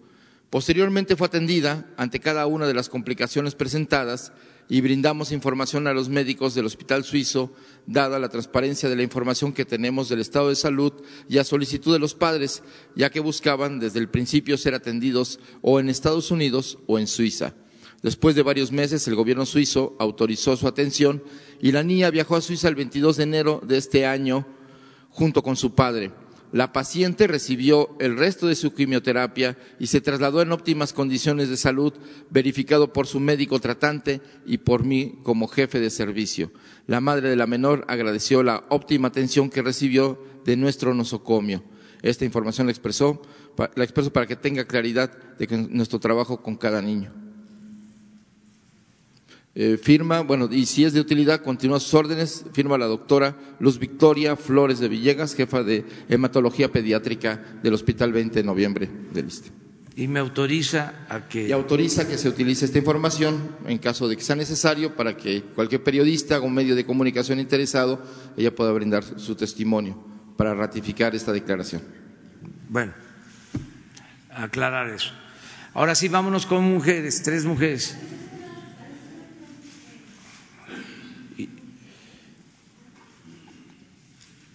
Posteriormente 0.51 1.15
fue 1.15 1.25
atendida 1.25 1.89
ante 1.97 2.19
cada 2.19 2.45
una 2.45 2.67
de 2.67 2.75
las 2.75 2.87
complicaciones 2.87 3.55
presentadas 3.55 4.31
y 4.69 4.81
brindamos 4.81 5.31
información 5.31 5.87
a 5.87 5.93
los 5.93 6.09
médicos 6.09 6.53
del 6.53 6.67
Hospital 6.67 7.03
Suizo, 7.03 7.51
dada 7.87 8.19
la 8.19 8.29
transparencia 8.29 8.87
de 8.87 8.95
la 8.95 9.01
información 9.01 9.51
que 9.51 9.65
tenemos 9.65 10.07
del 10.07 10.19
estado 10.19 10.49
de 10.49 10.55
salud 10.55 10.93
y 11.27 11.39
a 11.39 11.43
solicitud 11.43 11.91
de 11.91 11.97
los 11.97 12.13
padres, 12.13 12.61
ya 12.95 13.09
que 13.09 13.19
buscaban 13.19 13.79
desde 13.79 13.97
el 13.99 14.09
principio 14.09 14.57
ser 14.57 14.75
atendidos 14.75 15.39
o 15.61 15.79
en 15.79 15.89
Estados 15.89 16.29
Unidos 16.29 16.77
o 16.85 16.99
en 16.99 17.07
Suiza. 17.07 17.55
Después 18.03 18.35
de 18.35 18.43
varios 18.43 18.71
meses, 18.71 19.05
el 19.07 19.15
gobierno 19.15 19.45
suizo 19.45 19.97
autorizó 19.99 20.55
su 20.55 20.67
atención 20.67 21.21
y 21.59 21.71
la 21.71 21.83
niña 21.83 22.11
viajó 22.11 22.35
a 22.35 22.41
Suiza 22.41 22.69
el 22.69 22.75
22 22.75 23.17
de 23.17 23.23
enero 23.23 23.61
de 23.65 23.77
este 23.77 24.05
año 24.05 24.47
junto 25.09 25.41
con 25.41 25.57
su 25.57 25.73
padre. 25.73 26.11
La 26.51 26.73
paciente 26.73 27.27
recibió 27.27 27.95
el 27.99 28.17
resto 28.17 28.47
de 28.47 28.55
su 28.55 28.73
quimioterapia 28.73 29.55
y 29.79 29.87
se 29.87 30.01
trasladó 30.01 30.41
en 30.41 30.51
óptimas 30.51 30.93
condiciones 30.93 31.47
de 31.49 31.57
salud, 31.57 31.93
verificado 32.31 32.91
por 32.91 33.05
su 33.05 33.19
médico 33.19 33.59
tratante 33.59 34.19
y 34.47 34.57
por 34.57 34.83
mí 34.83 35.19
como 35.21 35.47
jefe 35.47 35.79
de 35.79 35.91
servicio. 35.91 36.51
La 36.87 37.01
madre 37.01 37.29
de 37.29 37.35
la 37.35 37.45
menor 37.45 37.85
agradeció 37.87 38.41
la 38.41 38.63
óptima 38.69 39.09
atención 39.09 39.51
que 39.51 39.61
recibió 39.61 40.23
de 40.43 40.57
nuestro 40.57 40.95
nosocomio. 40.95 41.63
Esta 42.01 42.25
información 42.25 42.65
la 42.65 42.71
expresó, 42.71 43.21
la 43.75 43.83
expreso 43.83 44.11
para 44.11 44.25
que 44.25 44.35
tenga 44.35 44.65
claridad 44.65 45.11
de 45.37 45.47
nuestro 45.69 45.99
trabajo 45.99 46.41
con 46.41 46.55
cada 46.55 46.81
niño. 46.81 47.28
Eh, 49.61 49.77
firma, 49.77 50.21
bueno, 50.21 50.47
y 50.49 50.65
si 50.65 50.85
es 50.85 50.93
de 50.93 51.01
utilidad, 51.01 51.41
continúa 51.41 51.81
sus 51.81 51.93
órdenes, 51.93 52.45
firma 52.53 52.77
la 52.77 52.85
doctora 52.85 53.35
Luz 53.59 53.77
Victoria 53.77 54.37
Flores 54.37 54.79
de 54.79 54.87
Villegas, 54.87 55.35
jefa 55.35 55.63
de 55.63 55.83
hematología 56.07 56.71
pediátrica 56.71 57.43
del 57.61 57.73
Hospital 57.73 58.13
20 58.13 58.39
de 58.39 58.43
Noviembre 58.45 58.89
del 59.11 59.27
Este. 59.27 59.51
Y 59.97 60.07
me 60.07 60.19
autoriza 60.21 61.05
a 61.09 61.27
que... 61.27 61.49
Y 61.49 61.51
autoriza 61.51 62.07
que 62.07 62.17
se 62.17 62.29
utilice 62.29 62.63
esta 62.63 62.77
información 62.77 63.57
en 63.67 63.79
caso 63.79 64.07
de 64.07 64.15
que 64.15 64.23
sea 64.23 64.37
necesario 64.37 64.95
para 64.95 65.17
que 65.17 65.41
cualquier 65.41 65.83
periodista 65.83 66.39
o 66.39 66.47
medio 66.47 66.73
de 66.73 66.85
comunicación 66.85 67.37
interesado 67.37 68.01
ella 68.37 68.55
pueda 68.55 68.71
brindar 68.71 69.03
su 69.03 69.35
testimonio 69.35 70.01
para 70.37 70.55
ratificar 70.55 71.15
esta 71.15 71.33
declaración. 71.33 71.81
Bueno, 72.69 72.93
aclarar 74.31 74.87
eso. 74.87 75.11
Ahora 75.73 75.95
sí, 75.95 76.07
vámonos 76.07 76.45
con 76.45 76.63
mujeres, 76.63 77.21
tres 77.23 77.43
mujeres. 77.43 77.97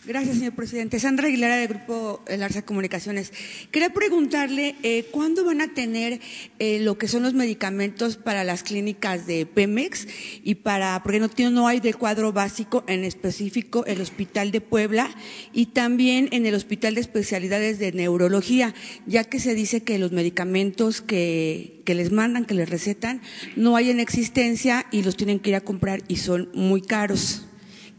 Gracias, 0.06 0.36
señor 0.36 0.52
presidente. 0.52 1.00
Sandra 1.00 1.28
Aguilera, 1.28 1.56
del 1.56 1.68
Grupo 1.68 2.22
Larsa 2.28 2.60
Comunicaciones. 2.60 3.32
Quería 3.70 3.88
preguntarle, 3.88 4.76
eh, 4.82 5.06
¿cuándo 5.10 5.46
van 5.46 5.62
a 5.62 5.72
tener 5.72 6.20
eh, 6.58 6.78
lo 6.80 6.98
que 6.98 7.08
son 7.08 7.22
los 7.22 7.32
medicamentos 7.32 8.18
para 8.18 8.44
las 8.44 8.62
clínicas 8.62 9.26
de 9.26 9.46
Pemex 9.46 10.06
y 10.42 10.56
para, 10.56 11.02
porque 11.02 11.20
no, 11.20 11.30
no 11.50 11.66
hay 11.66 11.80
de 11.80 11.94
cuadro 11.94 12.34
básico, 12.34 12.84
en 12.86 13.02
específico 13.02 13.86
el 13.86 14.02
Hospital 14.02 14.50
de 14.50 14.60
Puebla 14.60 15.08
y 15.54 15.66
también 15.66 16.28
en 16.32 16.44
el 16.44 16.54
Hospital 16.54 16.96
de 16.96 17.00
Especialidades 17.00 17.78
de 17.78 17.92
Neurología, 17.92 18.74
ya 19.06 19.24
que 19.24 19.40
se 19.40 19.54
dice 19.54 19.84
que 19.84 19.98
los 19.98 20.12
medicamentos 20.12 21.00
que, 21.00 21.80
que 21.86 21.94
les 21.94 22.12
mandan, 22.12 22.44
que 22.44 22.52
les 22.52 22.68
recetan, 22.68 23.22
no 23.56 23.74
hay 23.74 23.88
en 23.88 24.00
existencia 24.00 24.84
y 24.92 25.02
los 25.02 25.16
tienen 25.16 25.40
que 25.40 25.48
ir 25.48 25.56
a 25.56 25.62
comprar 25.62 26.02
y 26.08 26.16
son 26.16 26.50
muy 26.52 26.82
caros? 26.82 27.46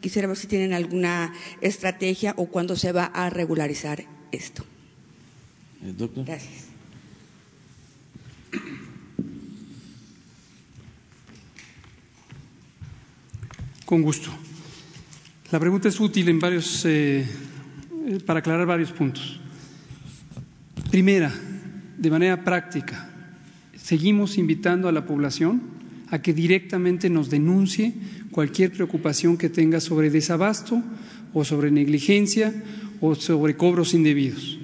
Quisiera 0.05 0.27
ver 0.27 0.37
si 0.37 0.45
tienen 0.45 0.73
alguna 0.73 1.33
estrategia 1.61 2.35
o 2.37 2.45
cuándo 2.45 2.75
se 2.75 2.91
va 2.91 3.05
a 3.05 3.27
regularizar 3.31 4.05
esto. 4.31 4.63
Eh, 5.81 5.95
doctor. 5.97 6.23
Gracias. 6.23 6.67
Con 13.83 14.03
gusto. 14.03 14.29
La 15.51 15.59
pregunta 15.59 15.89
es 15.89 15.99
útil 15.99 16.29
en 16.29 16.39
varios, 16.39 16.85
eh, 16.85 17.25
para 18.27 18.41
aclarar 18.41 18.67
varios 18.67 18.91
puntos. 18.91 19.39
Primera, 20.91 21.33
de 21.97 22.11
manera 22.11 22.43
práctica, 22.43 23.09
seguimos 23.75 24.37
invitando 24.37 24.87
a 24.87 24.91
la 24.91 25.07
población 25.07 25.63
a 26.11 26.21
que 26.21 26.31
directamente 26.31 27.09
nos 27.09 27.31
denuncie 27.31 27.95
cualquier 28.35 28.73
preocupación 28.73 29.37
que 29.37 29.47
tenga 29.47 29.79
sobre 29.79 30.11
desabasto 30.11 30.83
o 31.31 31.47
sobre 31.47 31.71
negligencia 31.71 32.51
o 32.99 33.15
sobre 33.15 33.55
cobros 33.55 33.93
indebidos. 33.93 34.59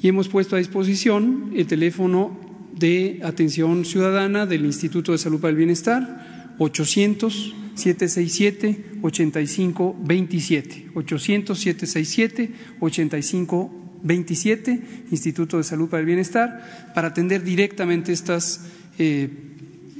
Y 0.00 0.06
hemos 0.06 0.28
puesto 0.28 0.54
a 0.54 0.62
disposición 0.62 1.50
el 1.56 1.66
teléfono 1.66 2.38
de 2.78 3.18
atención 3.24 3.84
ciudadana 3.84 4.46
del 4.46 4.64
Instituto 4.64 5.10
de 5.10 5.18
Salud 5.18 5.40
para 5.40 5.50
el 5.50 5.56
Bienestar, 5.56 6.54
800 6.58 7.56
767 7.74 8.84
8527 9.02 10.90
800 10.94 11.58
767 11.58 12.52
8527 12.78 14.82
Instituto 15.10 15.58
de 15.58 15.64
Salud 15.64 15.88
para 15.88 16.02
el 16.02 16.06
Bienestar, 16.06 16.92
para 16.94 17.08
atender 17.08 17.42
directamente 17.42 18.12
estas 18.12 18.60
eh, 19.00 19.47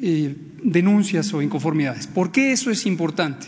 eh, 0.03 0.37
denuncias 0.63 1.33
o 1.35 1.43
inconformidades. 1.43 2.07
¿Por 2.07 2.31
qué 2.33 2.53
eso 2.53 2.71
es 2.71 2.87
importante? 2.87 3.47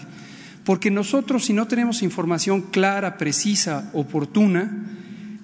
Porque 0.65 0.91
nosotros, 0.91 1.45
si 1.45 1.53
no 1.53 1.67
tenemos 1.67 2.03
información 2.03 2.63
clara, 2.63 3.19
precisa, 3.19 3.91
oportuna, 3.93 4.87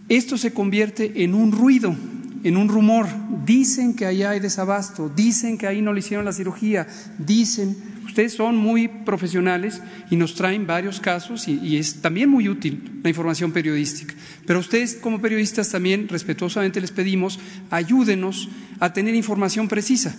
esto 0.08 0.38
se 0.38 0.52
convierte 0.52 1.24
en 1.24 1.34
un 1.34 1.52
ruido, 1.52 1.96
en 2.44 2.56
un 2.56 2.68
rumor. 2.68 3.06
Dicen 3.44 3.94
que 3.94 4.06
allá 4.06 4.30
hay 4.30 4.40
desabasto, 4.40 5.08
dicen 5.08 5.58
que 5.58 5.66
ahí 5.66 5.82
no 5.82 5.92
le 5.92 6.00
hicieron 6.00 6.24
la 6.24 6.32
cirugía, 6.32 6.86
dicen, 7.18 7.76
ustedes 8.04 8.34
son 8.34 8.56
muy 8.56 8.88
profesionales 8.88 9.82
y 10.10 10.16
nos 10.16 10.34
traen 10.34 10.66
varios 10.66 11.00
casos 11.00 11.48
y, 11.48 11.76
es 11.76 12.02
también 12.02 12.28
muy 12.28 12.48
útil 12.48 13.00
la 13.02 13.08
información 13.08 13.52
periodística. 13.52 14.14
Pero 14.46 14.60
ustedes 14.60 14.94
como 14.94 15.20
periodistas 15.20 15.70
también 15.70 16.08
respetuosamente 16.08 16.80
les 16.80 16.92
pedimos, 16.92 17.40
ayúdenos 17.70 18.48
a 18.80 18.92
tener 18.92 19.14
información 19.14 19.68
precisa. 19.68 20.14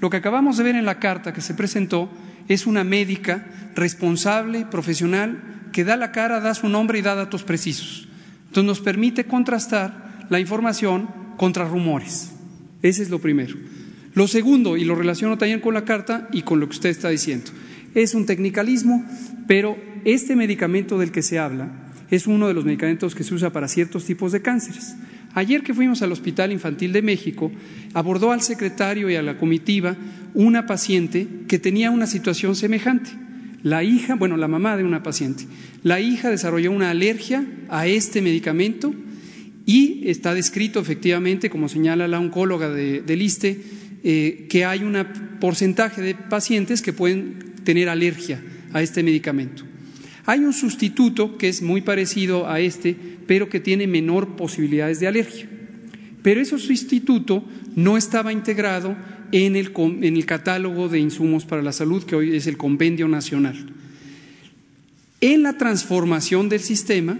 Lo 0.00 0.10
que 0.10 0.16
acabamos 0.16 0.56
de 0.56 0.64
ver 0.64 0.76
en 0.76 0.86
la 0.86 0.98
carta 0.98 1.32
que 1.32 1.40
se 1.40 1.54
presentó 1.54 2.10
es 2.48 2.66
una 2.66 2.84
médica 2.84 3.46
responsable, 3.74 4.66
profesional, 4.70 5.68
que 5.72 5.84
da 5.84 5.96
la 5.96 6.10
cara, 6.10 6.40
da 6.40 6.54
su 6.54 6.68
nombre 6.68 6.98
y 6.98 7.02
da 7.02 7.14
datos 7.14 7.44
precisos. 7.44 8.08
Entonces 8.46 8.64
nos 8.64 8.80
permite 8.80 9.24
contrastar 9.24 10.26
la 10.28 10.40
información 10.40 11.08
contra 11.36 11.64
rumores. 11.64 12.32
Ese 12.82 13.02
es 13.02 13.10
lo 13.10 13.20
primero. 13.20 13.56
Lo 14.14 14.26
segundo, 14.26 14.76
y 14.76 14.84
lo 14.84 14.94
relaciono 14.94 15.38
también 15.38 15.60
con 15.60 15.74
la 15.74 15.84
carta 15.84 16.28
y 16.32 16.42
con 16.42 16.58
lo 16.58 16.68
que 16.68 16.74
usted 16.74 16.90
está 16.90 17.10
diciendo, 17.10 17.50
es 17.94 18.14
un 18.14 18.26
tecnicalismo, 18.26 19.04
pero 19.46 19.76
este 20.04 20.34
medicamento 20.34 20.98
del 20.98 21.12
que 21.12 21.22
se 21.22 21.38
habla 21.38 21.70
es 22.10 22.26
uno 22.26 22.48
de 22.48 22.54
los 22.54 22.64
medicamentos 22.64 23.14
que 23.14 23.22
se 23.22 23.34
usa 23.34 23.50
para 23.50 23.68
ciertos 23.68 24.04
tipos 24.04 24.32
de 24.32 24.42
cánceres. 24.42 24.96
Ayer 25.34 25.62
que 25.62 25.74
fuimos 25.74 26.02
al 26.02 26.12
Hospital 26.12 26.52
Infantil 26.52 26.92
de 26.92 27.02
México, 27.02 27.52
abordó 27.94 28.32
al 28.32 28.42
secretario 28.42 29.08
y 29.10 29.16
a 29.16 29.22
la 29.22 29.38
comitiva 29.38 29.96
una 30.34 30.66
paciente 30.66 31.26
que 31.46 31.58
tenía 31.58 31.90
una 31.90 32.06
situación 32.06 32.56
semejante. 32.56 33.10
La 33.62 33.84
hija, 33.84 34.14
bueno, 34.14 34.36
la 34.36 34.48
mamá 34.48 34.76
de 34.76 34.84
una 34.84 35.02
paciente, 35.02 35.44
la 35.82 36.00
hija 36.00 36.30
desarrolló 36.30 36.72
una 36.72 36.90
alergia 36.90 37.44
a 37.68 37.86
este 37.86 38.22
medicamento 38.22 38.94
y 39.66 40.08
está 40.08 40.34
descrito 40.34 40.80
efectivamente, 40.80 41.50
como 41.50 41.68
señala 41.68 42.08
la 42.08 42.18
oncóloga 42.18 42.70
de, 42.70 43.02
del 43.02 43.22
ISTE, 43.22 43.60
eh, 44.02 44.46
que 44.48 44.64
hay 44.64 44.82
un 44.82 44.96
porcentaje 45.38 46.00
de 46.00 46.14
pacientes 46.14 46.80
que 46.80 46.92
pueden 46.92 47.54
tener 47.64 47.88
alergia 47.88 48.42
a 48.72 48.82
este 48.82 49.02
medicamento. 49.02 49.69
Hay 50.26 50.40
un 50.40 50.52
sustituto 50.52 51.36
que 51.36 51.48
es 51.48 51.62
muy 51.62 51.80
parecido 51.80 52.48
a 52.48 52.60
este, 52.60 52.96
pero 53.26 53.48
que 53.48 53.60
tiene 53.60 53.86
menor 53.86 54.36
posibilidades 54.36 55.00
de 55.00 55.06
alergia. 55.06 55.48
Pero 56.22 56.40
ese 56.40 56.58
sustituto 56.58 57.44
no 57.76 57.96
estaba 57.96 58.32
integrado 58.32 58.96
en 59.32 59.56
el, 59.56 59.72
en 59.76 60.16
el 60.16 60.26
catálogo 60.26 60.88
de 60.88 60.98
insumos 60.98 61.44
para 61.44 61.62
la 61.62 61.72
salud, 61.72 62.04
que 62.04 62.16
hoy 62.16 62.36
es 62.36 62.46
el 62.46 62.56
Compendio 62.56 63.08
Nacional. 63.08 63.72
En 65.20 65.42
la 65.42 65.56
transformación 65.56 66.48
del 66.48 66.60
sistema, 66.60 67.18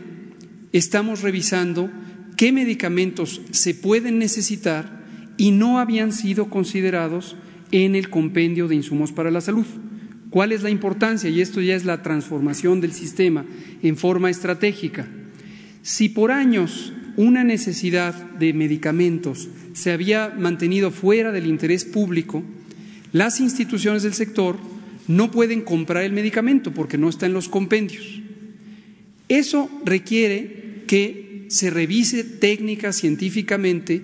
estamos 0.73 1.23
revisando 1.23 1.91
qué 2.37 2.53
medicamentos 2.53 3.43
se 3.51 3.75
pueden 3.75 4.19
necesitar 4.19 5.01
y 5.37 5.51
no 5.51 5.79
habían 5.79 6.13
sido 6.13 6.51
considerados 6.51 7.37
en 7.73 7.95
el 7.95 8.11
compendio 8.11 8.69
de 8.69 8.75
insumos 8.75 9.13
para 9.13 9.31
la 9.31 9.41
salud. 9.41 9.67
¿Cuál 10.31 10.53
es 10.53 10.63
la 10.63 10.71
importancia? 10.71 11.29
Y 11.29 11.41
esto 11.41 11.61
ya 11.61 11.75
es 11.75 11.85
la 11.85 12.03
transformación 12.03 12.81
del 12.81 12.93
sistema 12.93 13.45
en 13.83 13.97
forma 13.97 14.31
estratégica. 14.31 15.09
Si 15.83 16.09
por 16.09 16.31
años 16.31 16.93
una 17.17 17.43
necesidad 17.43 18.15
de 18.15 18.53
medicamentos 18.53 19.49
se 19.73 19.91
había 19.91 20.33
mantenido 20.39 20.91
fuera 20.91 21.33
del 21.33 21.47
interés 21.47 21.85
público, 21.85 22.45
las 23.13 23.41
instituciones 23.41 24.05
del 24.05 24.15
sector 24.15 24.57
no 25.09 25.33
pueden 25.33 25.63
comprar 25.63 26.05
el 26.05 26.13
medicamento 26.13 26.73
porque 26.73 26.97
no 26.97 27.09
está 27.09 27.27
en 27.27 27.33
los 27.33 27.49
compendios. 27.49 28.21
Eso 29.29 29.69
requiere 29.85 30.85
que 30.87 31.47
se 31.49 31.71
revise 31.71 32.23
técnica 32.23 32.93
científicamente 32.93 34.03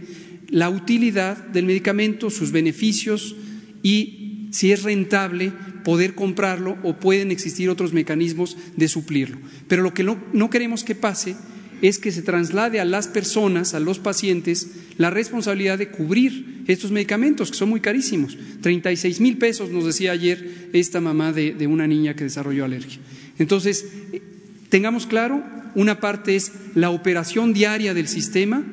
la 0.49 0.69
utilidad 0.71 1.37
del 1.49 1.67
medicamento, 1.67 2.31
sus 2.31 2.51
beneficios 2.51 3.37
y 3.83 4.49
si 4.51 4.73
es 4.73 4.83
rentable 4.83 5.53
poder 5.87 6.17
comprarlo 6.17 6.77
o 6.83 6.99
pueden 6.99 7.31
existir 7.31 7.71
otros 7.71 7.93
mecanismos 7.93 8.57
de 8.75 8.89
suplirlo. 8.89 9.39
Pero 9.69 9.85
lo 9.85 9.95
que 9.95 10.03
no, 10.03 10.51
queremos 10.51 10.83
que 10.83 10.97
pase 10.97 11.37
es 11.81 12.01
que 12.01 12.11
se 12.11 12.23
traslade 12.23 12.81
a 12.81 12.85
las 12.85 13.07
personas, 13.07 13.73
a 13.73 13.79
los 13.79 14.01
pacientes, 14.01 14.67
la 14.99 15.11
responsabilidad 15.11 15.79
de 15.79 15.91
cubrir 15.91 16.65
estos 16.67 16.91
medicamentos, 16.91 17.53
que 17.53 17.57
son 17.57 17.69
muy 17.69 17.79
carísimos. 17.79 18.37
36 18.63 19.21
mil 19.21 19.39
pesos, 19.39 19.71
nos 19.71 19.85
decía 19.85 20.11
ayer 20.11 20.71
esta 20.73 21.01
mamá 21.01 21.33
de, 21.33 21.55
de 21.55 21.69
una 21.69 21.87
niña 21.87 22.17
que 22.17 22.25
desarrolló 22.25 22.65
alergia. 22.65 22.99
Entonces, 23.39 23.87
eh, 24.13 24.21
tengamos 24.69 25.07
claro, 25.07 25.45
una 25.77 26.01
parte 26.01 26.35
es 26.35 26.51
la 26.75 26.91
operación 26.91 27.53
diaria 27.53 27.95
del 27.95 28.09
sistema, 28.09 28.65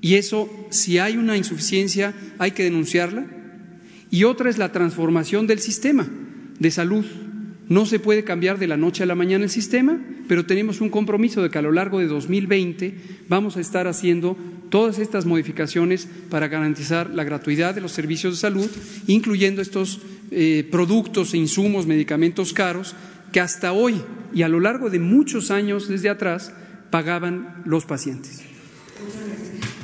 y 0.00 0.14
eso, 0.14 0.48
si 0.70 0.96
hay 0.96 1.18
una 1.18 1.36
insuficiencia, 1.36 2.14
hay 2.38 2.52
que 2.52 2.64
denunciarla. 2.64 3.26
Y 4.10 4.24
otra 4.24 4.48
es 4.48 4.56
la 4.56 4.72
transformación 4.72 5.46
del 5.46 5.58
sistema 5.58 6.08
de 6.60 6.70
salud. 6.70 7.04
No 7.68 7.86
se 7.86 7.98
puede 7.98 8.22
cambiar 8.22 8.58
de 8.58 8.68
la 8.68 8.76
noche 8.76 9.02
a 9.02 9.06
la 9.06 9.14
mañana 9.14 9.44
el 9.44 9.50
sistema, 9.50 9.98
pero 10.28 10.46
tenemos 10.46 10.80
un 10.80 10.90
compromiso 10.90 11.42
de 11.42 11.50
que 11.50 11.58
a 11.58 11.62
lo 11.62 11.72
largo 11.72 11.98
de 11.98 12.06
2020 12.06 12.94
vamos 13.28 13.56
a 13.56 13.60
estar 13.60 13.88
haciendo 13.88 14.36
todas 14.70 14.98
estas 14.98 15.26
modificaciones 15.26 16.08
para 16.30 16.48
garantizar 16.48 17.10
la 17.10 17.24
gratuidad 17.24 17.74
de 17.74 17.80
los 17.80 17.92
servicios 17.92 18.34
de 18.34 18.40
salud, 18.40 18.70
incluyendo 19.06 19.62
estos 19.62 20.00
eh, 20.30 20.68
productos 20.70 21.34
e 21.34 21.38
insumos, 21.38 21.86
medicamentos 21.86 22.52
caros, 22.52 22.94
que 23.32 23.40
hasta 23.40 23.72
hoy 23.72 24.02
y 24.32 24.42
a 24.42 24.48
lo 24.48 24.60
largo 24.60 24.90
de 24.90 24.98
muchos 24.98 25.50
años 25.50 25.88
desde 25.88 26.08
atrás 26.08 26.52
pagaban 26.90 27.62
los 27.64 27.84
pacientes. 27.84 28.42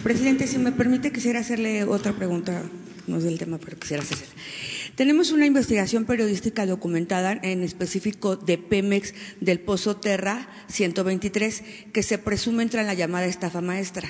Presidente, 0.02 0.46
si 0.46 0.58
me 0.58 0.72
permite, 0.72 1.12
quisiera 1.12 1.40
hacerle 1.40 1.84
otra 1.84 2.12
pregunta, 2.12 2.62
no 3.06 3.18
es 3.18 3.24
del 3.24 3.38
tema, 3.38 3.58
pero 3.58 3.78
quisiera 3.78 4.02
hacerle. 4.02 4.26
Tenemos 4.96 5.30
una 5.30 5.44
investigación 5.44 6.06
periodística 6.06 6.64
documentada, 6.64 7.38
en 7.42 7.62
específico 7.62 8.36
de 8.36 8.56
Pemex 8.56 9.12
del 9.42 9.60
Pozo 9.60 9.98
Terra 9.98 10.48
123, 10.68 11.62
que 11.92 12.02
se 12.02 12.16
presume 12.16 12.62
entra 12.62 12.80
en 12.80 12.86
la 12.86 12.94
llamada 12.94 13.26
estafa 13.26 13.60
maestra. 13.60 14.08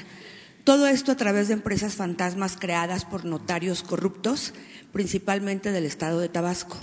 Todo 0.63 0.87
esto 0.87 1.11
a 1.11 1.17
través 1.17 1.49
de 1.49 1.55
empresas 1.55 1.97
fantasmas 1.97 2.57
creadas 2.57 3.05
por 3.05 3.25
notarios 3.25 3.83
corruptos, 3.83 4.55
principalmente 4.93 5.73
del 5.73 5.87
estado 5.87 6.21
de 6.21 6.29
Tabasco. 6.29 6.79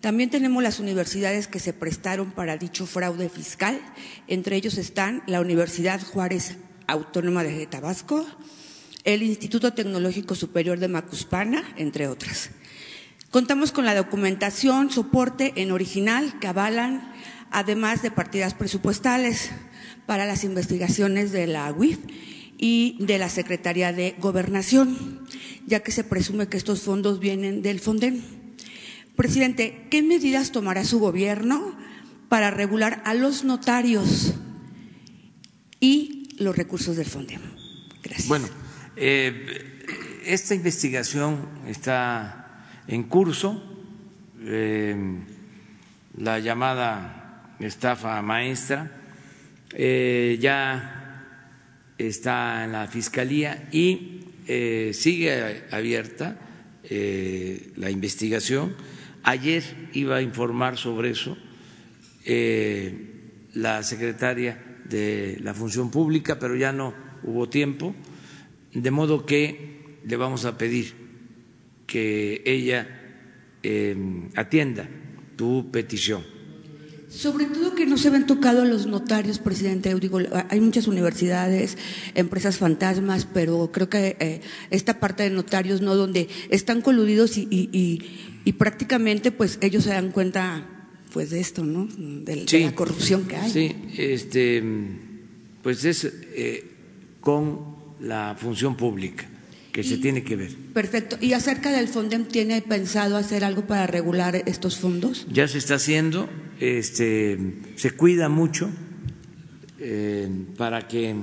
También 0.00 0.30
tenemos 0.30 0.62
las 0.62 0.80
universidades 0.80 1.46
que 1.46 1.60
se 1.60 1.74
prestaron 1.74 2.32
para 2.32 2.56
dicho 2.56 2.86
fraude 2.86 3.28
fiscal. 3.28 3.78
Entre 4.26 4.56
ellos 4.56 4.78
están 4.78 5.22
la 5.26 5.42
Universidad 5.42 6.00
Juárez 6.00 6.54
Autónoma 6.86 7.44
de 7.44 7.66
Tabasco, 7.66 8.26
el 9.04 9.22
Instituto 9.22 9.74
Tecnológico 9.74 10.34
Superior 10.34 10.78
de 10.78 10.88
Macuspana, 10.88 11.62
entre 11.76 12.08
otras. 12.08 12.48
Contamos 13.34 13.72
con 13.72 13.84
la 13.84 13.96
documentación, 13.96 14.92
soporte 14.92 15.54
en 15.56 15.72
original 15.72 16.38
que 16.38 16.46
avalan, 16.46 17.12
además 17.50 18.00
de 18.00 18.12
partidas 18.12 18.54
presupuestales 18.54 19.50
para 20.06 20.24
las 20.24 20.44
investigaciones 20.44 21.32
de 21.32 21.48
la 21.48 21.72
UIF 21.72 21.98
y 22.58 22.96
de 23.00 23.18
la 23.18 23.28
Secretaría 23.28 23.92
de 23.92 24.14
Gobernación, 24.20 25.26
ya 25.66 25.80
que 25.80 25.90
se 25.90 26.04
presume 26.04 26.46
que 26.46 26.56
estos 26.56 26.82
fondos 26.82 27.18
vienen 27.18 27.60
del 27.60 27.80
FONDEN. 27.80 28.22
Presidente, 29.16 29.88
¿qué 29.90 30.00
medidas 30.04 30.52
tomará 30.52 30.84
su 30.84 31.00
gobierno 31.00 31.76
para 32.28 32.52
regular 32.52 33.02
a 33.04 33.14
los 33.14 33.42
notarios 33.42 34.34
y 35.80 36.28
los 36.38 36.56
recursos 36.56 36.96
del 36.96 37.06
FONDE. 37.06 37.40
Gracias. 38.00 38.28
Bueno, 38.28 38.46
eh, 38.94 40.22
esta 40.24 40.54
investigación 40.54 41.48
está 41.66 42.43
en 42.88 43.04
curso. 43.04 43.62
Eh, 44.46 44.96
la 46.18 46.38
llamada 46.38 47.56
estafa 47.58 48.20
maestra, 48.22 48.90
eh, 49.72 50.38
ya 50.40 51.92
está 51.98 52.64
en 52.64 52.72
la 52.72 52.86
Fiscalía 52.86 53.68
y 53.72 54.20
eh, 54.46 54.90
sigue 54.92 55.64
abierta 55.70 56.38
la 57.76 57.90
investigación. 57.90 58.76
Ayer 59.22 59.62
iba 59.94 60.16
a 60.16 60.22
informar 60.22 60.76
sobre 60.76 61.10
eso 61.10 61.36
la 63.54 63.82
secretaria 63.82 64.62
de 64.84 65.38
la 65.40 65.54
Función 65.54 65.90
Pública, 65.90 66.38
pero 66.38 66.56
ya 66.56 66.72
no 66.72 66.92
hubo 67.22 67.48
tiempo, 67.48 67.94
de 68.74 68.90
modo 68.90 69.24
que 69.24 69.98
le 70.04 70.16
vamos 70.16 70.44
a 70.44 70.58
pedir 70.58 71.03
que 71.94 72.42
ella 72.44 72.88
atienda 74.34 74.90
tu 75.36 75.70
petición. 75.70 76.24
Sobre 77.08 77.44
todo 77.46 77.76
que 77.76 77.86
no 77.86 77.96
se 77.96 78.10
ven 78.10 78.26
tocado 78.26 78.64
los 78.64 78.86
notarios, 78.86 79.38
presidente. 79.38 79.94
Digo, 79.94 80.18
hay 80.48 80.60
muchas 80.60 80.88
universidades, 80.88 81.78
empresas 82.16 82.56
fantasmas, 82.56 83.28
pero 83.32 83.70
creo 83.70 83.88
que 83.88 84.16
eh, 84.18 84.40
esta 84.70 84.98
parte 84.98 85.22
de 85.22 85.30
notarios, 85.30 85.82
¿no? 85.82 85.94
Donde 85.94 86.26
están 86.50 86.82
coludidos 86.82 87.38
y, 87.38 87.46
y, 87.48 88.02
y, 88.44 88.52
prácticamente, 88.54 89.30
pues 89.30 89.58
ellos 89.60 89.84
se 89.84 89.90
dan 89.90 90.10
cuenta, 90.10 90.66
pues 91.12 91.30
de 91.30 91.38
esto, 91.38 91.62
¿no? 91.62 91.86
De, 91.86 92.44
la 92.58 92.74
corrupción 92.74 93.28
que 93.28 93.36
hay. 93.36 93.52
Sí, 93.52 93.72
este, 93.96 94.64
pues 95.62 95.84
es 95.84 96.04
eh, 96.04 96.64
con 97.20 97.76
la 98.00 98.34
función 98.36 98.76
pública 98.76 99.28
que 99.74 99.82
se 99.82 99.98
tiene 99.98 100.22
que 100.22 100.36
ver. 100.36 100.54
Perfecto. 100.72 101.18
¿Y 101.20 101.32
acerca 101.32 101.72
del 101.72 101.88
FONDEM 101.88 102.26
tiene 102.26 102.62
pensado 102.62 103.16
hacer 103.16 103.42
algo 103.42 103.66
para 103.66 103.88
regular 103.88 104.36
estos 104.46 104.78
fondos? 104.78 105.26
Ya 105.28 105.48
se 105.48 105.58
está 105.58 105.74
haciendo, 105.74 106.30
este, 106.60 107.36
se 107.74 107.90
cuida 107.90 108.28
mucho 108.28 108.70
eh, 109.80 110.28
para 110.56 110.86
que 110.86 111.16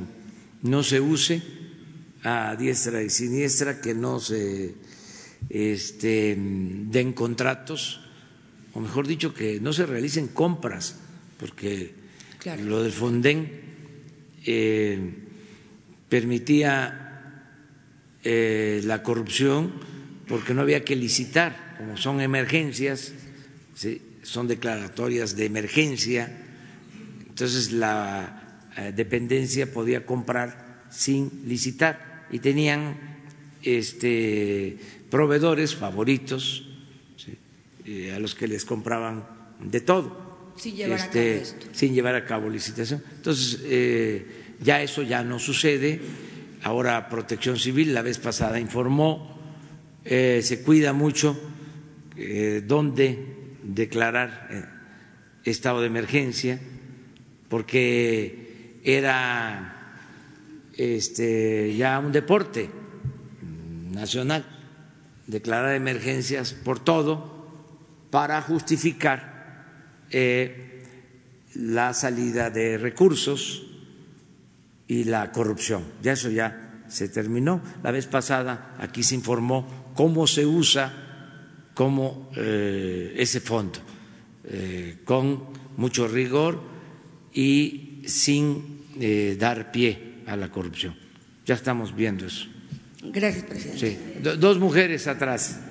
no 0.63 0.83
se 0.83 0.99
use 0.99 1.41
a 2.23 2.53
diestra 2.57 3.01
y 3.01 3.09
siniestra, 3.09 3.79
que 3.79 3.93
no 3.93 4.19
se 4.19 4.75
este, 5.47 6.35
den 6.37 7.13
contratos, 7.13 8.01
o 8.73 8.81
mejor 8.81 9.07
dicho, 9.07 9.33
que 9.33 9.61
no 9.61 9.71
se 9.71 9.85
realicen 9.85 10.27
compras, 10.27 10.99
porque 11.39 11.93
lo 12.65 12.83
del 12.83 12.91
FONDEM 12.91 13.47
eh, 14.45 14.99
permitía 16.09 17.00
eh, 18.23 18.81
la 18.83 19.01
corrupción 19.01 19.71
porque 20.27 20.53
no 20.53 20.61
había 20.61 20.83
que 20.85 20.95
licitar, 20.95 21.75
como 21.77 21.97
son 21.97 22.21
emergencias, 22.21 23.13
son 24.21 24.47
declaratorias 24.47 25.35
de 25.35 25.45
emergencia, 25.45 26.31
entonces 27.27 27.71
la 27.71 28.69
eh, 28.77 28.93
dependencia 28.95 29.73
podía 29.73 30.05
comprar 30.05 30.85
sin 30.91 31.43
licitar 31.47 32.27
y 32.31 32.37
tenían 32.39 32.95
este, 33.63 34.77
proveedores 35.09 35.75
favoritos 35.75 36.67
eh, 37.85 38.13
a 38.15 38.19
los 38.19 38.35
que 38.35 38.47
les 38.47 38.65
compraban 38.65 39.25
de 39.59 39.81
todo. 39.81 40.53
Sin 40.55 40.75
llevar, 40.75 40.99
a, 40.99 41.05
este, 41.05 41.41
cabo 41.41 41.73
sin 41.73 41.93
llevar 41.95 42.15
a 42.15 42.25
cabo 42.25 42.49
licitación. 42.49 43.03
Entonces, 43.15 43.59
ya 44.61 44.83
eso 44.83 45.01
ya 45.01 45.23
no 45.23 45.39
sucede 45.39 45.99
ahora 46.63 47.09
Protección 47.09 47.57
Civil, 47.57 47.93
la 47.93 48.01
vez 48.01 48.17
pasada 48.19 48.59
informó, 48.59 49.37
eh, 50.05 50.41
se 50.43 50.61
cuida 50.61 50.93
mucho 50.93 51.39
eh, 52.17 52.63
dónde 52.65 53.55
declarar 53.63 54.47
eh, 54.49 54.65
estado 55.43 55.81
de 55.81 55.87
emergencia, 55.87 56.59
porque 57.49 58.79
era 58.83 59.97
este, 60.77 61.75
ya 61.75 61.99
un 61.99 62.11
deporte 62.11 62.69
nacional 63.91 64.45
declarar 65.27 65.75
emergencias 65.75 66.53
por 66.53 66.79
todo 66.79 67.41
para 68.09 68.41
justificar 68.41 69.31
la 71.53 71.93
salida 71.93 72.49
de 72.49 72.77
recursos 72.77 73.70
y 74.91 75.05
la 75.05 75.31
corrupción. 75.31 75.85
Ya 76.03 76.11
eso 76.11 76.29
ya 76.29 76.83
se 76.89 77.07
terminó. 77.07 77.61
La 77.81 77.91
vez 77.91 78.07
pasada 78.07 78.75
aquí 78.77 79.03
se 79.03 79.15
informó 79.15 79.65
cómo 79.95 80.27
se 80.27 80.45
usa 80.45 81.71
como 81.73 82.29
eh, 82.35 83.13
ese 83.15 83.39
fondo, 83.39 83.79
eh, 84.43 84.97
con 85.05 85.45
mucho 85.77 86.09
rigor 86.09 86.61
y 87.33 88.01
sin 88.05 88.81
eh, 88.99 89.37
dar 89.39 89.71
pie 89.71 90.23
a 90.27 90.35
la 90.35 90.51
corrupción. 90.51 90.93
Ya 91.45 91.55
estamos 91.55 91.95
viendo 91.95 92.25
eso. 92.25 92.47
Gracias, 93.01 93.45
presidente. 93.45 93.97
Sí. 94.21 94.37
dos 94.39 94.59
mujeres 94.59 95.07
atrás. 95.07 95.61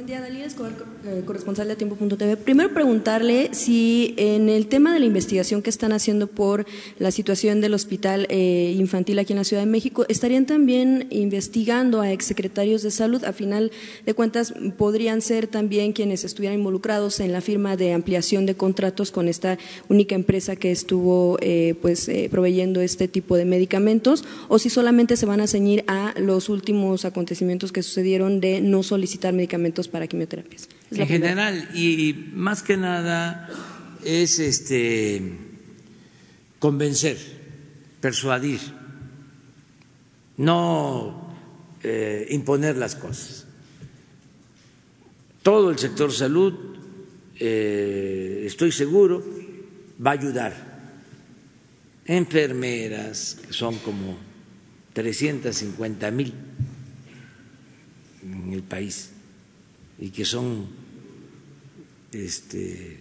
Buen 0.00 0.06
día, 0.06 0.22
Dalila 0.22 0.46
Escobar, 0.46 0.72
eh, 1.04 1.24
corresponsal 1.26 1.68
de 1.68 1.76
Tiempo.tv. 1.76 2.38
Primero 2.38 2.72
preguntarle 2.72 3.50
si 3.52 4.14
en 4.16 4.48
el 4.48 4.66
tema 4.66 4.94
de 4.94 5.00
la 5.00 5.04
investigación 5.04 5.60
que 5.60 5.68
están 5.68 5.92
haciendo 5.92 6.26
por 6.26 6.64
la 6.98 7.10
situación 7.10 7.60
del 7.60 7.74
hospital 7.74 8.26
eh, 8.30 8.74
infantil 8.78 9.18
aquí 9.18 9.34
en 9.34 9.40
la 9.40 9.44
Ciudad 9.44 9.62
de 9.62 9.70
México, 9.70 10.06
¿estarían 10.08 10.46
también 10.46 11.06
investigando 11.10 12.00
a 12.00 12.12
exsecretarios 12.12 12.80
de 12.80 12.90
salud? 12.90 13.22
A 13.24 13.34
final 13.34 13.72
de 14.06 14.14
cuentas, 14.14 14.54
podrían 14.78 15.20
ser 15.20 15.48
también 15.48 15.92
quienes 15.92 16.24
estuvieran 16.24 16.58
involucrados 16.58 17.20
en 17.20 17.32
la 17.32 17.42
firma 17.42 17.76
de 17.76 17.92
ampliación 17.92 18.46
de 18.46 18.54
contratos 18.54 19.10
con 19.10 19.28
esta 19.28 19.58
única 19.90 20.14
empresa 20.14 20.56
que 20.56 20.70
estuvo 20.70 21.36
eh, 21.42 21.74
pues 21.82 22.10
proveyendo 22.30 22.80
este 22.80 23.06
tipo 23.06 23.36
de 23.36 23.44
medicamentos, 23.44 24.24
o 24.48 24.58
si 24.58 24.70
solamente 24.70 25.18
se 25.18 25.26
van 25.26 25.42
a 25.42 25.46
ceñir 25.46 25.84
a 25.88 26.14
los 26.18 26.48
últimos 26.48 27.04
acontecimientos 27.04 27.70
que 27.70 27.82
sucedieron 27.82 28.40
de 28.40 28.62
no 28.62 28.82
solicitar 28.82 29.34
medicamentos 29.34 29.89
para 29.90 30.06
quimioterapias. 30.06 30.68
en 30.90 31.06
general, 31.06 31.68
y 31.74 32.30
más 32.32 32.62
que 32.62 32.76
nada 32.76 33.48
es 34.04 34.38
este 34.38 35.22
convencer, 36.58 37.18
persuadir, 38.00 38.60
no 40.36 41.34
eh, 41.82 42.26
imponer 42.30 42.76
las 42.76 42.96
cosas. 42.96 43.46
Todo 45.42 45.70
el 45.70 45.78
sector 45.78 46.12
salud, 46.12 46.54
eh, 47.38 48.44
estoy 48.46 48.72
seguro, 48.72 49.24
va 50.04 50.10
a 50.10 50.14
ayudar. 50.14 50.70
Enfermeras, 52.04 53.38
que 53.46 53.52
son 53.52 53.78
como 53.78 54.18
350 54.92 56.10
mil 56.10 56.34
en 58.22 58.52
el 58.52 58.62
país 58.62 59.09
y 60.00 60.10
que 60.10 60.24
son 60.24 60.66
este, 62.12 62.98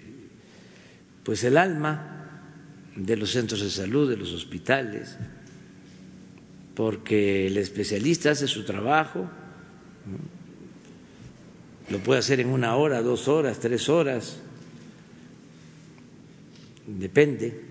pues 1.24 1.44
el 1.46 1.58
alma 1.58 2.42
de 2.96 3.16
los 3.16 3.32
centros 3.32 3.62
de 3.62 3.70
salud, 3.70 4.10
de 4.10 4.18
los 4.18 4.34
hospitales, 4.34 5.16
porque 6.76 7.48
el 7.48 7.58
especialista 7.58 8.32
hace 8.32 8.48
su 8.48 8.66
trabajo, 8.66 9.30
lo 11.90 12.00
puede 12.00 12.20
hacer 12.20 12.42
en 12.42 12.50
una 12.50 12.76
hora, 12.76 13.02
dos 13.02 13.28
horas, 13.28 13.60
tres 13.60 13.88
horas, 13.88 14.38
depende 16.86 17.62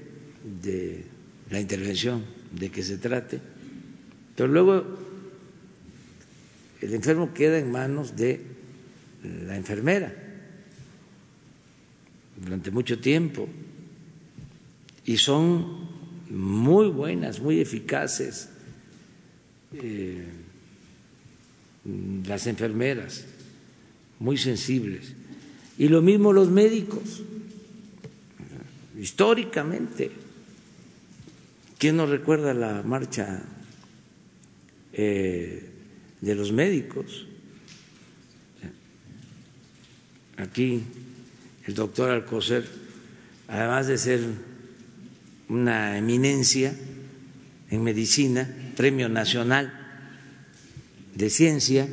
de 0.62 1.04
la 1.50 1.60
intervención 1.60 2.24
de 2.52 2.70
que 2.70 2.82
se 2.82 2.96
trate, 2.96 3.40
pero 4.34 4.48
luego 4.48 4.84
el 6.80 6.94
enfermo 6.94 7.34
queda 7.34 7.58
en 7.58 7.70
manos 7.70 8.16
de 8.16 8.57
la 9.22 9.56
enfermera 9.56 10.14
durante 12.36 12.70
mucho 12.70 12.98
tiempo 12.98 13.48
y 15.04 15.16
son 15.16 15.88
muy 16.30 16.88
buenas, 16.88 17.40
muy 17.40 17.60
eficaces 17.60 18.50
eh, 19.72 20.24
las 22.26 22.46
enfermeras, 22.46 23.24
muy 24.18 24.36
sensibles. 24.36 25.14
Y 25.78 25.88
lo 25.88 26.02
mismo 26.02 26.32
los 26.32 26.50
médicos, 26.50 27.22
históricamente. 28.98 30.10
¿Quién 31.78 31.96
no 31.96 32.06
recuerda 32.06 32.52
la 32.52 32.82
marcha 32.82 33.42
eh, 34.92 35.70
de 36.20 36.34
los 36.34 36.52
médicos? 36.52 37.26
Aquí 40.38 40.82
el 41.66 41.74
doctor 41.74 42.10
Alcocer, 42.10 42.66
además 43.48 43.86
de 43.86 43.98
ser 43.98 44.20
una 45.48 45.98
eminencia 45.98 46.74
en 47.70 47.82
medicina, 47.82 48.48
premio 48.76 49.08
nacional 49.08 49.72
de 51.14 51.28
ciencia, 51.28 51.86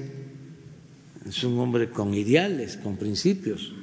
es 1.27 1.43
un 1.43 1.59
hombre 1.59 1.89
con 1.89 2.13
ideales, 2.13 2.77
con 2.77 2.97
principios. 2.97 3.73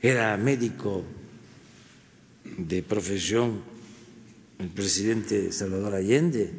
Era 0.00 0.36
médico 0.36 1.04
de 2.58 2.82
profesión 2.82 3.72
el 4.58 4.68
presidente 4.68 5.50
Salvador 5.50 5.94
Allende, 5.94 6.52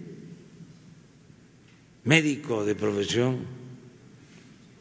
médico 2.04 2.66
de 2.66 2.76
profesión 2.76 3.53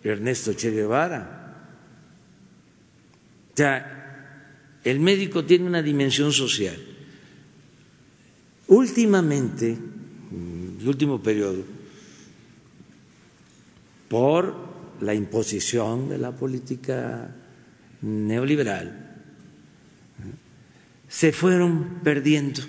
Ernesto 0.05 0.55
Che 0.55 0.71
Guevara. 0.71 1.39
O 3.53 3.57
sea, 3.57 4.79
el 4.85 4.99
médico 5.01 5.45
tiene 5.45 5.67
una 5.67 5.83
dimensión 5.83 6.33
social. 6.33 6.77
Últimamente, 8.69 9.69
en 9.71 10.79
el 10.81 10.89
último 10.89 11.23
periodo, 11.23 11.63
por 14.09 14.55
la 15.01 15.15
imposición 15.15 16.09
de 16.09 16.19
la 16.19 16.33
política 16.33 17.35
neoliberal, 18.01 19.23
se 21.09 21.33
fueron 21.33 22.01
perdiendo 22.03 22.63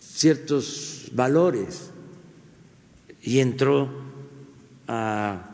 ciertos 0.00 1.10
valores 1.12 1.89
y 3.22 3.40
entró 3.40 3.88
a 4.88 5.50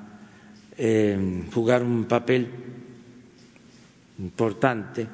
eh, 0.78 1.44
jugar 1.52 1.82
un 1.82 2.04
papel 2.04 2.48
importante 4.18 5.02
eh, 5.02 5.08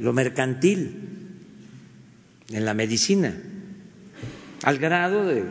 lo 0.00 0.12
mercantil 0.12 1.10
en 2.50 2.64
la 2.64 2.74
medicina 2.74 3.34
al 4.62 4.78
grado 4.78 5.26
de 5.26 5.44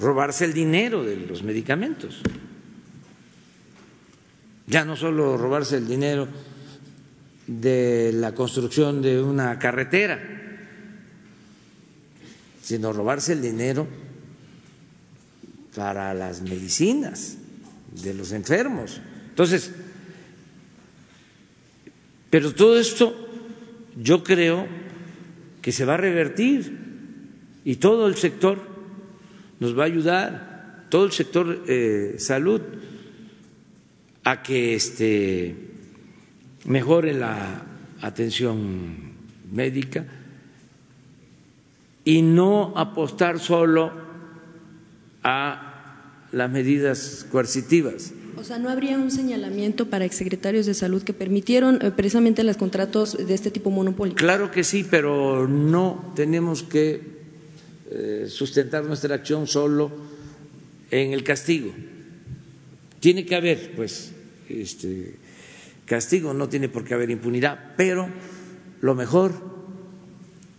robarse 0.00 0.44
el 0.44 0.52
dinero 0.52 1.04
de 1.04 1.16
los 1.16 1.42
medicamentos. 1.42 2.20
Ya 4.66 4.84
no 4.84 4.96
solo 4.96 5.36
robarse 5.36 5.76
el 5.76 5.86
dinero 5.86 6.26
de 7.46 8.12
la 8.14 8.34
construcción 8.34 9.02
de 9.02 9.20
una 9.20 9.58
carretera, 9.58 10.33
sino 12.64 12.94
robarse 12.94 13.34
el 13.34 13.42
dinero 13.42 13.86
para 15.76 16.14
las 16.14 16.40
medicinas 16.40 17.36
de 18.02 18.14
los 18.14 18.32
enfermos. 18.32 19.02
Entonces, 19.28 19.70
pero 22.30 22.54
todo 22.54 22.78
esto 22.80 23.14
yo 24.00 24.24
creo 24.24 24.66
que 25.60 25.72
se 25.72 25.84
va 25.84 25.94
a 25.94 25.98
revertir 25.98 26.78
y 27.66 27.76
todo 27.76 28.06
el 28.06 28.16
sector 28.16 28.58
nos 29.60 29.78
va 29.78 29.82
a 29.82 29.86
ayudar, 29.86 30.86
todo 30.88 31.04
el 31.04 31.12
sector 31.12 31.64
eh, 31.68 32.14
salud, 32.18 32.62
a 34.24 34.42
que 34.42 34.74
este, 34.74 35.54
mejore 36.64 37.12
la 37.12 37.62
atención 38.00 39.12
médica 39.52 40.06
y 42.04 42.22
no 42.22 42.72
apostar 42.76 43.40
solo 43.40 43.92
a 45.22 46.26
las 46.32 46.50
medidas 46.50 47.26
coercitivas. 47.30 48.12
O 48.36 48.44
sea, 48.44 48.58
¿no 48.58 48.68
habría 48.68 48.98
un 48.98 49.10
señalamiento 49.10 49.88
para 49.88 50.04
exsecretarios 50.04 50.66
de 50.66 50.74
salud 50.74 51.02
que 51.02 51.14
permitieron 51.14 51.78
eh, 51.80 51.92
precisamente 51.92 52.44
los 52.44 52.56
contratos 52.56 53.16
de 53.16 53.32
este 53.32 53.50
tipo 53.50 53.70
monopólico? 53.70 54.16
Claro 54.16 54.50
que 54.50 54.64
sí, 54.64 54.84
pero 54.88 55.48
no 55.48 56.12
tenemos 56.14 56.62
que 56.62 57.00
eh, 57.90 58.26
sustentar 58.28 58.84
nuestra 58.84 59.14
acción 59.14 59.46
solo 59.46 59.90
en 60.90 61.12
el 61.12 61.24
castigo. 61.24 61.72
Tiene 63.00 63.24
que 63.24 63.36
haber, 63.36 63.72
pues, 63.76 64.12
este, 64.48 65.14
castigo, 65.86 66.34
no 66.34 66.48
tiene 66.48 66.68
por 66.68 66.84
qué 66.84 66.94
haber 66.94 67.10
impunidad, 67.10 67.74
pero 67.76 68.08
lo 68.80 68.94
mejor 68.94 69.32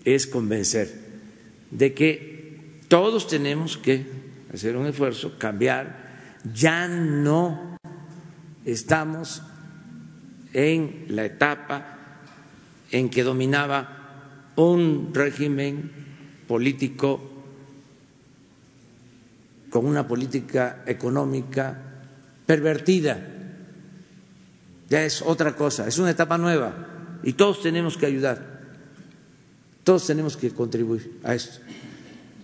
es 0.05 0.25
convencer 0.27 1.04
de 1.71 1.93
que 1.93 2.81
todos 2.87 3.27
tenemos 3.27 3.77
que 3.77 4.05
hacer 4.53 4.77
un 4.77 4.85
esfuerzo, 4.85 5.37
cambiar, 5.37 6.05
ya 6.53 6.87
no 6.87 7.77
estamos 8.65 9.41
en 10.53 11.05
la 11.09 11.25
etapa 11.25 11.97
en 12.91 13.09
que 13.09 13.23
dominaba 13.23 14.51
un 14.55 15.11
régimen 15.13 15.91
político 16.47 17.31
con 19.69 19.85
una 19.85 20.07
política 20.07 20.83
económica 20.85 21.77
pervertida. 22.45 23.19
Ya 24.89 25.03
es 25.03 25.21
otra 25.21 25.55
cosa, 25.55 25.87
es 25.87 25.97
una 25.97 26.11
etapa 26.11 26.37
nueva 26.37 27.19
y 27.23 27.33
todos 27.33 27.61
tenemos 27.61 27.97
que 27.97 28.05
ayudar, 28.05 28.54
todos 29.85 30.07
tenemos 30.07 30.35
que 30.35 30.49
contribuir 30.49 31.19
a 31.23 31.35
esto. 31.35 31.59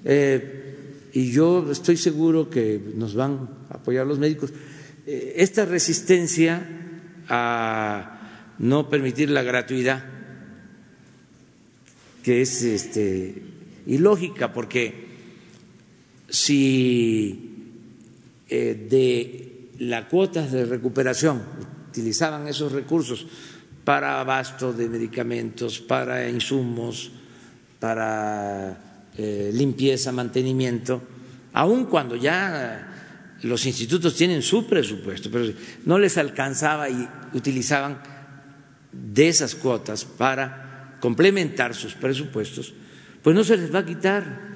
Eh, 0.06 1.10
y 1.12 1.32
yo 1.32 1.72
estoy 1.72 1.98
seguro 1.98 2.50
que 2.50 2.80
nos 2.96 3.16
van 3.16 3.50
a 3.70 3.76
apoyar 3.76 4.06
los 4.06 4.20
médicos. 4.20 4.54
Eh, 5.06 5.34
esta 5.38 5.66
resistencia 5.66 6.62
a 7.28 8.54
no 8.60 8.90
permitir 8.90 9.32
la 9.32 9.42
gratuidad, 9.42 10.06
que 12.24 12.44
es 12.44 12.62
este, 12.62 13.42
y 13.88 13.98
lógica, 13.98 14.54
porque 14.54 15.08
si 16.30 17.74
eh, 18.48 18.88
de 18.88 19.70
las 19.80 20.06
cuotas 20.06 20.52
de 20.52 20.66
recuperación 20.66 21.42
utilizaban 21.90 22.48
esos 22.48 22.72
recursos 22.72 23.26
para 23.84 24.20
abasto 24.20 24.72
de 24.72 24.88
medicamentos, 24.88 25.80
para 25.80 26.30
insumos, 26.30 27.12
para 27.82 28.78
eh, 29.18 29.50
limpieza, 29.52 30.12
mantenimiento, 30.12 31.02
aun 31.52 31.86
cuando 31.86 32.16
ya 32.16 32.88
los 33.42 33.66
institutos 33.66 34.16
tienen 34.16 34.44
su 34.44 34.68
presupuesto, 34.68 35.32
pero 35.32 35.52
no 35.86 35.98
les 35.98 36.16
alcanzaba 36.18 36.88
y 36.90 37.10
utilizaban 37.34 38.00
de 38.92 39.28
esas 39.28 39.56
cuotas 39.56 40.06
para 40.06 40.98
complementar 41.02 41.74
sus 41.74 41.96
presupuestos, 41.96 42.72
pues 43.24 43.36
no 43.36 43.44
se 43.44 43.58
les 43.58 43.74
va 43.74 43.80
a 43.80 43.86
quitar. 43.86 44.52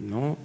No, 0.00 0.36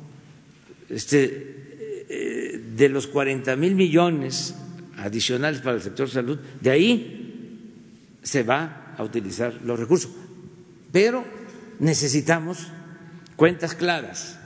este, 0.87 2.05
eh, 2.09 2.63
de 2.77 2.89
los 2.89 3.07
40 3.07 3.55
mil 3.55 3.73
millones 3.73 4.53
adicionales 4.97 5.61
para 5.61 5.77
el 5.77 5.81
sector 5.81 6.07
salud, 6.07 6.37
de 6.61 6.69
ahí 6.69 8.19
se 8.21 8.43
va 8.43 8.84
a 8.97 9.03
utilizar 9.03 9.61
los 9.63 9.79
recursos. 9.79 10.11
Pero 10.91 11.23
necesitamos 11.79 12.67
cuentas 13.35 13.75
claras 13.75 14.37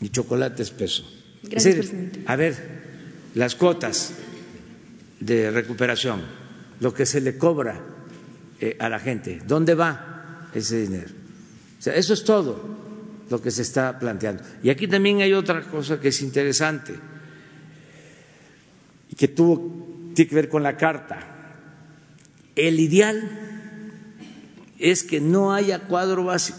y 0.00 0.10
chocolate 0.10 0.62
espeso. 0.62 1.08
Gracias, 1.42 1.92
a 2.26 2.36
ver, 2.36 2.56
las 3.34 3.54
cuotas 3.54 4.12
de 5.20 5.50
recuperación, 5.50 6.22
lo 6.80 6.92
que 6.92 7.06
se 7.06 7.20
le 7.20 7.38
cobra 7.38 7.80
eh, 8.60 8.76
a 8.78 8.88
la 8.88 8.98
gente. 8.98 9.40
¿Dónde 9.46 9.74
va 9.74 10.48
ese 10.54 10.82
dinero? 10.82 11.10
O 11.78 11.82
sea, 11.82 11.94
eso 11.94 12.14
es 12.14 12.24
todo 12.24 12.82
lo 13.30 13.40
que 13.40 13.50
se 13.50 13.62
está 13.62 13.98
planteando. 13.98 14.42
Y 14.62 14.70
aquí 14.70 14.86
también 14.86 15.20
hay 15.20 15.32
otra 15.32 15.62
cosa 15.62 15.98
que 15.98 16.08
es 16.08 16.22
interesante 16.22 16.94
y 19.10 19.16
que 19.16 19.28
tuvo, 19.28 20.12
tiene 20.14 20.28
que 20.28 20.34
ver 20.34 20.48
con 20.48 20.62
la 20.62 20.76
carta. 20.76 21.31
El 22.56 22.80
ideal 22.80 23.30
es 24.78 25.04
que 25.04 25.20
no 25.20 25.54
haya 25.54 25.80
cuadro 25.80 26.24
básico. 26.24 26.58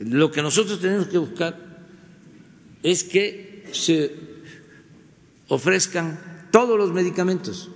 Lo 0.00 0.32
que 0.32 0.42
nosotros 0.42 0.80
tenemos 0.80 1.06
que 1.06 1.18
buscar 1.18 1.56
es 2.82 3.04
que 3.04 3.68
se 3.72 4.16
ofrezcan 5.48 6.18
todos 6.50 6.76
los 6.78 6.92
medicamentos 6.92 7.70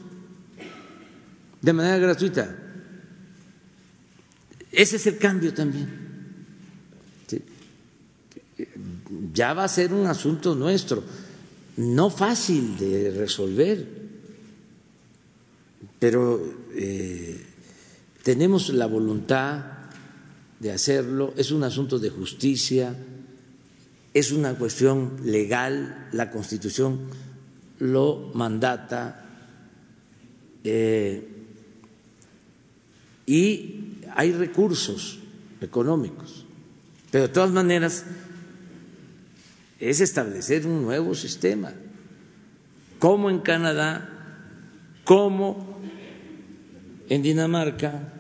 de 1.63 1.73
manera 1.73 1.99
gratuita. 1.99 2.57
Ese 4.73 4.97
es 4.97 5.07
el 5.07 5.19
cambio 5.19 5.55
también. 5.55 6.07
Ya 9.33 9.55
va 9.55 9.65
a 9.65 9.69
ser 9.69 9.93
un 9.93 10.07
asunto 10.07 10.55
nuestro, 10.55 11.05
no 11.77 12.11
fácil 12.11 12.77
de 12.77 13.11
resolver, 13.11 13.87
pero 15.99 16.43
eh, 16.75 17.45
tenemos 18.23 18.71
la 18.71 18.87
voluntad 18.87 19.65
de 20.61 20.73
hacerlo, 20.73 21.35
es 21.37 21.51
un 21.51 21.65
asunto 21.65 21.99
de 21.99 22.11
justicia, 22.11 22.95
es 24.15 24.33
una 24.33 24.55
cuestión 24.55 25.19
legal, 25.25 26.09
la 26.13 26.31
Constitución 26.31 27.01
lo 27.79 28.31
mandata. 28.35 29.25
Eh, 30.65 31.29
y 33.27 33.99
hay 34.15 34.33
recursos 34.33 35.19
económicos, 35.61 36.47
pero 37.11 37.29
de 37.29 37.33
todas 37.33 37.51
maneras 37.51 38.05
es 39.79 40.01
establecer 40.01 40.67
un 40.67 40.83
nuevo 40.83 41.15
sistema, 41.15 41.73
como 42.99 43.29
en 43.29 43.41
Canadá, 43.41 44.09
como 45.05 45.76
en 47.09 47.23
Dinamarca, 47.23 48.13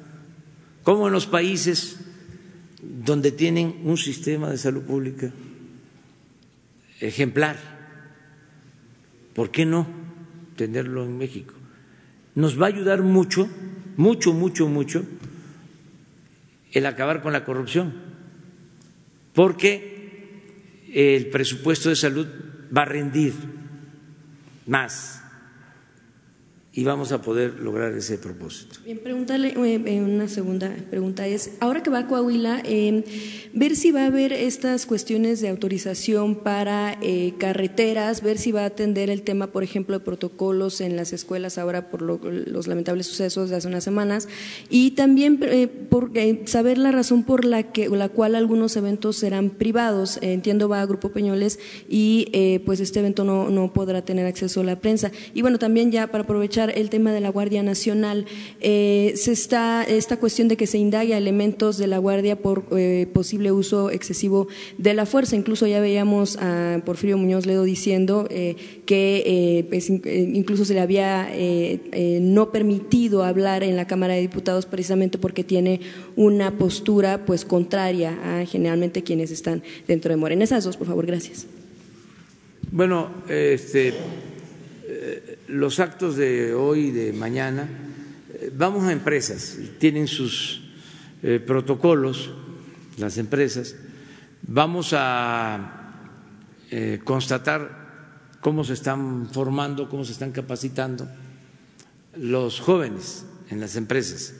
como 0.82 1.06
en 1.06 1.12
los 1.12 1.26
países 1.26 1.98
donde 2.82 3.32
tienen 3.32 3.80
un 3.84 3.96
sistema 3.96 4.50
de 4.50 4.58
salud 4.58 4.82
pública 4.82 5.30
ejemplar. 7.00 7.56
¿Por 9.34 9.50
qué 9.50 9.66
no 9.66 9.86
tenerlo 10.56 11.04
en 11.04 11.18
México? 11.18 11.54
Nos 12.34 12.60
va 12.60 12.66
a 12.66 12.68
ayudar 12.68 13.02
mucho, 13.02 13.48
mucho, 13.96 14.32
mucho, 14.32 14.68
mucho 14.68 15.04
el 16.72 16.86
acabar 16.86 17.22
con 17.22 17.32
la 17.32 17.44
corrupción, 17.44 17.94
porque 19.34 20.84
el 20.92 21.26
presupuesto 21.28 21.88
de 21.88 21.96
salud 21.96 22.26
va 22.76 22.82
a 22.82 22.86
rendir 22.86 23.32
más 24.66 25.22
y 26.76 26.84
vamos 26.84 27.10
a 27.10 27.22
poder 27.22 27.58
lograr 27.58 27.94
ese 27.94 28.18
propósito. 28.18 28.76
Bien, 28.84 28.98
preguntarle, 28.98 29.54
eh, 29.56 30.00
una 30.02 30.28
segunda 30.28 30.70
pregunta 30.90 31.26
es, 31.26 31.52
ahora 31.60 31.82
que 31.82 31.88
va 31.88 32.00
a 32.00 32.06
Coahuila, 32.06 32.60
eh, 32.66 33.02
ver 33.54 33.74
si 33.76 33.92
va 33.92 34.02
a 34.02 34.06
haber 34.08 34.34
estas 34.34 34.84
cuestiones 34.84 35.40
de 35.40 35.48
autorización 35.48 36.36
para 36.36 36.98
eh, 37.00 37.32
carreteras, 37.38 38.22
ver 38.22 38.36
si 38.36 38.52
va 38.52 38.64
a 38.64 38.66
atender 38.66 39.08
el 39.08 39.22
tema, 39.22 39.46
por 39.46 39.62
ejemplo, 39.62 39.98
de 39.98 40.04
protocolos 40.04 40.82
en 40.82 40.96
las 40.96 41.14
escuelas 41.14 41.56
ahora 41.56 41.88
por 41.88 42.02
los 42.02 42.66
lamentables 42.66 43.06
sucesos 43.06 43.48
de 43.48 43.56
hace 43.56 43.68
unas 43.68 43.82
semanas, 43.82 44.28
y 44.68 44.90
también 44.90 45.40
saber 46.44 46.76
la 46.76 46.92
razón 46.92 47.22
por 47.22 47.46
la, 47.46 47.72
que, 47.72 47.88
la 47.88 48.10
cual 48.10 48.34
algunos 48.34 48.76
eventos 48.76 49.16
serán 49.16 49.48
privados. 49.48 50.18
entiendo 50.20 50.68
va 50.68 50.82
a 50.82 50.86
Grupo 50.86 51.08
Peñoles 51.08 51.58
y 51.88 52.60
pues 52.66 52.80
este 52.80 52.98
evento 52.98 53.24
no, 53.24 53.48
no 53.48 53.72
podrá 53.72 54.04
tener 54.04 54.26
acceso 54.26 54.60
a 54.60 54.64
la 54.64 54.78
prensa. 54.78 55.10
Y 55.32 55.40
bueno, 55.40 55.58
también 55.58 55.90
ya 55.90 56.08
para 56.08 56.24
aprovechar 56.24 56.65
el 56.70 56.90
tema 56.90 57.12
de 57.12 57.20
la 57.20 57.28
Guardia 57.30 57.62
Nacional. 57.62 58.26
Eh, 58.60 59.12
se 59.16 59.32
está 59.32 59.84
esta 59.84 60.18
cuestión 60.18 60.48
de 60.48 60.56
que 60.56 60.66
se 60.66 60.78
indague 60.78 61.14
a 61.14 61.18
elementos 61.18 61.78
de 61.78 61.86
la 61.86 61.98
Guardia 61.98 62.36
por 62.36 62.64
eh, 62.76 63.06
posible 63.12 63.52
uso 63.52 63.90
excesivo 63.90 64.48
de 64.78 64.94
la 64.94 65.06
fuerza. 65.06 65.36
Incluso 65.36 65.66
ya 65.66 65.80
veíamos 65.80 66.36
a 66.40 66.80
Porfirio 66.84 67.18
Muñoz 67.18 67.46
Ledo 67.46 67.64
diciendo 67.64 68.26
eh, 68.30 68.56
que 68.86 69.66
pues, 69.68 69.90
incluso 69.90 70.64
se 70.64 70.74
le 70.74 70.80
había 70.80 71.28
no 72.20 72.52
permitido 72.52 73.24
hablar 73.24 73.62
en 73.62 73.76
la 73.76 73.86
Cámara 73.86 74.14
de 74.14 74.20
Diputados 74.20 74.66
precisamente 74.66 75.18
porque 75.18 75.44
tiene 75.44 75.80
una 76.16 76.56
postura 76.58 77.24
pues 77.24 77.44
contraria 77.44 78.18
a 78.24 78.46
generalmente 78.46 79.02
quienes 79.02 79.30
están 79.30 79.62
dentro 79.86 80.10
de 80.10 80.16
Morena. 80.16 80.44
Esas 80.44 80.64
dos, 80.64 80.76
por 80.76 80.86
favor, 80.86 81.06
gracias. 81.06 81.46
Bueno, 82.70 83.10
este 83.28 83.94
los 85.48 85.80
actos 85.80 86.16
de 86.16 86.54
hoy 86.54 86.86
y 86.86 86.90
de 86.90 87.12
mañana, 87.12 87.68
eh, 88.32 88.50
vamos 88.54 88.84
a 88.84 88.92
empresas, 88.92 89.58
tienen 89.78 90.08
sus 90.08 90.62
eh, 91.22 91.40
protocolos, 91.44 92.30
las 92.98 93.18
empresas, 93.18 93.76
vamos 94.42 94.92
a 94.92 96.10
eh, 96.70 97.00
constatar 97.04 98.36
cómo 98.40 98.64
se 98.64 98.74
están 98.74 99.28
formando, 99.30 99.88
cómo 99.88 100.04
se 100.04 100.12
están 100.12 100.32
capacitando 100.32 101.08
los 102.16 102.60
jóvenes 102.60 103.26
en 103.50 103.60
las 103.60 103.76
empresas, 103.76 104.34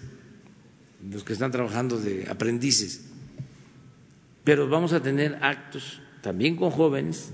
los 1.08 1.24
que 1.24 1.34
están 1.34 1.52
trabajando 1.52 1.98
de 1.98 2.26
aprendices, 2.28 3.02
pero 4.44 4.68
vamos 4.68 4.92
a 4.92 5.02
tener 5.02 5.38
actos 5.42 6.00
también 6.22 6.56
con 6.56 6.70
jóvenes 6.70 7.30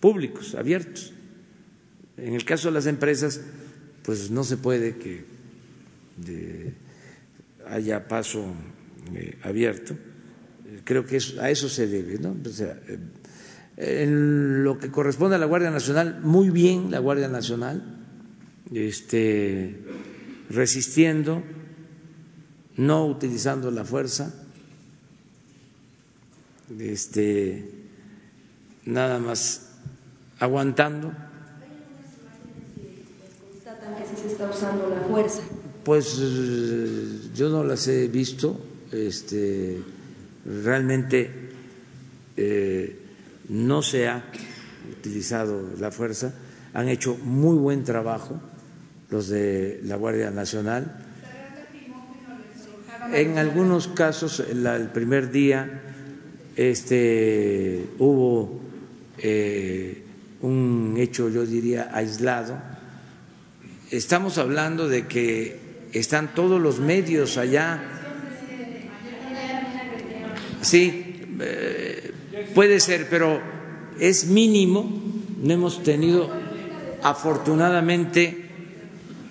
públicos, 0.00 0.54
abiertos 0.54 1.12
en 2.18 2.34
el 2.34 2.44
caso 2.44 2.68
de 2.68 2.74
las 2.74 2.86
empresas, 2.86 3.40
pues 4.02 4.30
no 4.30 4.44
se 4.44 4.56
puede 4.56 4.96
que 4.96 5.24
haya 7.66 8.08
paso 8.08 8.44
eh, 9.14 9.38
abierto. 9.42 9.94
Creo 10.84 11.04
que 11.04 11.18
a 11.40 11.50
eso 11.50 11.68
se 11.68 11.86
debe, 11.86 12.18
¿no? 12.18 12.36
Eh, 12.36 12.98
en 13.76 14.64
lo 14.64 14.78
que 14.78 14.90
corresponde 14.90 15.36
a 15.36 15.38
la 15.38 15.46
Guardia 15.46 15.70
Nacional, 15.70 16.20
muy 16.22 16.50
bien 16.50 16.90
la 16.90 16.98
Guardia 16.98 17.28
Nacional, 17.28 17.98
este, 18.72 19.80
resistiendo, 20.50 21.42
no 22.76 23.06
utilizando 23.06 23.70
la 23.70 23.84
fuerza, 23.84 24.34
este, 26.78 27.70
nada 28.84 29.18
más 29.18 29.70
aguantando 30.38 31.12
está 34.26 34.50
usando 34.50 34.88
la 34.88 35.00
fuerza? 35.00 35.42
Pues 35.84 36.18
yo 37.34 37.48
no 37.48 37.64
las 37.64 37.88
he 37.88 38.08
visto, 38.08 38.60
este, 38.92 39.78
realmente 40.44 41.30
eh, 42.36 42.98
no 43.48 43.82
se 43.82 44.08
ha 44.08 44.24
utilizado 44.90 45.70
la 45.78 45.90
fuerza, 45.90 46.34
han 46.74 46.88
hecho 46.88 47.16
muy 47.22 47.56
buen 47.56 47.84
trabajo 47.84 48.40
los 49.10 49.28
de 49.28 49.80
la 49.84 49.96
Guardia 49.96 50.30
Nacional. 50.30 51.04
En 53.12 53.38
algunos 53.38 53.88
casos, 53.88 54.40
el 54.40 54.88
primer 54.92 55.30
día 55.30 55.82
este, 56.56 57.88
hubo 57.98 58.60
eh, 59.16 60.02
un 60.42 60.96
hecho, 60.98 61.30
yo 61.30 61.46
diría, 61.46 61.90
aislado, 61.92 62.58
Estamos 63.90 64.36
hablando 64.36 64.86
de 64.86 65.06
que 65.06 65.56
están 65.94 66.34
todos 66.34 66.60
los 66.60 66.78
medios 66.78 67.38
allá. 67.38 67.82
Sí, 70.60 71.22
eh, 71.40 72.12
puede 72.54 72.80
ser, 72.80 73.08
pero 73.08 73.40
es 73.98 74.26
mínimo. 74.26 75.02
No 75.42 75.54
hemos 75.54 75.82
tenido, 75.82 76.30
afortunadamente, 77.02 78.36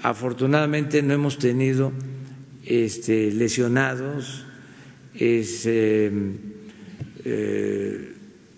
afortunadamente 0.02 1.04
no 1.04 1.14
hemos 1.14 1.38
tenido 1.38 1.92
este, 2.66 3.32
lesionados. 3.32 4.44
Eh, 5.14 5.46
eh, 7.26 8.14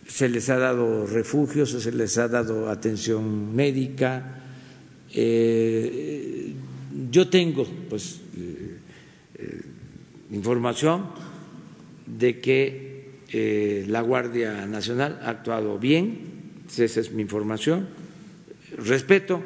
se 0.08 0.30
les 0.30 0.50
ha 0.50 0.58
dado 0.58 1.06
refugios, 1.08 1.72
se 1.72 1.92
les 1.92 2.18
ha 2.18 2.30
dado 2.30 2.70
atención 2.70 3.54
médica 3.54 4.39
eh, 5.14 6.54
yo 7.12 7.30
tengo 7.30 7.66
pues 7.90 8.20
eh, 8.38 8.78
eh, 9.36 9.62
información 10.32 11.08
de 12.06 12.40
que 12.40 13.00
la 13.88 14.02
Guardia 14.02 14.66
Nacional 14.66 15.20
ha 15.22 15.30
actuado 15.30 15.78
bien, 15.78 16.64
esa 16.68 17.00
es 17.00 17.12
mi 17.12 17.22
información, 17.22 17.88
respeto 18.76 19.44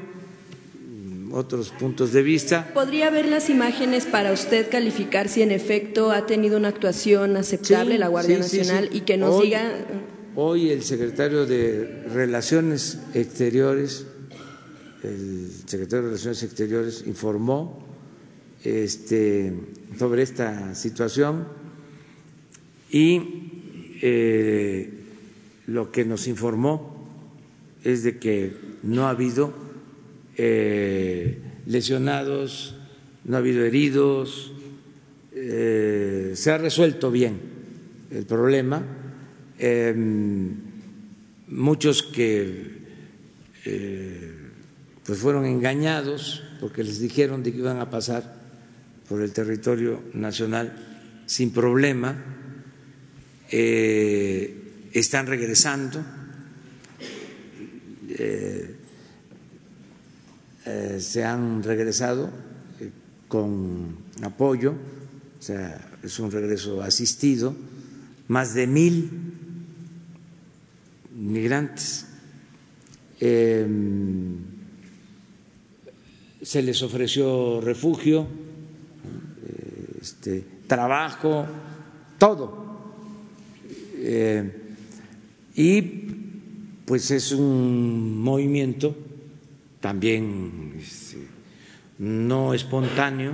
otros 1.33 1.71
puntos 1.71 2.13
de 2.13 2.21
vista. 2.21 2.69
¿Podría 2.73 3.09
ver 3.09 3.25
las 3.25 3.49
imágenes 3.49 4.05
para 4.05 4.31
usted 4.31 4.69
calificar 4.69 5.27
si 5.27 5.41
en 5.41 5.51
efecto 5.51 6.11
ha 6.11 6.25
tenido 6.25 6.57
una 6.57 6.69
actuación 6.69 7.35
aceptable 7.35 7.97
la 7.97 8.07
Guardia 8.07 8.37
Nacional 8.37 8.89
y 8.93 9.01
que 9.01 9.17
nos 9.17 9.41
diga... 9.41 9.71
Hoy 10.35 10.69
el 10.69 10.83
secretario 10.83 11.45
de 11.45 12.05
Relaciones 12.11 12.99
Exteriores 13.13 14.05
el 15.03 15.51
secretario 15.65 16.03
de 16.03 16.09
Relaciones 16.09 16.43
Exteriores 16.43 17.03
informó 17.05 17.85
este, 18.63 19.53
sobre 19.97 20.23
esta 20.23 20.73
situación 20.75 21.47
y 22.89 23.97
eh, 24.01 24.89
lo 25.67 25.91
que 25.91 26.05
nos 26.05 26.27
informó 26.27 26.93
es 27.83 28.03
de 28.03 28.17
que 28.17 28.53
no 28.83 29.07
ha 29.07 29.09
habido 29.09 29.53
eh, 30.37 31.39
lesionados, 31.65 32.75
no 33.25 33.35
ha 33.35 33.39
habido 33.39 33.65
heridos, 33.65 34.53
eh, 35.33 36.31
se 36.35 36.51
ha 36.51 36.57
resuelto 36.57 37.11
bien 37.11 37.39
el 38.11 38.25
problema. 38.25 38.83
Em, 39.59 40.55
muchos 41.47 42.03
que 42.03 42.73
pues 45.05 45.19
fueron 45.19 45.45
engañados 45.45 46.43
porque 46.59 46.83
les 46.83 46.99
dijeron 46.99 47.43
que 47.43 47.49
iban 47.49 47.79
a 47.79 47.89
pasar 47.89 48.41
por 49.07 49.21
el 49.21 49.31
territorio 49.33 50.01
nacional 50.13 50.73
sin 51.25 51.51
problema, 51.51 52.15
eh, 53.51 54.89
están 54.93 55.27
regresando, 55.27 56.03
eh, 58.09 58.75
eh, 60.65 60.97
se 60.99 61.23
han 61.23 61.63
regresado 61.63 62.29
con 63.27 63.97
apoyo, 64.21 64.71
o 64.71 65.41
sea, 65.41 65.97
es 66.01 66.19
un 66.19 66.31
regreso 66.31 66.81
asistido, 66.81 67.55
más 68.27 68.53
de 68.53 68.67
mil 68.67 69.09
migrantes. 71.15 72.05
Em, 73.19 74.52
se 76.43 76.61
les 76.61 76.81
ofreció 76.83 77.61
refugio, 77.61 78.27
este, 79.99 80.43
trabajo, 80.67 81.45
todo. 82.17 82.63
Eh, 83.97 84.51
y 85.55 85.81
pues 86.85 87.09
es 87.11 87.31
un 87.31 88.21
movimiento 88.21 88.95
también 89.79 90.73
este, 90.77 91.17
no 91.99 92.53
espontáneo, 92.53 93.33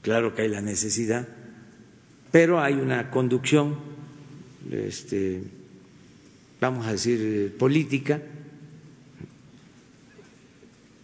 claro 0.00 0.34
que 0.34 0.42
hay 0.42 0.48
la 0.48 0.62
necesidad, 0.62 1.28
pero 2.30 2.60
hay 2.60 2.74
una 2.74 3.10
conducción, 3.10 3.76
este, 4.70 5.42
vamos 6.60 6.86
a 6.86 6.92
decir, 6.92 7.54
política. 7.58 8.22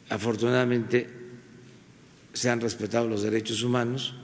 Afortunadamente 0.09 1.09
se 2.33 2.51
han 2.51 2.61
respetado 2.61 3.09
los 3.09 3.23
derechos 3.23 3.63
humanos 3.63 4.15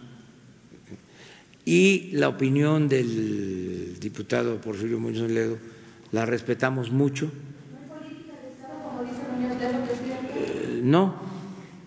y 1.65 2.11
la 2.13 2.29
opinión 2.29 2.89
del 2.89 3.99
diputado 3.99 4.61
Porfirio 4.61 4.99
Muñoz 4.99 5.31
Ledo 5.31 5.59
la 6.13 6.27
respetamos 6.27 6.91
mucho. 6.91 7.31
Eh, 10.37 10.81
no, 10.83 11.15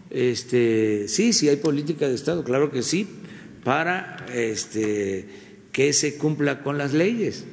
este, 0.10 1.08
sí, 1.08 1.34
sí 1.34 1.50
hay 1.50 1.58
política 1.58 2.08
de 2.08 2.16
Estado, 2.16 2.44
claro 2.44 2.72
que 2.72 2.82
sí, 2.82 3.08
para 3.64 4.26
este, 4.34 5.28
que 5.72 5.94
se 5.94 6.18
cumpla 6.18 6.64
con 6.64 6.78
las 6.78 6.94
leyes 6.94 7.46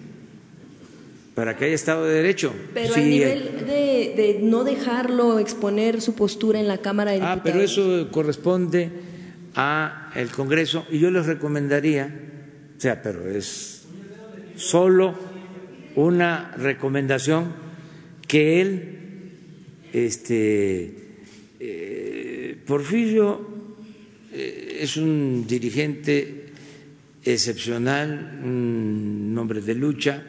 para 1.34 1.56
que 1.56 1.64
haya 1.64 1.74
Estado 1.74 2.04
de 2.04 2.14
Derecho. 2.14 2.52
Pero 2.74 2.94
a 2.94 2.98
nivel 2.98 3.66
de, 3.66 4.12
de, 4.16 4.38
no 4.42 4.64
dejarlo 4.64 5.38
exponer 5.38 6.00
su 6.00 6.14
postura 6.14 6.60
en 6.60 6.68
la 6.68 6.78
Cámara 6.78 7.12
de 7.12 7.18
Diputados. 7.18 7.40
Ah, 7.40 7.42
pero 7.44 7.60
eso 7.60 8.08
corresponde 8.10 8.90
a 9.54 10.10
el 10.14 10.28
Congreso 10.28 10.86
y 10.90 10.98
yo 10.98 11.10
les 11.10 11.26
recomendaría, 11.26 12.12
o 12.76 12.80
sea, 12.80 13.02
pero 13.02 13.28
es 13.28 13.84
solo 14.56 15.14
una 15.94 16.52
recomendación 16.56 17.52
que 18.26 18.60
él, 18.60 18.98
este, 19.92 20.94
eh, 21.60 22.56
Porfirio 22.66 23.46
eh, 24.32 24.78
es 24.80 24.96
un 24.96 25.46
dirigente 25.46 26.46
excepcional, 27.24 28.40
un 28.42 29.36
hombre 29.38 29.60
de 29.60 29.74
lucha, 29.74 30.22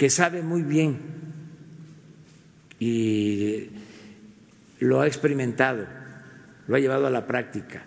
que 0.00 0.08
sabe 0.08 0.40
muy 0.40 0.62
bien 0.62 0.96
y 2.78 3.68
lo 4.78 5.02
ha 5.02 5.06
experimentado 5.06 5.84
lo 6.66 6.74
ha 6.74 6.78
llevado 6.78 7.06
a 7.06 7.10
la 7.10 7.26
práctica, 7.26 7.84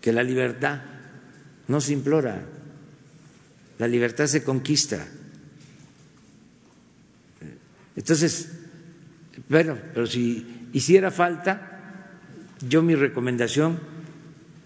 que 0.00 0.12
la 0.12 0.24
libertad 0.24 0.80
no 1.68 1.80
se 1.80 1.92
implora, 1.92 2.42
la 3.78 3.86
libertad 3.86 4.26
se 4.26 4.42
conquista. 4.42 5.06
Entonces, 7.94 8.50
bueno, 9.48 9.78
pero 9.94 10.08
si 10.08 10.68
hiciera 10.72 11.12
falta, 11.12 12.10
yo 12.68 12.82
mi 12.82 12.96
recomendación 12.96 13.78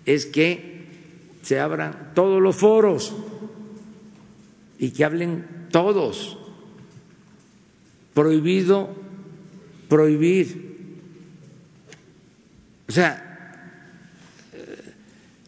es 0.07 0.25
que 0.25 0.87
se 1.43 1.61
abran 1.61 2.13
todos 2.15 2.41
los 2.41 2.57
foros 2.57 3.15
y 4.79 4.93
que 4.93 5.05
hablen 5.05 5.66
todos. 5.77 6.39
Prohibido 8.15 8.89
prohibir 9.91 10.67
o 12.89 12.93
sea, 12.93 13.23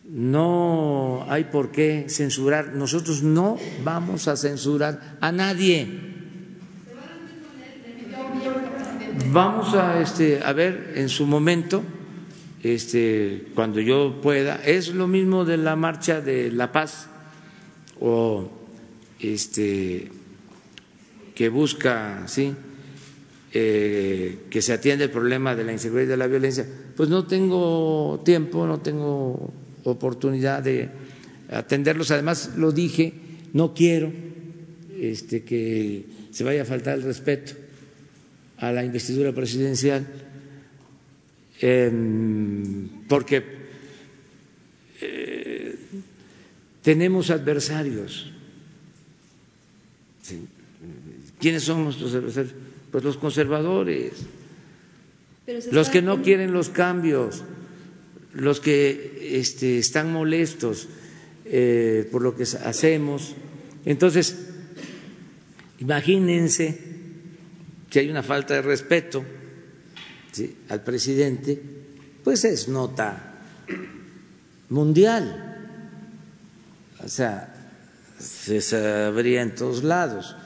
no 0.04 1.24
hay 1.28 1.44
por 1.44 1.70
qué 1.70 2.06
censurar. 2.08 2.74
Nosotros 2.74 3.22
no 3.22 3.56
vamos 3.84 4.28
a 4.28 4.36
censurar 4.36 5.16
a 5.20 5.32
nadie. 5.32 5.86
Vamos 9.30 9.74
a, 9.74 10.00
este, 10.02 10.42
a 10.42 10.52
ver 10.52 10.92
en 10.96 11.08
su 11.08 11.26
momento, 11.26 11.82
este, 12.62 13.48
cuando 13.54 13.80
yo 13.80 14.20
pueda. 14.20 14.56
Es 14.56 14.88
lo 14.88 15.06
mismo 15.06 15.44
de 15.44 15.58
la 15.58 15.76
marcha 15.76 16.20
de 16.20 16.50
la 16.50 16.72
paz 16.72 17.08
o 18.00 18.50
este, 19.20 20.10
que 21.38 21.48
busca, 21.48 22.26
sí, 22.26 22.52
eh, 23.54 24.40
que 24.50 24.60
se 24.60 24.72
atiende 24.72 25.04
el 25.04 25.10
problema 25.10 25.54
de 25.54 25.62
la 25.62 25.72
inseguridad 25.72 26.08
y 26.08 26.10
de 26.10 26.16
la 26.16 26.26
violencia 26.26 26.66
pues 26.98 27.08
no 27.08 27.28
tengo 27.28 28.20
tiempo, 28.24 28.66
no 28.66 28.80
tengo 28.80 29.52
oportunidad 29.84 30.64
de 30.64 30.88
atenderlos. 31.48 32.10
Además, 32.10 32.54
lo 32.56 32.72
dije, 32.72 33.12
no 33.52 33.72
quiero 33.72 34.10
este, 35.00 35.44
que 35.44 36.06
se 36.32 36.42
vaya 36.42 36.62
a 36.62 36.64
faltar 36.64 36.98
el 36.98 37.04
respeto 37.04 37.52
a 38.56 38.72
la 38.72 38.84
investidura 38.84 39.30
presidencial, 39.30 40.08
em, 41.60 42.88
porque 43.06 43.44
eh, 45.00 45.76
tenemos 46.82 47.30
adversarios. 47.30 48.32
¿Quiénes 51.38 51.62
son 51.62 51.84
nuestros 51.84 52.14
adversarios? 52.14 52.54
Pues 52.90 53.04
los 53.04 53.16
conservadores 53.16 54.12
los 55.70 55.88
que 55.88 56.02
no 56.02 56.22
quieren 56.22 56.52
los 56.52 56.68
cambios, 56.68 57.42
los 58.34 58.60
que 58.60 59.38
este, 59.38 59.78
están 59.78 60.12
molestos 60.12 60.88
eh, 61.46 62.08
por 62.12 62.22
lo 62.22 62.36
que 62.36 62.42
hacemos. 62.42 63.34
Entonces, 63.84 64.36
imagínense 65.80 66.78
si 67.90 67.98
hay 67.98 68.10
una 68.10 68.22
falta 68.22 68.54
de 68.54 68.62
respeto 68.62 69.24
al 70.68 70.84
presidente, 70.84 71.60
pues 72.22 72.44
es 72.44 72.68
nota 72.68 73.40
mundial. 74.68 75.56
O 77.02 77.08
sea, 77.08 77.54
se 78.18 78.60
sabría 78.60 79.40
en 79.42 79.54
todos 79.54 79.82
lados. 79.82 80.36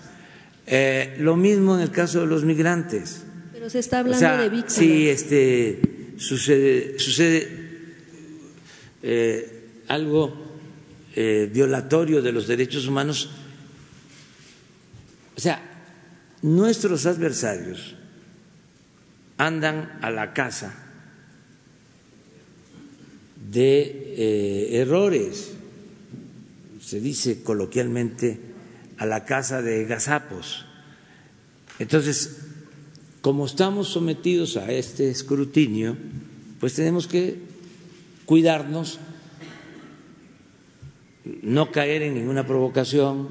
Eh, 0.66 1.16
lo 1.18 1.36
mismo 1.36 1.74
en 1.76 1.82
el 1.82 1.90
caso 1.90 2.20
de 2.20 2.26
los 2.26 2.44
migrantes. 2.44 3.22
Pero 3.52 3.68
se 3.68 3.80
está 3.80 4.00
hablando 4.00 4.42
de 4.42 4.48
víctimas. 4.48 4.72
Sí, 4.72 5.08
este, 5.08 5.80
sucede, 6.16 6.98
sucede 6.98 7.48
eh, 9.02 9.68
algo 9.88 10.34
eh, 11.16 11.50
violatorio 11.52 12.22
de 12.22 12.32
los 12.32 12.46
derechos 12.46 12.86
humanos. 12.86 13.30
O 15.36 15.40
sea, 15.40 15.60
nuestros 16.42 17.06
adversarios 17.06 17.96
andan 19.38 19.98
a 20.02 20.10
la 20.10 20.32
casa 20.32 20.74
de 23.50 24.80
errores, 24.80 25.52
se 26.80 27.00
dice 27.00 27.42
coloquialmente 27.42 28.51
a 29.02 29.06
la 29.06 29.24
casa 29.24 29.62
de 29.62 29.84
gazapos. 29.84 30.64
Entonces, 31.80 32.38
como 33.20 33.46
estamos 33.46 33.88
sometidos 33.88 34.56
a 34.56 34.70
este 34.70 35.10
escrutinio, 35.10 35.96
pues 36.60 36.74
tenemos 36.74 37.08
que 37.08 37.36
cuidarnos, 38.26 39.00
no 41.42 41.72
caer 41.72 42.02
en 42.02 42.14
ninguna 42.14 42.46
provocación, 42.46 43.28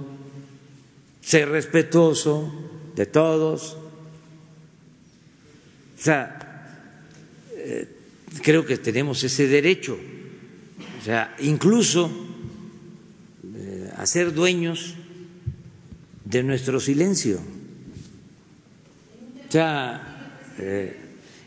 ser 1.22 1.48
respetuoso 1.48 2.52
de 2.94 3.06
todos. 3.06 3.78
O 5.98 6.04
sea, 6.04 6.68
eh, 7.56 7.88
creo 8.44 8.66
que 8.66 8.78
tenemos 8.78 9.24
ese 9.24 9.48
derecho, 9.48 9.98
o 11.00 11.06
sea, 11.06 11.34
incluso 11.40 12.12
eh, 13.56 13.90
a 13.96 14.06
ser 14.06 14.34
dueños 14.34 14.96
de 16.32 16.44
nuestro 16.44 16.80
silencio. 16.80 17.40
O 19.48 19.52
sea, 19.52 20.40
eh, 20.58 20.96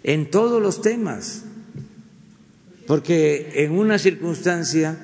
en 0.03 0.31
todos 0.31 0.61
los 0.63 0.83
temas, 0.83 1.45
porque 2.87 3.65
en 3.65 3.73
una 3.73 3.99
circunstancia 3.99 4.99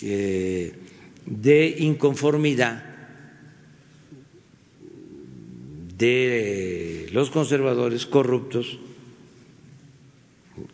de 0.00 1.76
inconformidad 1.78 2.84
de 5.96 7.08
los 7.12 7.30
conservadores 7.30 8.06
corruptos, 8.06 8.78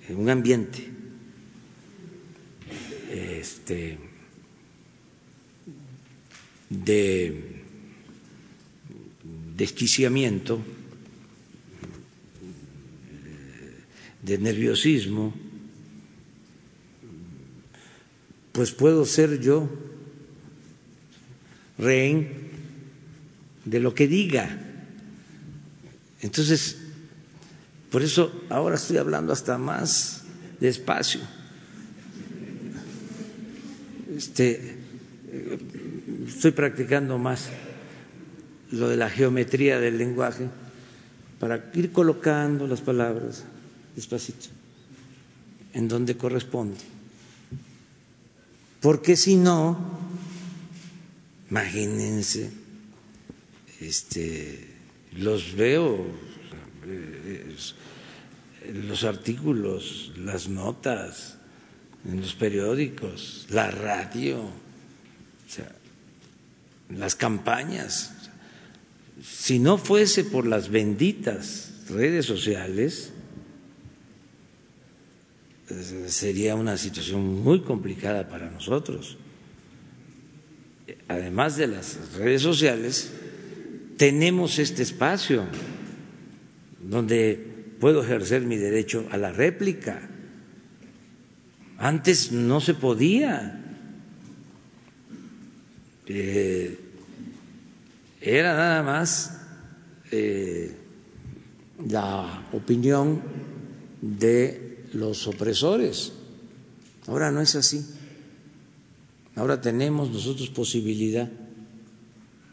un 0.08 0.30
ambiente 0.30 0.88
este, 3.10 3.98
de 6.72 7.62
desquiciamiento, 9.56 10.60
de 14.22 14.38
nerviosismo, 14.38 15.34
pues 18.52 18.72
puedo 18.72 19.04
ser 19.04 19.40
yo 19.40 19.68
rehén 21.78 22.50
de 23.64 23.80
lo 23.80 23.94
que 23.94 24.08
diga. 24.08 24.58
Entonces, 26.20 26.78
por 27.90 28.02
eso 28.02 28.44
ahora 28.48 28.76
estoy 28.76 28.96
hablando 28.96 29.32
hasta 29.32 29.58
más 29.58 30.22
despacio. 30.60 31.20
Este, 34.16 34.76
estoy 36.34 36.50
practicando 36.52 37.18
más 37.18 37.48
lo 38.70 38.88
de 38.88 38.96
la 38.96 39.10
geometría 39.10 39.78
del 39.78 39.98
lenguaje 39.98 40.48
para 41.38 41.70
ir 41.74 41.92
colocando 41.92 42.66
las 42.66 42.80
palabras 42.80 43.44
despacito 43.94 44.48
en 45.74 45.88
donde 45.88 46.16
corresponde. 46.16 46.80
Porque 48.80 49.16
si 49.16 49.36
no, 49.36 49.78
imagínense, 51.50 52.50
este, 53.80 54.68
los 55.12 55.54
veo, 55.54 56.06
los 58.72 59.04
artículos, 59.04 60.12
las 60.16 60.48
notas 60.48 61.38
en 62.08 62.20
los 62.20 62.34
periódicos, 62.34 63.46
la 63.50 63.70
radio, 63.70 64.50
las 66.98 67.14
campañas. 67.14 68.12
Si 69.22 69.58
no 69.58 69.78
fuese 69.78 70.24
por 70.24 70.46
las 70.46 70.68
benditas 70.68 71.72
redes 71.88 72.26
sociales, 72.26 73.12
sería 76.06 76.54
una 76.54 76.76
situación 76.76 77.42
muy 77.42 77.60
complicada 77.60 78.28
para 78.28 78.50
nosotros. 78.50 79.16
Además 81.08 81.56
de 81.56 81.66
las 81.68 82.14
redes 82.16 82.42
sociales, 82.42 83.12
tenemos 83.96 84.58
este 84.58 84.82
espacio 84.82 85.44
donde 86.80 87.52
puedo 87.78 88.02
ejercer 88.02 88.42
mi 88.42 88.56
derecho 88.56 89.06
a 89.10 89.16
la 89.16 89.32
réplica. 89.32 90.08
Antes 91.78 92.32
no 92.32 92.60
se 92.60 92.74
podía. 92.74 93.58
Eh, 96.06 96.78
era 98.22 98.54
nada 98.54 98.82
más 98.82 99.40
eh, 100.10 100.76
la 101.88 102.46
opinión 102.52 103.20
de 104.00 104.84
los 104.92 105.26
opresores. 105.26 106.12
Ahora 107.06 107.30
no 107.30 107.40
es 107.40 107.54
así. 107.56 107.84
Ahora 109.34 109.60
tenemos 109.60 110.10
nosotros 110.10 110.50
posibilidad 110.50 111.28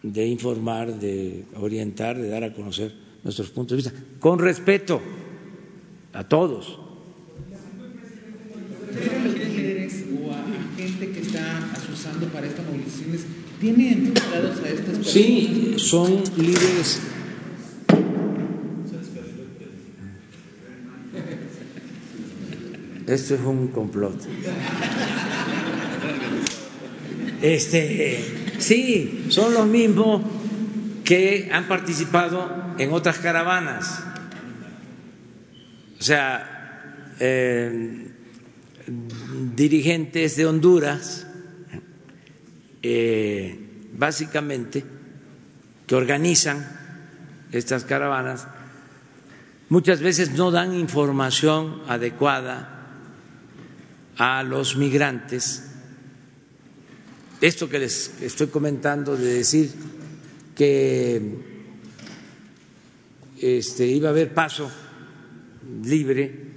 de 0.02 0.28
informar, 0.28 1.00
de 1.00 1.46
orientar, 1.56 2.18
de 2.18 2.30
dar 2.30 2.44
a 2.44 2.54
conocer 2.54 2.94
nuestros 3.24 3.50
puntos 3.50 3.78
de 3.78 3.84
vista, 3.84 4.06
con 4.20 4.40
respeto 4.40 5.02
a 6.14 6.28
todos. 6.28 6.80
gente 10.78 11.12
que 11.12 11.20
está 11.20 11.74
asusando 11.74 12.28
para 12.28 12.48
estas 12.48 12.66
movilizaciones, 12.66 13.26
¿tienen 13.60 13.92
invitados 13.94 14.60
a 14.60 14.70
estas 14.70 14.98
personas? 14.98 15.08
Sí, 15.08 15.74
son 15.78 16.24
líderes 16.38 17.02
Esto 23.10 23.34
es 23.34 23.42
un 23.42 23.70
complot. 23.70 24.22
Este, 27.42 28.24
sí, 28.60 29.26
son 29.30 29.56
los 29.56 29.66
mismos 29.66 30.22
que 31.04 31.50
han 31.52 31.68
participado 31.68 32.76
en 32.78 32.94
otras 32.94 33.18
caravanas. 33.18 34.04
O 36.00 36.04
sea, 36.04 37.16
eh, 37.20 38.10
dirigentes 39.56 40.36
de 40.36 40.46
Honduras, 40.46 41.26
eh, 42.82 43.60
básicamente, 43.94 44.84
que 45.88 45.96
organizan 45.96 46.66
estas 47.52 47.84
caravanas, 47.84 48.48
muchas 49.70 50.02
veces 50.02 50.32
no 50.32 50.52
dan 50.52 50.74
información 50.74 51.82
adecuada 51.88 52.80
a 54.18 54.44
los 54.44 54.76
migrantes. 54.76 55.66
Esto 57.42 57.70
que 57.70 57.80
les 57.80 58.22
estoy 58.22 58.48
comentando 58.48 59.16
de 59.16 59.34
decir 59.36 59.72
que 60.56 61.40
este, 63.42 63.88
iba 63.88 64.10
a 64.10 64.12
haber 64.12 64.34
paso 64.34 64.70
libre, 65.84 66.50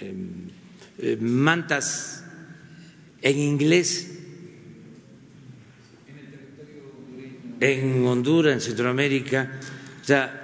eh, 0.00 1.16
mantas 1.20 2.21
en 3.22 3.38
inglés. 3.38 4.08
En 7.60 8.04
Honduras, 8.04 8.54
en 8.54 8.60
Centroamérica, 8.60 9.60
o 10.02 10.04
sea, 10.04 10.42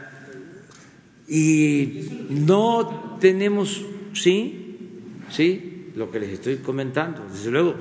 y 1.26 2.26
no 2.30 3.18
tenemos 3.20 3.84
sí, 4.14 4.78
sí, 5.28 5.90
lo 5.96 6.12
que 6.12 6.20
les 6.20 6.30
estoy 6.30 6.58
comentando. 6.58 7.26
Desde 7.28 7.50
luego, 7.50 7.74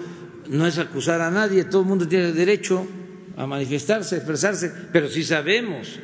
no 0.49 0.65
es 0.65 0.79
acusar 0.79 1.21
a 1.21 1.29
nadie, 1.29 1.65
todo 1.65 1.83
el 1.83 1.87
mundo 1.87 2.07
tiene 2.07 2.33
derecho 2.33 2.87
a 3.37 3.45
manifestarse, 3.45 4.15
a 4.15 4.17
expresarse, 4.17 4.71
pero 4.91 5.07
sí 5.07 5.23
sabemos. 5.23 5.99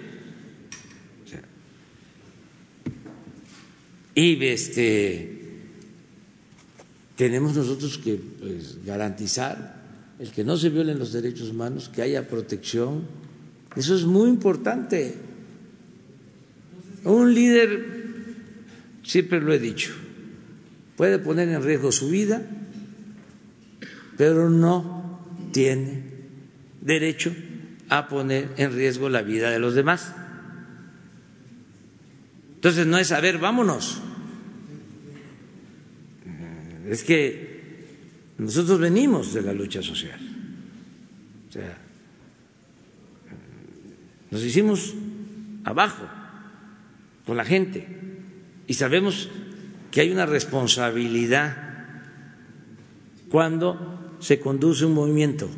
y 4.15 4.45
este, 4.45 5.42
tenemos 7.15 7.55
nosotros 7.55 7.97
que 7.97 8.15
pues, 8.15 8.83
garantizar 8.85 9.83
el 10.19 10.31
que 10.31 10.43
no 10.43 10.57
se 10.57 10.69
violen 10.69 10.99
los 10.99 11.13
derechos 11.13 11.49
humanos, 11.49 11.89
que 11.93 12.01
haya 12.01 12.27
protección. 12.27 13.03
Eso 13.75 13.95
es 13.95 14.05
muy 14.05 14.29
importante. 14.29 15.15
Un 17.03 17.33
líder, 17.33 17.85
siempre 19.03 19.41
lo 19.41 19.53
he 19.53 19.59
dicho, 19.59 19.93
puede 20.95 21.19
poner 21.19 21.49
en 21.49 21.61
riesgo 21.61 21.91
su 21.91 22.09
vida, 22.09 22.41
pero 24.17 24.49
no 24.49 25.19
tiene 25.51 26.03
derecho 26.81 27.35
a 27.89 28.07
poner 28.07 28.49
en 28.57 28.73
riesgo 28.73 29.09
la 29.09 29.21
vida 29.21 29.49
de 29.49 29.59
los 29.59 29.75
demás. 29.75 30.13
Entonces 32.55 32.87
no 32.87 32.97
es, 32.97 33.11
a 33.11 33.19
ver, 33.19 33.39
vámonos. 33.39 34.01
Es 36.89 37.03
que 37.03 37.63
nosotros 38.37 38.79
venimos 38.79 39.33
de 39.33 39.41
la 39.41 39.53
lucha 39.53 39.81
social. 39.81 40.19
O 41.49 41.51
sea, 41.51 41.77
nos 44.31 44.43
hicimos 44.43 44.93
abajo 45.63 46.03
con 47.25 47.37
la 47.37 47.45
gente 47.45 47.87
y 48.67 48.73
sabemos 48.73 49.29
que 49.91 50.01
hay 50.01 50.11
una 50.11 50.25
responsabilidad 50.25 51.55
cuando 53.29 54.15
se 54.19 54.39
conduce 54.39 54.85
un 54.85 54.93
movimiento. 54.93 55.49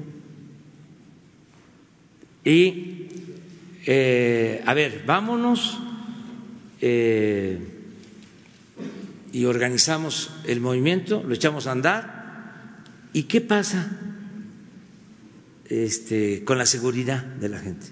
Y, 2.44 3.08
eh, 3.86 4.62
a 4.66 4.74
ver, 4.74 5.04
vámonos 5.06 5.80
eh, 6.82 7.75
y 9.36 9.44
organizamos 9.44 10.32
el 10.46 10.62
movimiento, 10.62 11.22
lo 11.22 11.34
echamos 11.34 11.68
a 11.68 11.74
andar. 11.74 12.80
¿Y 13.12 13.24
qué 13.24 13.42
pasa 13.42 14.00
este, 15.68 16.46
con 16.46 16.58
la 16.58 16.66
seguridad 16.66 17.22
de 17.22 17.50
la 17.50 17.60
gente? 17.60 17.88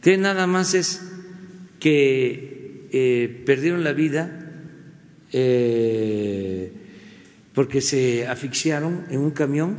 Que 0.00 0.16
nada 0.18 0.46
más 0.46 0.74
es 0.74 1.02
que 1.80 2.86
eh, 2.92 3.42
perdieron 3.44 3.82
la 3.82 3.92
vida 3.92 4.52
eh, 5.32 6.72
porque 7.54 7.80
se 7.80 8.28
asfixiaron 8.28 9.06
en 9.10 9.18
un 9.18 9.32
camión, 9.32 9.78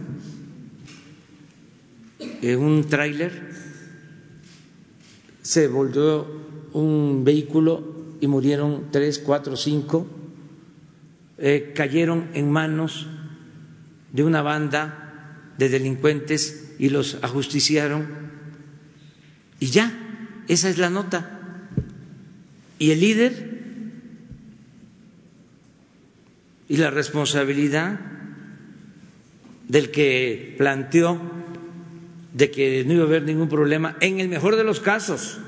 en 2.42 2.60
un 2.60 2.90
tráiler, 2.90 3.32
se 5.44 5.70
volvió 5.70 6.28
un 6.74 7.24
vehículo 7.24 7.99
y 8.22 8.28
murieron 8.28 8.88
tres, 8.92 9.20
cuatro, 9.20 9.56
cinco, 9.56 10.08
eh, 11.38 11.72
cayeron 11.76 12.30
en 12.34 12.52
manos 12.52 13.08
de 14.12 14.24
una 14.24 14.42
banda 14.42 15.52
de 15.58 15.70
delincuentes 15.70 16.76
y 16.80 16.90
los 16.90 17.18
ajusticiaron 17.22 18.30
y 19.60 19.68
ya, 19.68 19.92
esa 20.48 20.70
es 20.70 20.78
la 20.78 20.90
nota. 20.90 21.38
Y 22.78 22.92
el 22.92 23.02
líder 23.02 23.60
y 26.70 26.78
la 26.78 26.92
responsabilidad 26.92 28.00
del 29.68 29.92
que 29.92 30.56
planteó 30.58 31.20
de 32.34 32.52
que 32.52 32.84
no 32.86 32.94
iba 32.94 33.04
a 33.04 33.08
haber 33.08 33.24
ningún 33.24 33.50
problema 33.50 33.98
en 34.00 34.20
el 34.20 34.30
mejor 34.30 34.56
de 34.56 34.64
los 34.64 34.80
casos. 34.80 35.40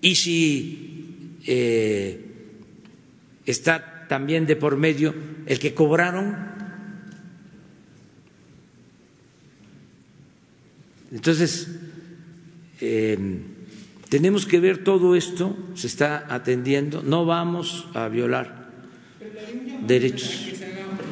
Y 0.00 0.14
si 0.14 1.36
eh, 1.46 2.20
está 3.44 4.06
también 4.08 4.46
de 4.46 4.56
por 4.56 4.76
medio 4.76 5.14
el 5.46 5.58
que 5.58 5.74
cobraron, 5.74 6.36
entonces 11.12 11.68
eh, 12.80 13.18
tenemos 14.08 14.46
que 14.46 14.58
ver 14.58 14.82
todo 14.82 15.14
esto, 15.14 15.56
se 15.74 15.86
está 15.86 16.26
atendiendo, 16.28 17.02
no 17.02 17.26
vamos 17.26 17.88
a 17.94 18.08
violar 18.08 18.70
derechos. 19.86 20.46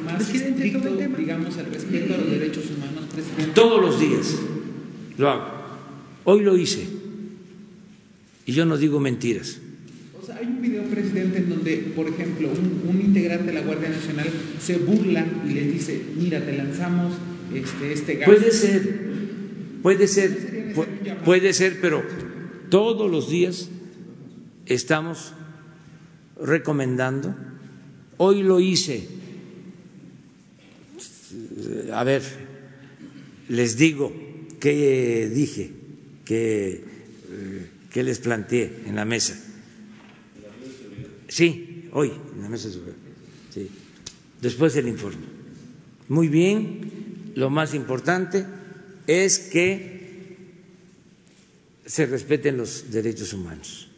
Más 0.04 0.34
estricto, 0.34 0.88
digamos, 1.16 1.56
al 1.58 1.66
respeto 1.66 2.14
a 2.14 2.16
los 2.16 2.30
derechos 2.30 2.64
humanos, 2.70 3.04
presidente. 3.12 3.52
Todos 3.54 3.80
los 3.80 4.00
días 4.00 4.36
lo 5.18 5.28
hago. 5.28 5.58
Hoy 6.24 6.42
lo 6.42 6.56
hice. 6.56 6.97
Y 8.48 8.52
yo 8.52 8.64
no 8.64 8.78
digo 8.78 8.98
mentiras. 8.98 9.58
O 10.20 10.24
sea, 10.24 10.36
hay 10.36 10.46
un 10.46 10.62
video, 10.62 10.82
presidente, 10.84 11.36
en 11.36 11.50
donde, 11.50 11.76
por 11.94 12.08
ejemplo, 12.08 12.48
un, 12.48 12.88
un 12.88 12.98
integrante 13.00 13.48
de 13.48 13.52
la 13.52 13.60
Guardia 13.60 13.90
Nacional 13.90 14.26
se 14.58 14.78
burla 14.78 15.26
y 15.46 15.52
le 15.52 15.66
dice, 15.66 16.00
mira, 16.16 16.42
te 16.42 16.56
lanzamos 16.56 17.12
este, 17.54 17.92
este 17.92 18.14
gas. 18.14 18.26
Puede 18.26 18.50
ser, 18.50 19.00
puede 19.82 20.08
ser, 20.08 20.74
pu- 20.74 21.16
puede 21.26 21.52
ser, 21.52 21.78
pero 21.82 22.02
todos 22.70 23.10
los 23.10 23.28
días 23.28 23.68
estamos 24.64 25.34
recomendando. 26.42 27.34
Hoy 28.16 28.42
lo 28.42 28.60
hice. 28.60 29.06
A 31.92 32.02
ver, 32.02 32.22
les 33.50 33.76
digo 33.76 34.10
qué 34.58 35.30
dije, 35.34 35.70
qué, 36.24 36.82
qué 37.90 38.02
les 38.02 38.18
planteé 38.18 38.82
en 38.86 38.96
la 38.96 39.04
mesa. 39.04 39.38
Sí, 41.28 41.88
hoy, 41.92 42.12
en 42.34 42.42
la 42.42 42.48
mesa 42.48 42.70
seguridad. 42.70 42.96
Sí, 43.50 43.68
después 44.40 44.74
del 44.74 44.88
informe. 44.88 45.26
Muy 46.08 46.28
bien, 46.28 47.32
lo 47.34 47.50
más 47.50 47.74
importante 47.74 48.46
es 49.06 49.38
que 49.38 49.98
se 51.84 52.06
respeten 52.06 52.56
los 52.56 52.90
derechos 52.90 53.32
humanos, 53.32 53.88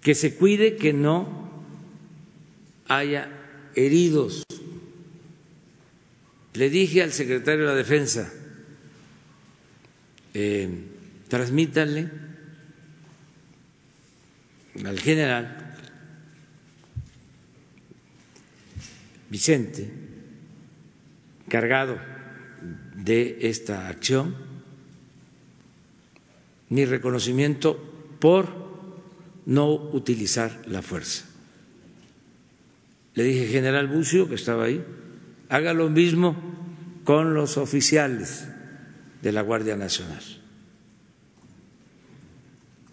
que 0.00 0.14
se 0.14 0.34
cuide 0.34 0.76
que 0.76 0.92
no 0.92 1.50
haya 2.86 3.28
heridos. 3.74 4.44
Le 6.54 6.70
dije 6.70 7.02
al 7.02 7.12
secretario 7.12 7.60
de 7.60 7.66
la 7.66 7.76
Defensa, 7.76 8.32
eh, 10.34 10.68
transmítanle 11.30 12.10
al 14.84 15.00
general 15.00 15.74
Vicente, 19.30 19.88
cargado 21.48 21.96
de 22.96 23.38
esta 23.42 23.88
acción, 23.88 24.34
mi 26.68 26.84
reconocimiento 26.84 27.78
por 28.18 28.48
no 29.46 29.72
utilizar 29.72 30.62
la 30.66 30.82
fuerza. 30.82 31.26
Le 33.14 33.22
dije, 33.22 33.46
general 33.46 33.86
Bucio, 33.86 34.28
que 34.28 34.34
estaba 34.34 34.64
ahí, 34.64 34.84
haga 35.48 35.74
lo 35.74 35.90
mismo 35.90 36.36
con 37.04 37.34
los 37.34 37.56
oficiales 37.56 38.48
de 39.22 39.30
la 39.30 39.42
Guardia 39.42 39.76
Nacional. 39.76 40.39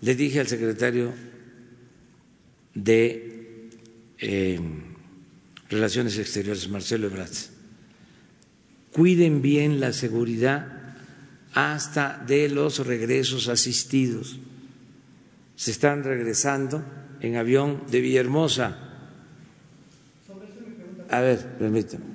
Le 0.01 0.15
dije 0.15 0.39
al 0.39 0.47
secretario 0.47 1.13
de 2.73 3.69
eh, 4.19 4.59
Relaciones 5.69 6.17
Exteriores, 6.17 6.69
Marcelo 6.69 7.07
Ebrard, 7.07 7.31
cuiden 8.91 9.41
bien 9.41 9.79
la 9.79 9.91
seguridad 9.93 10.95
hasta 11.53 12.23
de 12.27 12.49
los 12.49 12.85
regresos 12.85 13.47
asistidos. 13.47 14.39
Se 15.55 15.71
están 15.71 16.03
regresando 16.03 16.83
en 17.19 17.35
avión 17.35 17.83
de 17.89 18.01
Villahermosa. 18.01 18.77
A 21.09 21.21
ver, 21.21 21.57
permítame. 21.57 22.05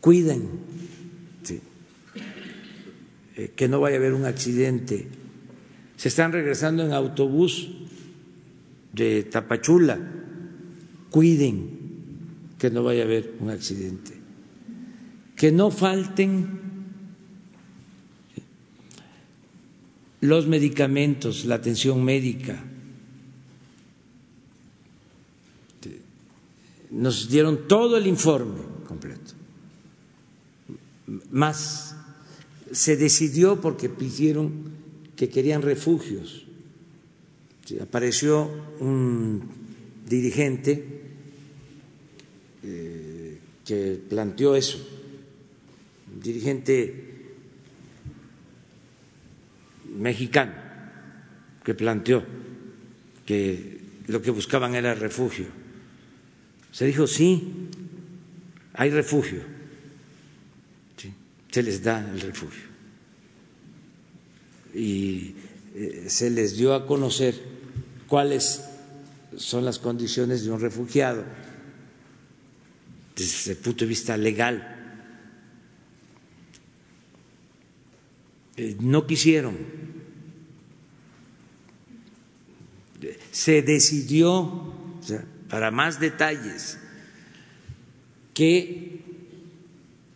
Cuiden 0.00 0.48
eh, 3.36 3.52
que 3.54 3.68
no 3.68 3.80
vaya 3.80 3.96
a 3.96 3.98
haber 3.98 4.14
un 4.14 4.24
accidente. 4.24 5.06
Se 5.98 6.06
están 6.06 6.30
regresando 6.30 6.86
en 6.86 6.92
autobús 6.92 7.70
de 8.92 9.24
Tapachula. 9.24 9.98
Cuiden 11.10 11.70
que 12.56 12.70
no 12.70 12.84
vaya 12.84 13.02
a 13.02 13.04
haber 13.04 13.34
un 13.40 13.50
accidente. 13.50 14.12
Que 15.34 15.50
no 15.50 15.72
falten 15.72 16.60
los 20.20 20.46
medicamentos, 20.46 21.44
la 21.44 21.56
atención 21.56 22.04
médica. 22.04 22.62
Nos 26.92 27.28
dieron 27.28 27.66
todo 27.66 27.96
el 27.96 28.06
informe 28.06 28.60
completo. 28.86 29.32
Más 31.32 31.96
se 32.70 32.96
decidió 32.96 33.60
porque 33.60 33.88
pidieron 33.88 34.77
que 35.18 35.28
querían 35.28 35.62
refugios. 35.62 36.46
Apareció 37.82 38.48
un 38.78 39.42
dirigente 40.06 40.84
eh, 42.62 43.38
que 43.64 44.00
planteó 44.08 44.54
eso, 44.54 44.78
un 46.14 46.22
dirigente 46.22 47.04
mexicano 49.98 50.54
que 51.64 51.74
planteó 51.74 52.24
que 53.26 53.80
lo 54.06 54.22
que 54.22 54.30
buscaban 54.30 54.76
era 54.76 54.94
refugio. 54.94 55.46
Se 56.70 56.86
dijo, 56.86 57.08
sí, 57.08 57.68
hay 58.74 58.90
refugio, 58.90 59.42
se 61.50 61.62
les 61.62 61.82
da 61.82 62.08
el 62.08 62.20
refugio. 62.20 62.67
Y 64.74 65.34
eh, 65.74 66.04
se 66.08 66.30
les 66.30 66.56
dio 66.56 66.74
a 66.74 66.86
conocer 66.86 67.34
cuáles 68.06 68.64
son 69.36 69.64
las 69.64 69.78
condiciones 69.78 70.44
de 70.44 70.50
un 70.50 70.60
refugiado 70.60 71.24
desde 73.14 73.52
el 73.52 73.58
punto 73.58 73.84
de 73.84 73.88
vista 73.88 74.16
legal. 74.16 74.76
Eh, 78.56 78.76
no 78.80 79.06
quisieron. 79.06 79.56
Se 83.30 83.62
decidió, 83.62 84.74
para 85.48 85.70
más 85.70 86.00
detalles, 86.00 86.78
que 88.34 89.00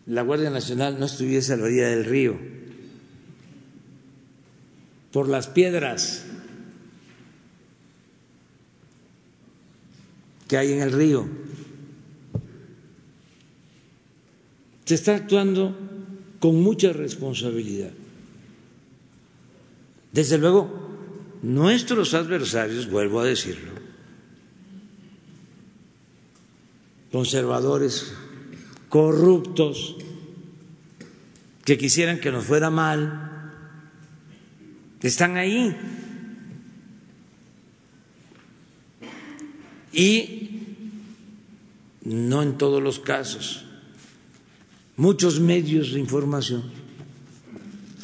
la 0.05 0.21
Guardia 0.21 0.49
Nacional 0.49 0.99
no 0.99 1.05
estuviese 1.05 1.53
a 1.53 1.57
la 1.57 1.63
orilla 1.63 1.87
del 1.87 2.05
río, 2.05 2.37
por 5.13 5.29
las 5.29 5.47
piedras 5.47 6.25
que 10.47 10.57
hay 10.57 10.73
en 10.73 10.81
el 10.81 10.91
río. 10.91 11.25
Se 14.85 14.95
está 14.95 15.15
actuando 15.15 15.77
con 16.39 16.61
mucha 16.61 16.91
responsabilidad. 16.91 17.91
Desde 20.11 20.37
luego, 20.39 20.89
nuestros 21.43 22.15
adversarios, 22.15 22.89
vuelvo 22.89 23.21
a 23.21 23.25
decirlo, 23.25 23.71
conservadores, 27.11 28.13
corruptos, 28.89 29.95
que 31.65 31.77
quisieran 31.77 32.19
que 32.19 32.31
nos 32.31 32.45
fuera 32.45 32.69
mal, 32.69 33.32
están 35.07 35.37
ahí. 35.37 35.75
Y 39.91 40.43
no 42.03 42.41
en 42.41 42.57
todos 42.57 42.81
los 42.81 42.99
casos. 42.99 43.65
Muchos 44.97 45.39
medios 45.39 45.93
de 45.93 45.99
información 45.99 46.63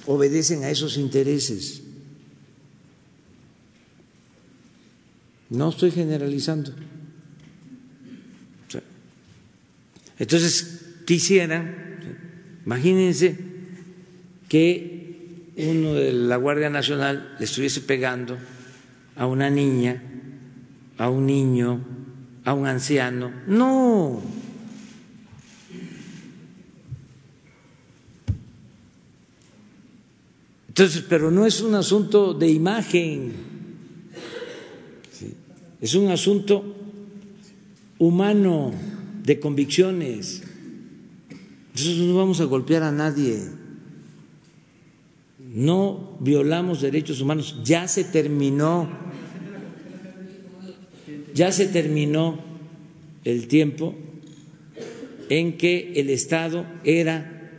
obedecen 0.05 0.63
a 0.63 0.69
esos 0.69 0.97
intereses. 0.97 1.83
No 5.49 5.69
estoy 5.69 5.91
generalizando. 5.91 6.73
Entonces, 10.19 10.81
quisieran, 11.05 12.59
imagínense 12.65 13.37
que 14.49 14.98
uno 15.67 15.93
de 15.93 16.13
la 16.13 16.37
Guardia 16.37 16.69
Nacional 16.69 17.35
le 17.37 17.45
estuviese 17.45 17.81
pegando 17.81 18.37
a 19.15 19.25
una 19.25 19.49
niña, 19.49 20.01
a 20.97 21.09
un 21.09 21.25
niño, 21.25 21.81
a 22.45 22.53
un 22.53 22.67
anciano. 22.67 23.31
No. 23.47 24.21
Entonces, 30.69 31.03
pero 31.09 31.29
no 31.29 31.45
es 31.45 31.59
un 31.59 31.75
asunto 31.75 32.33
de 32.33 32.49
imagen, 32.49 33.33
es 35.81 35.93
un 35.95 36.09
asunto 36.09 36.63
humano, 37.97 38.71
de 39.23 39.39
convicciones. 39.39 40.41
Nosotros 41.73 41.97
no 42.07 42.15
vamos 42.15 42.39
a 42.39 42.45
golpear 42.45 42.83
a 42.83 42.91
nadie, 42.91 43.43
no 45.53 46.17
violamos 46.19 46.81
derechos 46.81 47.21
humanos, 47.21 47.59
ya 47.63 47.87
se 47.87 48.03
terminó. 48.03 48.87
Ya 51.33 51.51
se 51.51 51.67
terminó 51.67 52.39
el 53.23 53.47
tiempo 53.47 53.95
en 55.29 55.57
que 55.57 55.93
el 55.95 56.09
Estado 56.09 56.65
era 56.83 57.51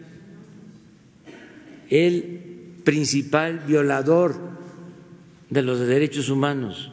el 1.88 2.40
principal 2.84 3.60
violador 3.60 4.38
de 5.48 5.62
los 5.62 5.80
derechos 5.80 6.28
humanos. 6.28 6.92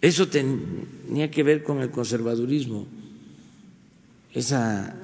Eso 0.00 0.28
tenía 0.28 1.30
que 1.30 1.42
ver 1.42 1.62
con 1.62 1.80
el 1.80 1.90
conservadurismo, 1.90 2.86
esa 4.32 4.96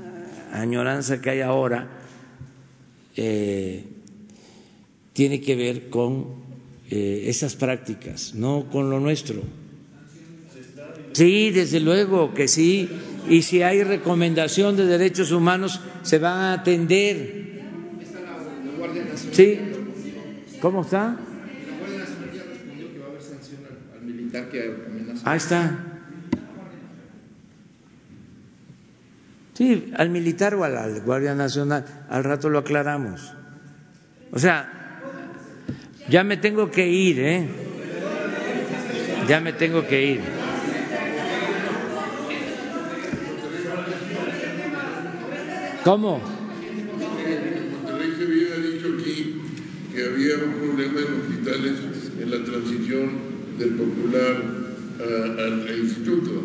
añoranza 0.53 1.21
que 1.21 1.31
hay 1.31 1.41
ahora 1.41 1.89
eh, 3.17 3.85
tiene 5.21 5.43
que 5.43 5.55
ver 5.55 5.91
con 5.91 6.29
eh, 6.89 7.25
esas 7.27 7.55
prácticas, 7.55 8.35
no 8.35 8.71
con 8.73 8.89
lo 8.89 9.01
nuestro. 9.01 9.43
Sí, 11.13 11.51
desde 11.51 11.79
luego 11.79 12.33
que 12.33 12.49
sí. 12.49 12.89
Y 13.29 13.43
si 13.43 13.61
hay 13.61 13.85
recomendación 13.85 14.79
de 14.79 14.87
derechos 14.87 15.31
humanos, 15.31 15.83
se 16.05 16.19
va 16.19 16.31
a 16.31 16.53
atender. 16.55 17.61
Sí. 19.31 19.59
¿Cómo 20.59 20.81
está? 20.81 21.19
Ahí 25.25 25.37
está. 25.37 25.85
Sí, 29.53 29.93
al 29.99 30.09
militar 30.09 30.55
o 30.55 30.65
a 30.65 30.71
la 30.71 30.89
Guardia 31.01 31.35
Nacional. 31.35 32.07
Al 32.09 32.25
rato 32.25 32.49
lo 32.49 32.61
aclaramos. 32.61 33.35
O 34.33 34.39
sea, 34.39 34.80
ya 36.11 36.25
me 36.25 36.37
tengo 36.37 36.71
que 36.71 36.87
ir, 36.89 37.21
¿eh? 37.21 37.47
Ya 39.29 39.41
me 39.41 39.53
tengo 39.53 39.87
que 39.87 40.05
ir. 40.05 40.21
¿Cómo? 45.85 46.21
Monterrey 47.87 48.13
se 48.19 48.25
había 48.25 48.57
dicho 48.71 48.89
aquí 49.01 49.35
que 49.95 50.05
había 50.05 50.35
un 50.45 50.53
problema 50.55 51.01
en 51.01 51.21
hospitales 51.21 51.73
en 52.21 52.31
la 52.31 52.45
transición 52.45 53.11
del 53.59 53.71
popular 53.71 54.43
a- 55.01 55.43
al 55.43 55.69
al 55.69 55.79
instituto. 55.79 56.43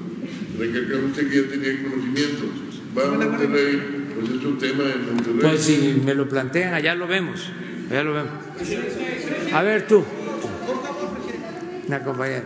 Recalcaba 0.58 1.06
usted 1.06 1.30
que 1.30 1.36
ya 1.36 1.50
tenía 1.50 1.84
conocimiento. 1.84 2.44
Va 2.98 3.04
a 3.04 3.18
Monterrey, 3.30 3.82
pues 4.16 4.30
es 4.40 4.46
un 4.46 4.58
tema 4.58 4.84
en 4.84 5.06
Monterrey. 5.16 5.40
Pues 5.42 5.62
si 5.62 6.02
me 6.06 6.14
lo 6.16 6.30
plantean, 6.30 6.74
allá 6.74 6.96
lo 6.96 7.08
vemos. 7.08 7.50
Allá 7.90 8.04
lo 8.04 8.14
vemos. 8.14 8.32
A 9.54 9.62
ver 9.62 9.88
tú. 9.88 10.04
Una 11.88 12.04
compañera. 12.04 12.44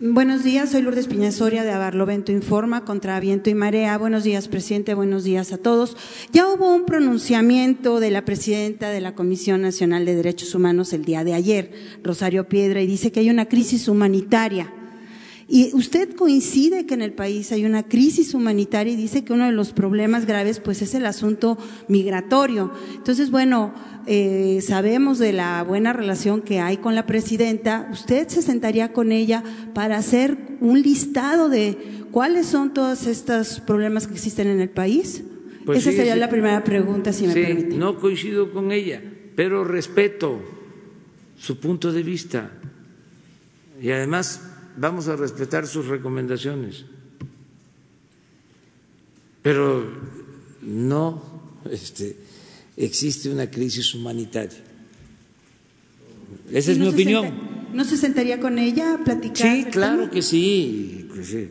Buenos 0.00 0.42
días, 0.42 0.70
soy 0.70 0.82
Lourdes 0.82 1.06
Piñasoria 1.06 1.62
de 1.62 1.70
Abarlovento 1.70 2.32
Informa 2.32 2.84
contra 2.84 3.18
Viento 3.20 3.48
y 3.48 3.54
Marea. 3.54 3.96
Buenos 3.96 4.24
días, 4.24 4.48
presidente, 4.48 4.92
buenos 4.94 5.24
días 5.24 5.52
a 5.52 5.58
todos. 5.58 5.96
Ya 6.32 6.48
hubo 6.48 6.74
un 6.74 6.84
pronunciamiento 6.84 8.00
de 8.00 8.10
la 8.10 8.24
presidenta 8.24 8.90
de 8.90 9.00
la 9.00 9.14
Comisión 9.14 9.62
Nacional 9.62 10.04
de 10.04 10.16
Derechos 10.16 10.54
Humanos 10.54 10.92
el 10.92 11.04
día 11.04 11.24
de 11.24 11.32
ayer, 11.34 11.72
Rosario 12.02 12.48
Piedra, 12.48 12.82
y 12.82 12.86
dice 12.86 13.12
que 13.12 13.20
hay 13.20 13.30
una 13.30 13.46
crisis 13.46 13.88
humanitaria. 13.88 14.70
Y 15.46 15.70
usted 15.74 16.14
coincide 16.14 16.86
que 16.86 16.94
en 16.94 17.02
el 17.02 17.12
país 17.12 17.52
hay 17.52 17.64
una 17.64 17.82
crisis 17.82 18.32
humanitaria 18.32 18.94
y 18.94 18.96
dice 18.96 19.24
que 19.24 19.32
uno 19.32 19.46
de 19.46 19.52
los 19.52 19.72
problemas 19.72 20.26
graves 20.26 20.58
pues 20.58 20.80
es 20.80 20.94
el 20.94 21.04
asunto 21.04 21.58
migratorio. 21.88 22.72
Entonces, 22.94 23.30
bueno, 23.30 23.74
eh, 24.06 24.60
sabemos 24.62 25.18
de 25.18 25.32
la 25.32 25.62
buena 25.62 25.92
relación 25.92 26.40
que 26.40 26.60
hay 26.60 26.78
con 26.78 26.94
la 26.94 27.04
presidenta. 27.04 27.88
¿Usted 27.92 28.28
se 28.28 28.40
sentaría 28.40 28.92
con 28.92 29.12
ella 29.12 29.42
para 29.74 29.98
hacer 29.98 30.38
un 30.60 30.80
listado 30.80 31.50
de 31.50 31.76
cuáles 32.10 32.46
son 32.46 32.72
todos 32.72 33.06
estos 33.06 33.60
problemas 33.60 34.06
que 34.06 34.14
existen 34.14 34.48
en 34.48 34.60
el 34.60 34.70
país? 34.70 35.24
Pues 35.66 35.78
Esa 35.78 35.90
sí, 35.90 35.96
sería 35.96 36.14
sí. 36.14 36.20
la 36.20 36.28
primera 36.30 36.64
pregunta, 36.64 37.12
si 37.12 37.26
me 37.26 37.34
permite. 37.34 37.76
no 37.76 37.98
coincido 37.98 38.50
con 38.52 38.72
ella, 38.72 39.02
pero 39.34 39.64
respeto 39.64 40.40
su 41.38 41.58
punto 41.58 41.92
de 41.92 42.02
vista. 42.02 42.50
Y 43.80 43.90
además 43.90 44.40
vamos 44.76 45.08
a 45.08 45.16
respetar 45.16 45.66
sus 45.66 45.86
recomendaciones. 45.86 46.84
Pero 49.42 49.84
no 50.62 51.22
este, 51.70 52.16
existe 52.76 53.28
una 53.30 53.50
crisis 53.50 53.94
humanitaria. 53.94 54.58
Esa 56.50 56.72
es 56.72 56.78
¿Y 56.78 56.80
mi 56.80 56.88
opinión. 56.88 57.24
senta- 57.24 57.50
¿No 57.74 57.84
se 57.84 57.96
sentaría 57.96 58.38
con 58.38 58.58
ella 58.58 58.94
a 58.94 59.04
platicar? 59.04 59.52
Sí, 59.56 59.64
claro 59.64 60.08
que 60.10 60.22
sí, 60.22 61.08
que 61.14 61.24
sí. 61.24 61.48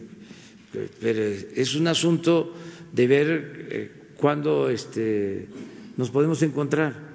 pero 1.02 1.22
es 1.22 1.76
un 1.76 1.88
asunto 1.88 2.54
de 2.94 3.08
ver 3.08 3.68
eh, 3.70 3.92
cuándo 4.16 4.70
este, 4.70 5.48
nos 5.98 6.10
podemos 6.10 6.42
encontrar. 6.42 7.13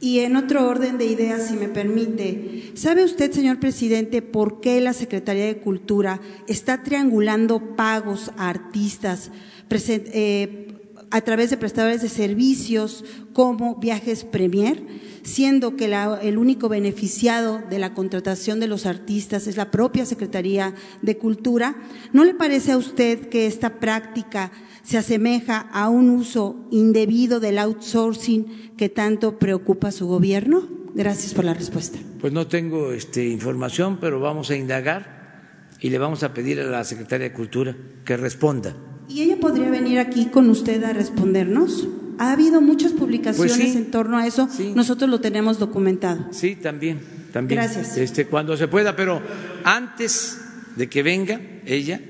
Y 0.00 0.20
en 0.20 0.36
otro 0.36 0.68
orden 0.68 0.96
de 0.96 1.06
ideas, 1.06 1.48
si 1.48 1.54
me 1.56 1.68
permite, 1.68 2.70
¿sabe 2.74 3.04
usted, 3.04 3.32
señor 3.32 3.58
presidente, 3.58 4.22
por 4.22 4.60
qué 4.60 4.80
la 4.80 4.92
Secretaría 4.92 5.46
de 5.46 5.58
Cultura 5.58 6.20
está 6.46 6.84
triangulando 6.84 7.74
pagos 7.74 8.30
a 8.36 8.48
artistas 8.48 9.32
presen- 9.68 10.04
eh, 10.12 10.67
a 11.10 11.20
través 11.22 11.50
de 11.50 11.56
prestadores 11.56 12.02
de 12.02 12.08
servicios 12.08 13.04
como 13.32 13.76
Viajes 13.76 14.24
Premier, 14.24 14.82
siendo 15.22 15.76
que 15.76 15.88
la- 15.88 16.18
el 16.22 16.36
único 16.38 16.68
beneficiado 16.68 17.62
de 17.70 17.78
la 17.78 17.94
contratación 17.94 18.60
de 18.60 18.66
los 18.66 18.84
artistas 18.86 19.46
es 19.46 19.56
la 19.56 19.70
propia 19.70 20.04
Secretaría 20.06 20.74
de 21.02 21.16
Cultura? 21.16 21.76
¿No 22.12 22.24
le 22.24 22.34
parece 22.34 22.72
a 22.72 22.76
usted 22.78 23.28
que 23.28 23.46
esta 23.46 23.78
práctica 23.80 24.52
se 24.82 24.98
asemeja 24.98 25.68
a 25.72 25.88
un 25.88 26.10
uso 26.10 26.66
indebido 26.70 27.40
del 27.40 27.58
outsourcing 27.58 28.72
que 28.76 28.88
tanto 28.88 29.38
preocupa 29.38 29.88
a 29.88 29.92
su 29.92 30.06
gobierno? 30.06 30.68
Gracias 30.94 31.32
por 31.34 31.44
la 31.44 31.54
respuesta. 31.54 31.98
Pues 32.20 32.32
no 32.32 32.46
tengo 32.48 32.92
este, 32.92 33.26
información, 33.28 33.98
pero 34.00 34.18
vamos 34.20 34.50
a 34.50 34.56
indagar 34.56 35.68
y 35.80 35.90
le 35.90 35.98
vamos 35.98 36.22
a 36.22 36.34
pedir 36.34 36.58
a 36.60 36.64
la 36.64 36.82
Secretaria 36.84 37.28
de 37.28 37.34
Cultura 37.34 37.76
que 38.04 38.16
responda. 38.16 38.74
¿Y 39.08 39.22
ella 39.22 39.36
podría 39.40 39.70
venir 39.70 39.98
aquí 39.98 40.26
con 40.26 40.50
usted 40.50 40.82
a 40.84 40.92
respondernos? 40.92 41.88
Ha 42.18 42.32
habido 42.32 42.60
muchas 42.60 42.92
publicaciones 42.92 43.56
Pues 43.56 43.72
sí. 43.72 43.78
en 43.78 43.90
torno 43.90 44.18
a 44.18 44.26
eso. 44.26 44.48
Nosotros 44.74 45.08
lo 45.08 45.20
tenemos 45.20 45.58
documentado. 45.58 46.26
Sí, 46.32 46.56
también, 46.56 47.00
también. 47.32 47.60
Gracias. 47.60 47.96
Este, 47.96 48.26
cuando 48.26 48.56
se 48.56 48.68
pueda, 48.68 48.96
pero 48.96 49.22
antes 49.64 50.38
de 50.76 50.88
que 50.88 51.02
venga 51.02 51.40
ella, 51.64 52.00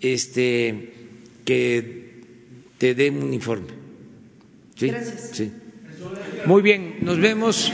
este, 0.00 0.94
que 1.44 2.22
te 2.78 2.94
dé 2.94 3.10
un 3.10 3.32
informe. 3.34 3.68
¿Sí? 4.74 4.88
Gracias. 4.88 5.30
Sí. 5.32 5.52
Muy 6.46 6.62
bien, 6.62 6.96
nos 7.02 7.18
vemos. 7.18 7.72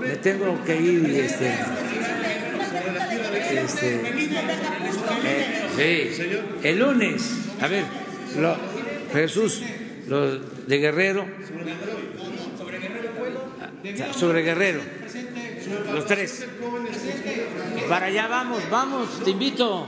Me 0.00 0.16
tengo 0.16 0.62
que 0.64 0.80
ir, 0.80 1.04
este, 1.10 1.52
este, 3.62 4.87
sí, 5.78 6.10
el 6.62 6.78
lunes. 6.78 7.30
A 7.60 7.68
ver, 7.68 7.84
lo- 8.38 8.56
Jesús, 9.12 9.62
los 10.08 10.66
de 10.68 10.78
Guerrero. 10.78 11.26
Sobre 14.14 14.42
Guerrero. 14.42 14.80
Los 15.92 16.06
tres. 16.06 16.46
Para 17.88 18.06
allá 18.06 18.26
vamos, 18.26 18.62
vamos, 18.70 19.22
te 19.24 19.30
invito. 19.30 19.86